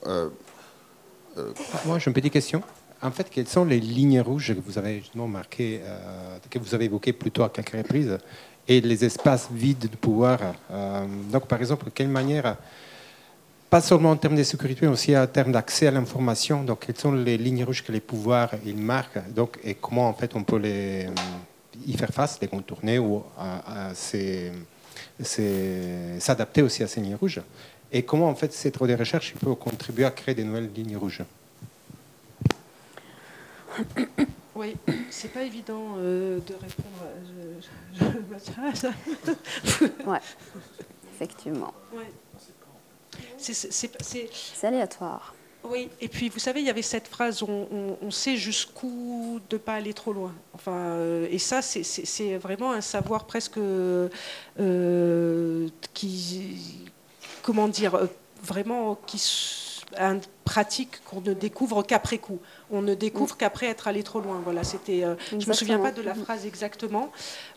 [1.86, 2.62] Moi, j'ai une petite question.
[3.00, 5.80] En fait, quelles sont les lignes rouges que vous avez marquées,
[6.50, 8.18] que vous avez évoquées plutôt à quelques reprises,
[8.66, 10.40] et les espaces vides de pouvoir
[11.30, 12.56] Donc, par exemple, quelle manière
[13.70, 16.64] pas seulement en termes de sécurité, mais aussi en termes d'accès à l'information.
[16.64, 20.14] Donc, quelles sont les lignes rouges que les pouvoirs ils marquent donc, et comment en
[20.14, 21.06] fait on peut les,
[21.86, 23.22] y faire face, les contourner ou
[26.18, 27.40] s'adapter aussi à ces lignes rouges.
[27.90, 30.96] Et comment en fait ces travaux de recherche peut contribuer à créer des nouvelles lignes
[30.96, 31.22] rouges?
[34.54, 34.76] Oui,
[35.08, 37.04] c'est pas évident euh, de répondre.
[37.94, 38.04] Je, je,
[39.64, 39.84] je...
[40.04, 40.20] ouais,
[41.14, 41.72] effectivement.
[41.92, 42.10] Ouais.
[43.38, 45.34] C'est aléatoire.
[45.70, 49.74] Oui, et puis vous savez, il y avait cette phrase on, sait jusqu'où de pas
[49.74, 50.34] aller trop loin.
[50.54, 54.08] Enfin, euh, et ça, c'est vraiment un savoir presque euh,
[55.92, 56.86] qui,
[57.42, 58.06] comment dire, euh,
[58.42, 59.18] vraiment qui
[59.96, 62.38] une pratique qu'on ne découvre qu'après coup.
[62.70, 63.38] On ne découvre mm.
[63.38, 64.40] qu'après être allé trop loin.
[64.42, 65.04] Voilà, c'était.
[65.04, 67.10] Euh, je me souviens pas de la phrase exactement.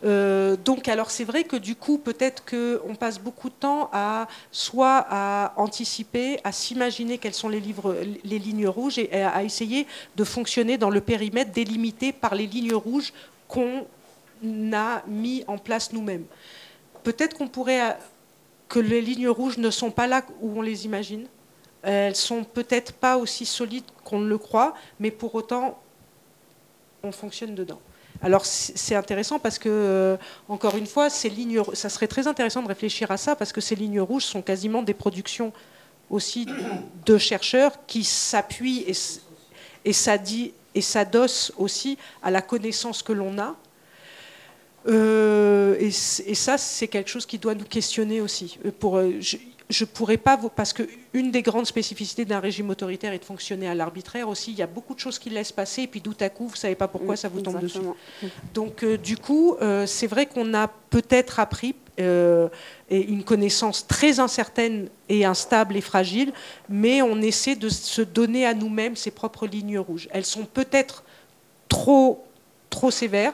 [0.04, 4.28] Euh, donc, alors c'est vrai que du coup, peut-être qu'on passe beaucoup de temps à
[4.52, 9.88] soit à anticiper, à s'imaginer quelles sont les, livres, les lignes rouges et à essayer
[10.16, 13.14] de fonctionner dans le périmètre délimité par les lignes rouges
[13.48, 13.86] qu'on
[14.74, 16.26] a mis en place nous-mêmes.
[17.04, 17.98] Peut-être qu'on pourrait
[18.70, 21.28] que les lignes rouges ne sont pas là où on les imagine
[21.84, 25.80] elles sont peut-être pas aussi solides qu'on le croit, mais pour autant,
[27.04, 27.80] on fonctionne dedans.
[28.24, 30.18] Alors c'est intéressant parce que, euh,
[30.48, 33.62] encore une fois, ces lignes, ça serait très intéressant de réfléchir à ça parce que
[33.62, 35.52] ces lignes rouges sont quasiment des productions
[36.12, 36.46] aussi
[37.06, 38.94] de chercheurs qui s'appuient et,
[39.86, 43.56] et, s'adossent aussi à la connaissance que l'on a.
[44.88, 48.60] Euh, et, ça, c'est quelque chose qui doit nous questionner aussi.
[48.66, 49.20] Euh,
[49.72, 53.68] je pourrais pas vous, parce qu'une des grandes spécificités d'un régime autoritaire est de fonctionner
[53.68, 54.52] à l'arbitraire aussi.
[54.52, 56.56] Il y a beaucoup de choses qui laissent passer, et puis tout à coup, vous
[56.56, 57.80] savez pas pourquoi ça vous tombe dessus.
[58.54, 62.50] Donc, euh, du coup, euh, c'est vrai qu'on a peut-être appris euh,
[62.90, 66.34] une connaissance très incertaine et instable et fragile,
[66.68, 70.10] mais on essaie de se donner à nous-mêmes ses propres lignes rouges.
[70.12, 71.04] Elles sont peut-être
[71.70, 72.26] trop,
[72.70, 73.34] trop sévères.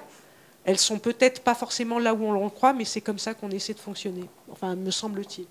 [0.66, 3.50] Elles sont peut-être pas forcément là où on le croit, mais c'est comme ça qu'on
[3.50, 4.26] essaie de fonctionner.
[4.52, 5.48] Enfin, me semble-t-il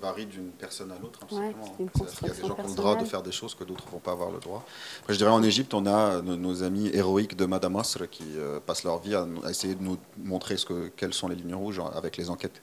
[0.00, 1.20] varie d'une personne à l'autre.
[1.32, 3.64] Hein, il y a des gens qui ont le droit de faire des choses que
[3.64, 4.64] d'autres ne vont pas avoir le droit.
[5.08, 8.84] je dirais en Égypte, on a nos, amis héroïques de Madame Osre qui euh, passent
[8.84, 12.16] leur vie à, essayer de nous montrer ce que, quelles sont les lignes rouges avec
[12.16, 12.60] les enquêtes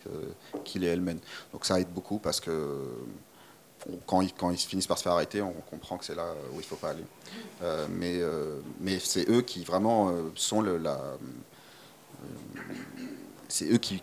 [0.64, 1.22] qu'ils et elles mènent.
[1.54, 2.80] Donc ça aide beaucoup parce que
[4.08, 6.56] quand ils, quand ils, finissent par se faire arrêter, on comprend que c'est là où
[6.56, 7.06] il ne faut pas aller.
[7.62, 11.00] Euh, mais euh, mais c'est eux qui vraiment sont le, la
[13.48, 14.02] c'est eux qui,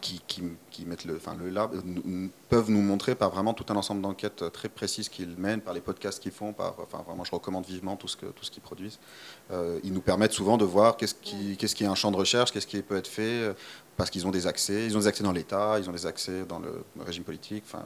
[0.87, 5.09] mettent le, enfin, le peuvent nous montrer par vraiment tout un ensemble d'enquêtes très précises
[5.09, 8.17] qu'ils mènent, par les podcasts qu'ils font, par, enfin, vraiment, je recommande vivement tout ce,
[8.17, 8.99] que, tout ce qu'ils produisent.
[9.51, 12.17] Euh, ils nous permettent souvent de voir qu'est-ce qui, qu'est-ce qui est un champ de
[12.17, 13.53] recherche, qu'est-ce qui peut être fait, euh,
[13.97, 16.45] parce qu'ils ont des accès, ils ont des accès dans l'État, ils ont des accès
[16.45, 17.65] dans le, régime politique.
[17.67, 17.85] Enfin,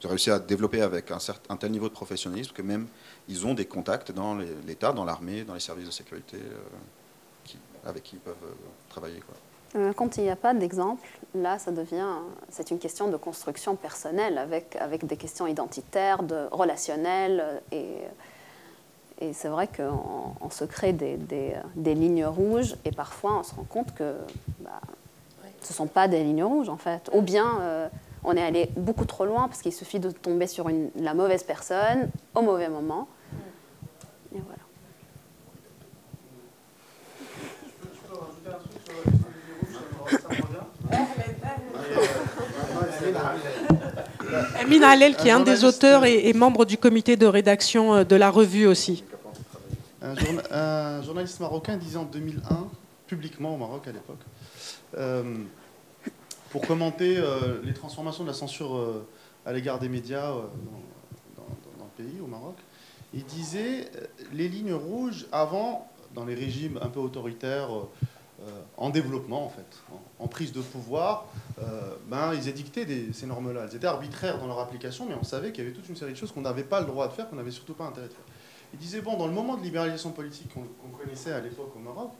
[0.00, 2.86] ils ont réussi à développer avec un, certain, un tel niveau de professionnalisme que même
[3.28, 7.54] ils ont des contacts dans l'État, dans l'armée, dans les services de sécurité, euh,
[7.84, 8.36] avec qui ils peuvent
[8.88, 9.20] travailler.
[9.20, 9.34] Quoi.
[9.74, 12.08] Euh, quand il n'y a pas d'exemple, là, ça devient,
[12.50, 17.62] c'est une question de construction personnelle avec, avec des questions identitaires, de, relationnelles.
[17.72, 17.96] Et,
[19.20, 21.16] et c'est vrai qu'on se crée des,
[21.76, 24.16] des, lignes rouges et parfois on se rend compte que
[24.60, 24.80] bah,
[25.60, 27.08] ce ne sont pas des lignes rouges en fait.
[27.12, 27.88] Ou bien euh,
[28.24, 31.44] on est allé beaucoup trop loin parce qu'il suffit de tomber sur une, la mauvaise
[31.44, 33.08] personne au mauvais moment.
[34.34, 34.61] Et voilà.
[44.60, 48.16] Amin Halel, qui est un des auteurs et, membre du comité de rédaction euh, de
[48.16, 49.04] la revue aussi.
[50.00, 52.68] Un, journaliste marocain disait en 2001,
[53.06, 54.20] publiquement au Maroc à l'époque,
[54.96, 55.36] euh,
[56.50, 59.04] pour commenter euh, les transformations de la censure
[59.46, 60.30] à l'égard des médias
[61.36, 61.44] dans,
[61.78, 62.56] le pays, au Maroc,
[63.14, 63.90] il disait
[64.32, 67.68] les lignes rouges avant, dans les régimes un peu autoritaires,
[68.76, 69.82] en développement en fait,
[70.18, 71.26] en prise de pouvoir,
[71.60, 73.66] euh, ben, ils édictaient ces normes-là.
[73.68, 76.12] Elles étaient arbitraires dans leur application, mais on savait qu'il y avait toute une série
[76.12, 78.12] de choses qu'on n'avait pas le droit de faire, qu'on n'avait surtout pas intérêt de
[78.12, 78.24] faire.
[78.72, 82.12] Ils disaient, bon, dans le moment de libéralisation politique qu'on connaissait à l'époque au Maroc,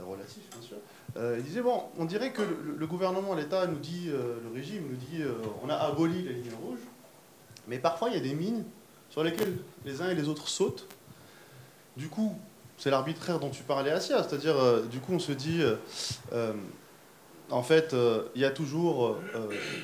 [0.00, 0.76] euh, relatif bien sûr,
[1.16, 4.96] euh, ils disaient, bon, on dirait que le, gouvernement, l'État nous dit, le régime nous
[4.96, 5.22] dit,
[5.62, 6.80] on a aboli les lignes rouges,
[7.66, 8.64] mais parfois il y a des mines
[9.10, 10.86] sur lesquelles les uns et les autres sautent.
[11.96, 12.38] Du coup,
[12.78, 14.22] c'est l'arbitraire dont tu parlais, Asia.
[14.22, 15.74] C'est-à-dire, euh, du coup, on se dit, euh,
[16.32, 16.52] euh,
[17.50, 17.94] en fait,
[18.34, 19.16] il y a toujours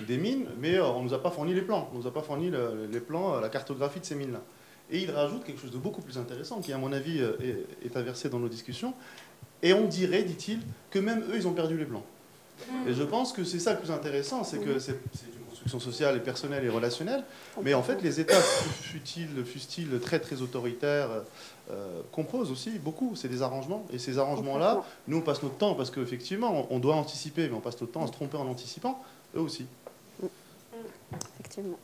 [0.06, 1.88] des mines, mais on ne nous a pas fourni les plans.
[1.92, 2.52] On ne nous a pas fourni
[2.90, 4.42] les plans, la cartographie de ces mines-là.
[4.90, 7.96] Et il rajoute quelque chose de beaucoup plus intéressant, qui, à mon avis, est, est
[7.96, 8.92] inversé dans nos discussions.
[9.62, 10.60] Et on dirait, dit-il,
[10.90, 12.04] que même eux, ils ont perdu les plans.
[12.86, 15.00] Et je pense que c'est ça le plus intéressant, c'est que c'est
[15.78, 17.24] sociale et personnelle et relationnelle.
[17.62, 18.40] Mais en fait, les États,
[18.82, 21.08] futiles, fustiles, très très autoritaires,
[21.70, 23.16] euh, composent aussi beaucoup.
[23.16, 23.84] C'est des arrangements.
[23.92, 27.60] Et ces arrangements-là, nous, on passe notre temps, parce qu'effectivement, on doit anticiper, mais on
[27.60, 29.02] passe notre temps à se tromper en anticipant,
[29.36, 29.66] eux aussi.
[31.38, 31.78] Effectivement.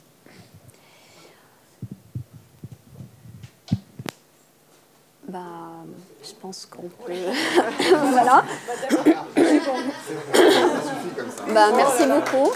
[5.28, 5.38] Bah,
[6.24, 7.12] je pense qu'on peut.
[8.10, 8.44] voilà.
[11.54, 12.52] Bah, merci beaucoup.